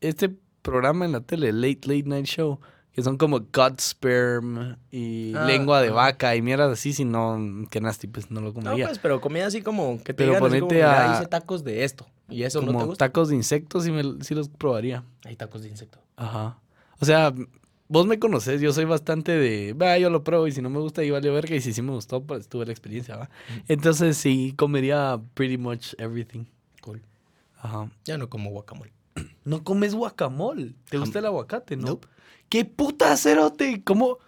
este 0.00 0.30
programa 0.62 1.04
en 1.04 1.12
la 1.12 1.20
tele, 1.20 1.52
Late 1.52 1.80
Late 1.86 2.04
Night 2.08 2.26
Show, 2.26 2.60
que 2.92 3.02
son 3.02 3.16
como 3.16 3.40
gut 3.40 3.80
sperm 3.80 4.76
y 4.90 5.34
Ah, 5.34 5.44
lengua 5.46 5.80
de 5.82 5.88
ah. 5.88 5.92
vaca 5.92 6.36
y 6.36 6.42
mierdas 6.42 6.72
así, 6.72 6.92
si 6.92 7.04
no, 7.04 7.38
que 7.70 7.80
nasty, 7.80 8.06
pues 8.06 8.30
no 8.30 8.40
lo 8.40 8.48
No, 8.48 8.52
comería. 8.54 8.86
pues, 8.86 8.98
pero 8.98 9.20
comida 9.20 9.46
así 9.46 9.62
como 9.62 9.96
que 9.98 10.12
te 10.14 10.24
Pero 10.24 10.28
digan 10.34 10.40
como, 10.42 10.50
ponete 10.50 10.74
"Mira, 10.76 11.10
a- 11.10 11.12
hice 11.14 11.26
tacos 11.26 11.64
de 11.64 11.84
esto. 11.84 12.06
Y 12.30 12.44
eso 12.44 12.60
no 12.60 12.68
te 12.68 12.72
como 12.72 12.86
gusta. 12.86 13.06
tacos 13.06 13.28
de 13.28 13.36
insectos, 13.36 13.84
sí, 13.84 13.90
me, 13.92 14.02
sí 14.24 14.34
los 14.34 14.48
probaría. 14.48 15.04
Hay 15.24 15.36
tacos 15.36 15.62
de 15.62 15.68
insecto. 15.68 15.98
Ajá. 16.16 16.58
O 17.00 17.04
sea, 17.04 17.34
vos 17.94 18.08
me 18.08 18.18
conoces, 18.18 18.60
yo 18.60 18.72
soy 18.72 18.86
bastante 18.86 19.30
de, 19.30 19.72
va, 19.72 19.96
yo 19.98 20.10
lo 20.10 20.24
pruebo 20.24 20.48
y 20.48 20.52
si 20.52 20.60
no 20.60 20.68
me 20.68 20.80
gusta, 20.80 21.02
ahí 21.02 21.10
vale 21.10 21.30
verga 21.30 21.54
y 21.54 21.60
si 21.60 21.72
sí 21.72 21.80
me 21.80 21.92
gustó, 21.92 22.20
pues 22.24 22.48
tuve 22.48 22.66
la 22.66 22.72
experiencia, 22.72 23.16
¿va? 23.16 23.30
Entonces 23.68 24.16
sí, 24.16 24.52
comería 24.56 25.20
pretty 25.34 25.56
much 25.58 25.94
everything. 25.98 26.44
Cool. 26.82 27.02
Ajá. 27.56 27.88
Ya 28.04 28.18
no 28.18 28.28
como 28.28 28.50
guacamole. 28.50 28.92
No 29.44 29.62
comes 29.62 29.94
guacamole. 29.94 30.74
¿Te 30.88 30.98
gusta 30.98 31.20
el 31.20 31.26
aguacate, 31.26 31.76
no? 31.76 31.86
Nope. 31.86 32.08
¿Qué 32.48 32.64
puta 32.64 33.16
cerote? 33.16 33.84
¿Cómo, 33.84 34.18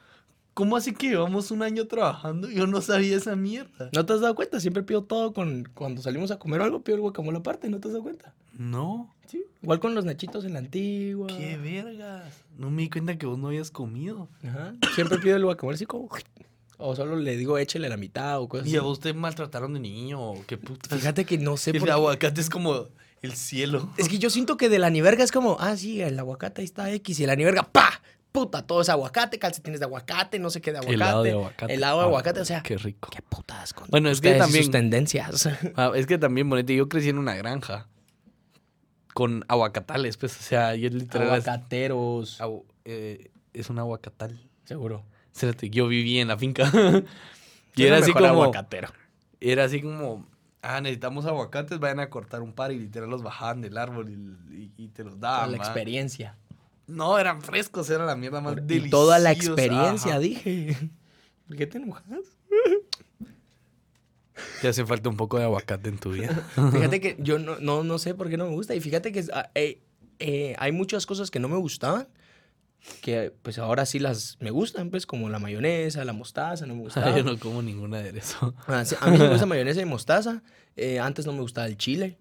¿Cómo 0.55 0.77
así 0.77 0.93
que 0.93 1.09
llevamos 1.09 1.51
un 1.51 1.62
año 1.62 1.89
trabajando? 1.89 2.49
Yo 2.51 2.67
no 2.67 2.81
sabía 2.83 3.17
esa 3.17 3.35
mierda. 3.35 3.91
¿No 3.93 4.07
te 4.07 4.12
has 4.12 4.21
dado 4.21 4.35
cuenta? 4.37 4.61
Siempre 4.61 4.83
pido 4.85 5.03
todo 5.03 5.33
con... 5.33 5.69
Cuando 5.75 6.03
salimos 6.03 6.31
a 6.31 6.39
comer 6.39 6.61
algo, 6.61 6.83
pido 6.83 6.97
el 6.97 7.01
guacamole 7.01 7.39
aparte. 7.39 7.69
¿No 7.69 7.81
te 7.81 7.89
has 7.89 7.95
dado 7.95 8.05
cuenta? 8.05 8.35
No. 8.57 9.14
Sí. 9.26 9.44
Igual 9.62 9.80
con 9.80 9.94
los 9.94 10.04
nachitos 10.04 10.44
en 10.44 10.52
la 10.54 10.61
antigua. 10.61 11.26
¿Qué 11.26 11.57
vergas? 11.57 12.42
No 12.57 12.70
me 12.70 12.82
di 12.82 12.90
cuenta 12.90 13.18
que 13.18 13.26
vos 13.26 13.38
no 13.38 13.48
habías 13.48 13.70
comido. 13.70 14.28
Ajá. 14.46 14.74
Siempre 14.94 15.18
pido 15.18 15.36
el 15.36 15.44
guacamole 15.44 15.74
así 15.76 15.86
como... 15.86 16.09
O 16.78 16.94
solo 16.94 17.16
le 17.16 17.36
digo 17.38 17.57
échele 17.57 17.88
la 17.88 17.96
mitad 17.96 18.38
o 18.38 18.48
cosas 18.50 18.68
¿Y 18.68 18.76
a 18.76 18.82
vos 18.82 19.00
te 19.00 19.14
maltrataron 19.14 19.72
de 19.72 19.80
niño 19.80 20.20
o 20.20 20.44
qué 20.46 20.59
puta? 20.59 20.94
Fíjate 20.94 21.24
que 21.24 21.38
no 21.38 21.57
sé 21.57 21.70
El 21.70 21.78
por 21.78 21.86
qué. 21.88 21.92
aguacate 21.92 22.40
es 22.40 22.50
como 22.50 22.88
el 23.22 23.32
cielo. 23.32 23.90
Es 23.96 24.11
que 24.11 24.18
yo 24.18 24.28
siento 24.28 24.59
que 24.59 24.68
de 24.68 24.78
la 24.78 24.90
niverga 24.90 25.24
es 25.24 25.32
como, 25.32 25.57
ah, 25.59 25.74
sí, 25.76 26.02
el 26.02 26.18
aguacate 26.18 26.61
ahí 26.61 26.66
está 26.66 26.90
X 26.92 27.18
y 27.18 27.24
la 27.26 27.34
niverga, 27.34 27.62
¡pa! 27.62 28.02
Puta, 28.30 28.66
todo 28.66 28.82
es 28.82 28.90
aguacate, 28.90 29.38
calcetines 29.38 29.80
de 29.80 29.86
aguacate, 29.86 30.38
no 30.38 30.50
sé 30.50 30.61
qué 30.61 30.70
de 30.72 30.76
aguacate. 30.78 30.94
Helado 30.94 31.22
de 31.22 31.30
aguacate. 31.32 31.72
Helado 31.72 31.98
de 32.00 32.04
Ah, 32.04 32.07
aguacate, 32.09 32.40
o 32.40 32.44
sea, 32.44 32.62
Qué 32.62 32.76
rico. 32.76 33.09
qué 33.11 33.22
putas 33.22 33.72
con 33.72 33.88
Bueno, 33.88 34.11
es 34.11 34.20
que 34.20 34.28
ustedes 34.28 34.36
y 34.36 34.40
también- 34.44 34.64
sus 34.64 34.70
tendencias. 34.72 35.48
Ah, 35.76 35.92
es 35.94 36.07
que 36.07 36.18
también, 36.18 36.48
bonete, 36.50 36.76
yo 36.76 36.90
crecí 36.90 37.09
en 37.09 37.16
una 37.16 37.34
granja 37.36 37.88
con 39.17 39.47
aguacatales, 39.49 40.19
pues, 40.19 40.39
o 40.39 40.43
sea, 40.43 40.75
yo 40.75 40.91
literal... 40.91 41.29
es- 41.39 41.49
Aguacateros. 41.49 42.39
agu- 42.39 42.64
eh, 42.85 43.31
es 43.55 43.71
un 43.71 43.79
aguacatal. 43.79 44.39
Seguro. 44.67 45.07
Espérate, 45.33 45.71
yo 45.71 45.89
viví 45.89 46.19
en 46.19 46.29
la 46.29 46.37
finca. 46.37 46.71
y 47.77 47.83
era 47.85 47.97
así 47.97 48.12
como... 48.12 48.27
aguacatero. 48.27 48.89
Era 49.41 49.64
así 49.64 49.81
como... 49.81 50.27
Ah, 50.61 50.83
necesitamos 50.83 51.25
aguacates, 51.25 51.79
vayan 51.79 52.01
a 52.01 52.11
cortar 52.11 52.43
un 52.43 52.53
par 52.53 52.73
y 52.73 52.79
literal 52.79 53.09
los 53.09 53.23
bajaban 53.23 53.62
del 53.62 53.79
árbol 53.79 54.11
y, 54.11 54.55
y- 54.55 54.73
y 54.77 54.89
te 54.89 55.03
los 55.03 55.19
daban. 55.19 55.49
Con 55.49 55.53
la 55.53 55.64
experiencia. 55.64 56.37
No, 56.87 57.19
eran 57.19 57.41
frescos, 57.41 57.89
era 57.89 58.05
la 58.05 58.17
mierda 58.17 58.43
más 58.43 58.53
Y 58.53 58.61
deliciosa. 58.61 58.91
toda 58.91 59.19
la 59.19 59.33
experiencia, 59.33 60.11
ajá. 60.11 60.19
dije. 60.21 60.91
¿Por 61.49 61.57
qué 61.57 61.67
te 61.67 61.79
enojas? 61.79 62.05
Te 64.61 64.68
hace 64.68 64.84
falta 64.84 65.09
un 65.09 65.16
poco 65.16 65.39
de 65.39 65.45
aguacate 65.45 65.89
en 65.89 65.99
tu 65.99 66.12
vida. 66.12 66.28
Fíjate 66.72 67.01
que 67.01 67.16
yo 67.18 67.39
no, 67.39 67.59
no, 67.59 67.82
no 67.84 67.99
sé 67.99 68.14
por 68.14 68.28
qué 68.28 68.37
no 68.37 68.47
me 68.47 68.53
gusta. 68.53 68.74
Y 68.74 68.80
fíjate 68.80 69.12
que 69.12 69.24
ah, 69.32 69.51
eh, 69.55 69.80
eh, 70.18 70.55
hay 70.59 70.72
muchas 70.72 71.07
cosas 71.07 71.30
que 71.30 71.39
no 71.41 71.49
me 71.49 71.57
gustaban. 71.57 72.09
Que 73.01 73.32
pues 73.43 73.59
ahora 73.59 73.84
sí 73.87 73.99
las 73.99 74.37
me 74.41 74.51
gustan, 74.51 74.91
pues 74.91 75.07
como 75.07 75.28
la 75.28 75.39
mayonesa, 75.41 76.05
la 76.05 76.12
mostaza, 76.12 76.66
no 76.66 76.74
me 76.76 76.82
gustaba. 76.84 77.16
yo 77.16 77.24
no 77.24 77.39
como 77.39 77.61
ninguna 77.62 77.99
de 78.01 78.16
eso. 78.18 78.55
Ah, 78.68 78.84
sí, 78.84 78.95
a 79.01 79.11
mí 79.11 79.18
me 79.18 79.28
gusta 79.28 79.47
mayonesa 79.47 79.80
y 79.80 79.84
mostaza. 79.87 80.43
Eh, 80.76 81.01
antes 81.01 81.24
no 81.26 81.32
me 81.32 81.41
gustaba 81.41 81.66
el 81.66 81.76
chile. 81.78 82.18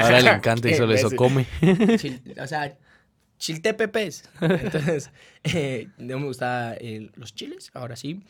Ahora 0.00 0.20
le 0.20 0.30
encanta 0.30 0.70
y 0.70 0.74
solo 0.74 0.94
eso 0.94 1.10
come. 1.16 1.46
Chil- 1.60 2.40
o 2.40 2.46
sea, 2.46 2.78
chiltepepes. 3.38 4.28
Entonces, 4.40 5.10
eh, 5.42 5.88
no 5.98 6.18
me 6.20 6.26
gustaban 6.26 6.76
los 7.16 7.34
chiles. 7.34 7.70
Ahora 7.74 7.96
sí. 7.96 8.22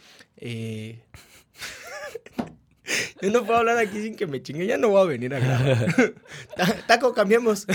Yo 3.21 3.31
no 3.31 3.45
puedo 3.45 3.59
hablar 3.59 3.79
aquí 3.79 4.01
sin 4.03 4.15
que 4.17 4.27
me 4.27 4.43
chingue. 4.43 4.67
Ya 4.67 4.77
no 4.79 4.89
voy 4.89 5.03
a 5.03 5.05
venir 5.05 5.35
a 5.35 5.39
grabar. 5.41 5.95
Ta- 6.57 6.77
Taco, 6.87 7.13
cambiemos. 7.15 7.67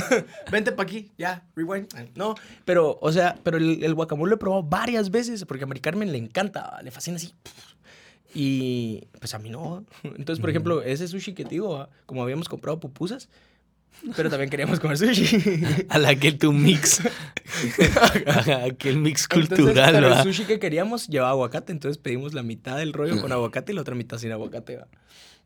Vente 0.51 0.71
para 0.71 0.87
aquí. 0.87 1.11
Ya, 1.17 1.45
rewind. 1.55 1.87
No, 2.15 2.35
pero, 2.65 2.97
o 3.01 3.11
sea, 3.11 3.37
pero 3.43 3.57
el, 3.57 3.83
el 3.83 3.93
guacamole 3.93 4.29
lo 4.29 4.35
he 4.35 4.39
probado 4.39 4.63
varias 4.63 5.11
veces 5.11 5.45
porque 5.45 5.65
a 5.65 5.67
Mari 5.67 5.81
Carmen 5.81 6.11
le 6.11 6.17
encanta. 6.17 6.79
Le 6.83 6.91
fascina 6.91 7.17
así. 7.17 7.33
Y 8.35 9.05
pues 9.19 9.33
a 9.35 9.39
mí 9.39 9.49
no. 9.49 9.85
Entonces, 10.03 10.39
por 10.39 10.49
ejemplo, 10.49 10.81
ese 10.81 11.07
sushi 11.07 11.33
que 11.33 11.43
te 11.43 11.51
digo, 11.51 11.77
ah, 11.77 11.89
como 12.05 12.23
habíamos 12.23 12.49
comprado 12.49 12.79
pupusas, 12.79 13.29
pero 14.15 14.29
también 14.29 14.49
queríamos 14.49 14.79
comer 14.79 14.97
sushi. 14.97 15.63
A 15.89 15.97
la 15.99 16.15
que 16.15 16.31
tu 16.33 16.51
mix. 16.51 17.01
Aquel 18.65 18.97
mix 18.97 19.27
Entonces, 19.31 19.57
cultural, 19.57 19.93
pero 19.93 20.13
el 20.13 20.23
sushi 20.23 20.45
que 20.45 20.59
queríamos 20.59 21.07
llevaba 21.07 21.31
aguacate, 21.31 21.71
entonces 21.71 21.97
pedimos 21.97 22.33
la 22.33 22.43
mitad 22.43 22.77
del 22.77 22.93
rollo 22.93 23.21
con 23.21 23.31
aguacate 23.31 23.71
y 23.71 23.75
la 23.75 23.81
otra 23.81 23.95
mitad 23.95 24.17
sin 24.17 24.31
aguacate. 24.31 24.77
¿va? 24.77 24.87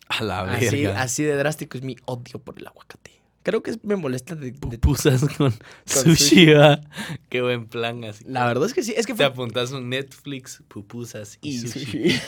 A 0.10 0.24
la 0.24 0.41
Así, 0.54 0.84
verga. 0.84 1.02
así 1.02 1.24
de 1.24 1.36
drástico 1.36 1.78
es 1.78 1.84
mi 1.84 1.95
odio 2.06 2.39
por 2.39 2.58
el 2.60 2.68
aguacate. 2.68 3.12
Creo 3.43 3.64
que 3.64 3.76
me 3.84 3.95
molesta 3.95 4.36
de, 4.36 4.52
de- 4.52 4.58
Pupusas 4.78 5.22
con, 5.38 5.54
sushi. 5.86 6.16
sushi, 6.18 6.45
¿va? 6.48 6.82
Qué 7.30 7.41
buen 7.41 7.66
plan. 7.68 8.04
Así. 8.04 8.26
La 8.28 8.45
verdad 8.45 8.66
es 8.66 8.74
que 8.74 8.84
sí, 8.84 8.93
es 8.98 9.06
que 9.08 9.14
Te 9.14 9.18
fue... 9.18 9.26
apuntas 9.26 9.72
un 9.72 9.88
Netflix, 9.89 10.62
pupusas 10.68 11.38
y, 11.41 11.52
Y 11.52 11.58
sushi. 11.60 11.86
sushi. 11.86 12.20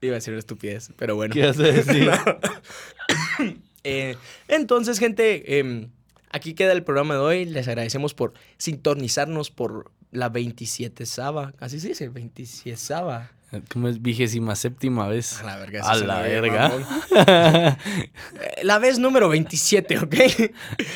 Iba 0.00 0.14
a 0.14 0.16
decir 0.16 0.32
una 0.32 0.38
estupidez, 0.38 0.90
pero 0.96 1.16
bueno. 1.16 1.34
¿Qué 1.34 1.52
decir? 1.52 2.10
Eh, 3.84 4.16
entonces, 4.48 4.98
gente, 4.98 5.58
em, 5.58 5.88
aquí 6.30 6.52
queda 6.54 6.72
el 6.72 6.82
programa 6.82 7.14
de 7.14 7.20
hoy. 7.20 7.44
Les 7.46 7.68
agradecemos 7.68 8.12
por 8.12 8.34
sintonizarnos 8.58 9.50
por 9.50 9.92
la 10.10 10.28
27 10.28 11.06
Saba. 11.06 11.54
Así 11.58 11.80
se 11.80 11.88
dice, 11.88 12.08
27 12.08 12.76
Saba. 12.76 13.30
¿Cómo 13.72 13.88
es? 13.88 14.02
Vigésima 14.02 14.54
séptima 14.56 15.08
vez. 15.08 15.40
A 15.40 15.44
la 15.44 15.56
verga. 15.56 15.82
A 15.82 15.96
la 15.96 16.20
verga. 16.20 17.78
La 18.62 18.78
vez 18.78 18.98
número 18.98 19.28
27, 19.28 19.98
¿ok? 20.00 20.14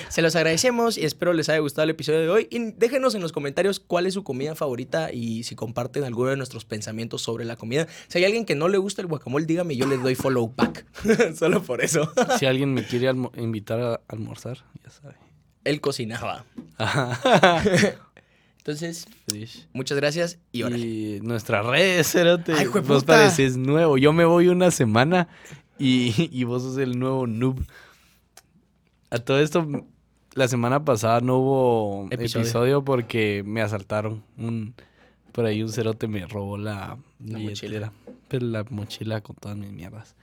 Se 0.08 0.20
los 0.20 0.36
agradecemos 0.36 0.98
y 0.98 1.04
espero 1.04 1.32
les 1.32 1.48
haya 1.48 1.60
gustado 1.60 1.84
el 1.84 1.90
episodio 1.90 2.20
de 2.20 2.28
hoy. 2.28 2.48
Y 2.50 2.72
déjenos 2.72 3.14
en 3.14 3.22
los 3.22 3.32
comentarios 3.32 3.80
cuál 3.80 4.06
es 4.06 4.14
su 4.14 4.24
comida 4.24 4.54
favorita 4.54 5.12
y 5.12 5.44
si 5.44 5.54
comparten 5.54 6.04
alguno 6.04 6.30
de 6.30 6.36
nuestros 6.36 6.64
pensamientos 6.64 7.22
sobre 7.22 7.44
la 7.44 7.56
comida. 7.56 7.86
Si 8.08 8.18
hay 8.18 8.24
alguien 8.24 8.44
que 8.44 8.54
no 8.54 8.68
le 8.68 8.78
gusta 8.78 9.00
el 9.00 9.06
guacamole, 9.08 9.46
dígame, 9.46 9.76
yo 9.76 9.86
les 9.86 10.02
doy 10.02 10.14
follow 10.14 10.52
back. 10.54 10.84
Solo 11.36 11.62
por 11.62 11.82
eso. 11.82 12.12
Si 12.38 12.46
alguien 12.46 12.74
me 12.74 12.84
quiere 12.84 13.10
invitar 13.36 13.80
a 13.80 14.00
almorzar, 14.08 14.58
ya 14.84 14.90
sabe. 14.90 15.14
Él 15.64 15.80
cocinaba. 15.80 16.44
Entonces, 18.62 19.08
Frish. 19.28 19.66
muchas 19.72 19.96
gracias 19.96 20.38
y 20.52 20.62
órale. 20.62 20.86
Y 20.86 21.20
nuestras 21.20 21.66
redes, 21.66 22.12
cerote. 22.12 22.52
Ay, 22.52 22.66
Vos 22.68 23.02
pareces 23.02 23.56
nuevo. 23.56 23.98
Yo 23.98 24.12
me 24.12 24.24
voy 24.24 24.46
una 24.46 24.70
semana 24.70 25.26
y, 25.80 26.14
y 26.32 26.44
vos 26.44 26.62
sos 26.62 26.78
el 26.78 26.96
nuevo 26.96 27.26
noob. 27.26 27.60
A 29.10 29.18
todo 29.18 29.40
esto, 29.40 29.66
la 30.34 30.46
semana 30.46 30.84
pasada 30.84 31.20
no 31.20 31.38
hubo 31.38 32.06
Episodio. 32.12 32.44
episodio, 32.44 32.84
porque 32.84 33.42
me 33.44 33.62
asaltaron. 33.62 34.22
Un, 34.38 34.74
por 35.32 35.44
ahí 35.44 35.60
un 35.62 35.68
cerote 35.70 36.06
me 36.06 36.24
robó 36.26 36.56
la, 36.56 36.98
La 37.18 37.38
billetera. 37.38 37.92
Pero 38.28 38.46
la 38.46 38.64
mochila 38.70 39.22
con 39.22 39.34
todas 39.34 39.56
mis 39.56 39.72
mierdas. 39.72 40.14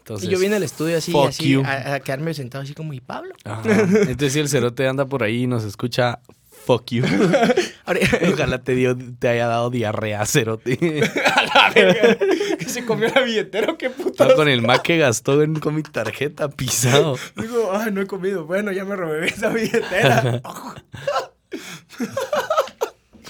Entonces, 0.00 0.28
y 0.28 0.32
yo 0.32 0.38
vine 0.38 0.56
al 0.56 0.62
estudio 0.62 0.98
así, 0.98 1.12
así 1.26 1.54
a 1.64 1.98
quedarme 2.00 2.34
sentado 2.34 2.62
así 2.64 2.74
como, 2.74 2.92
¿y 2.92 3.00
Pablo? 3.00 3.34
Ajá. 3.44 3.62
Entonces, 3.70 4.34
si 4.34 4.38
el 4.38 4.48
cerote 4.50 4.86
anda 4.86 5.06
por 5.06 5.22
ahí 5.22 5.44
y 5.44 5.46
nos 5.46 5.64
escucha, 5.64 6.20
fuck 6.66 6.90
you. 6.90 7.04
Ojalá 8.32 8.62
te, 8.62 8.74
dio, 8.74 8.96
te 9.18 9.28
haya 9.28 9.46
dado 9.46 9.70
diarrea, 9.70 10.24
cerote. 10.26 10.78
a 11.34 11.42
la 11.42 11.70
verga, 11.74 12.18
que 12.58 12.64
se 12.66 12.84
comió 12.84 13.08
la 13.14 13.22
billetera, 13.22 13.76
qué 13.78 13.90
puto. 13.90 14.26
No, 14.26 14.34
con 14.34 14.48
el 14.48 14.62
Mac 14.62 14.82
que 14.82 14.98
gastó 14.98 15.42
en, 15.42 15.54
con 15.60 15.74
mi 15.74 15.82
tarjeta 15.82 16.48
pisado. 16.50 17.16
Digo, 17.36 17.70
ay, 17.72 17.90
no 17.92 18.00
he 18.02 18.06
comido. 18.06 18.44
Bueno, 18.44 18.72
ya 18.72 18.84
me 18.84 18.96
robé 18.96 19.28
esa 19.28 19.48
billetera. 19.50 20.42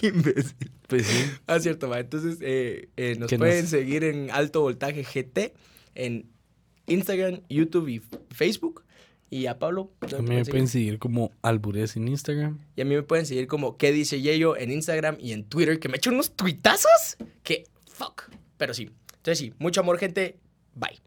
Qué 0.00 0.08
imbécil. 0.08 0.54
Pues 0.86 1.06
sí. 1.06 1.30
Ah, 1.46 1.60
cierto, 1.60 1.88
va. 1.88 2.00
Entonces, 2.00 2.38
eh, 2.40 2.88
eh, 2.96 3.16
nos 3.18 3.28
¿Qué 3.28 3.36
pueden 3.38 3.62
nos- 3.62 3.70
seguir 3.70 4.04
en 4.04 4.30
Alto 4.30 4.62
Voltaje 4.62 5.02
GT 5.04 5.54
en 5.94 6.26
Instagram, 6.86 7.40
YouTube 7.48 7.88
y 7.88 8.02
Facebook. 8.34 8.84
Y 9.30 9.46
a 9.46 9.58
Pablo. 9.58 9.90
¿dónde 10.00 10.16
A 10.16 10.22
mí 10.22 10.34
me 10.36 10.44
pueden 10.44 10.68
seguir? 10.68 10.98
como 10.98 11.32
Albures 11.42 11.96
en 11.96 12.08
Instagram. 12.08 12.58
Y 12.76 12.80
a 12.80 12.84
mí 12.84 12.94
me 12.94 13.02
pueden 13.02 13.26
seguir 13.26 13.46
como 13.46 13.76
¿Qué 13.76 13.92
dice 13.92 14.20
Yeyo? 14.20 14.56
en 14.56 14.70
Instagram 14.70 15.16
y 15.20 15.32
en 15.32 15.44
Twitter, 15.44 15.78
que 15.78 15.88
me 15.88 15.98
echo 15.98 16.10
unos 16.10 16.32
tuitazos 16.32 17.16
que 17.42 17.64
fuck. 17.86 18.30
Pero 18.56 18.72
sí. 18.74 18.90
Entonces 19.16 19.38
sí, 19.38 19.54
mucho 19.58 19.80
amor, 19.80 19.98
gente. 19.98 20.36
Bye. 20.74 20.98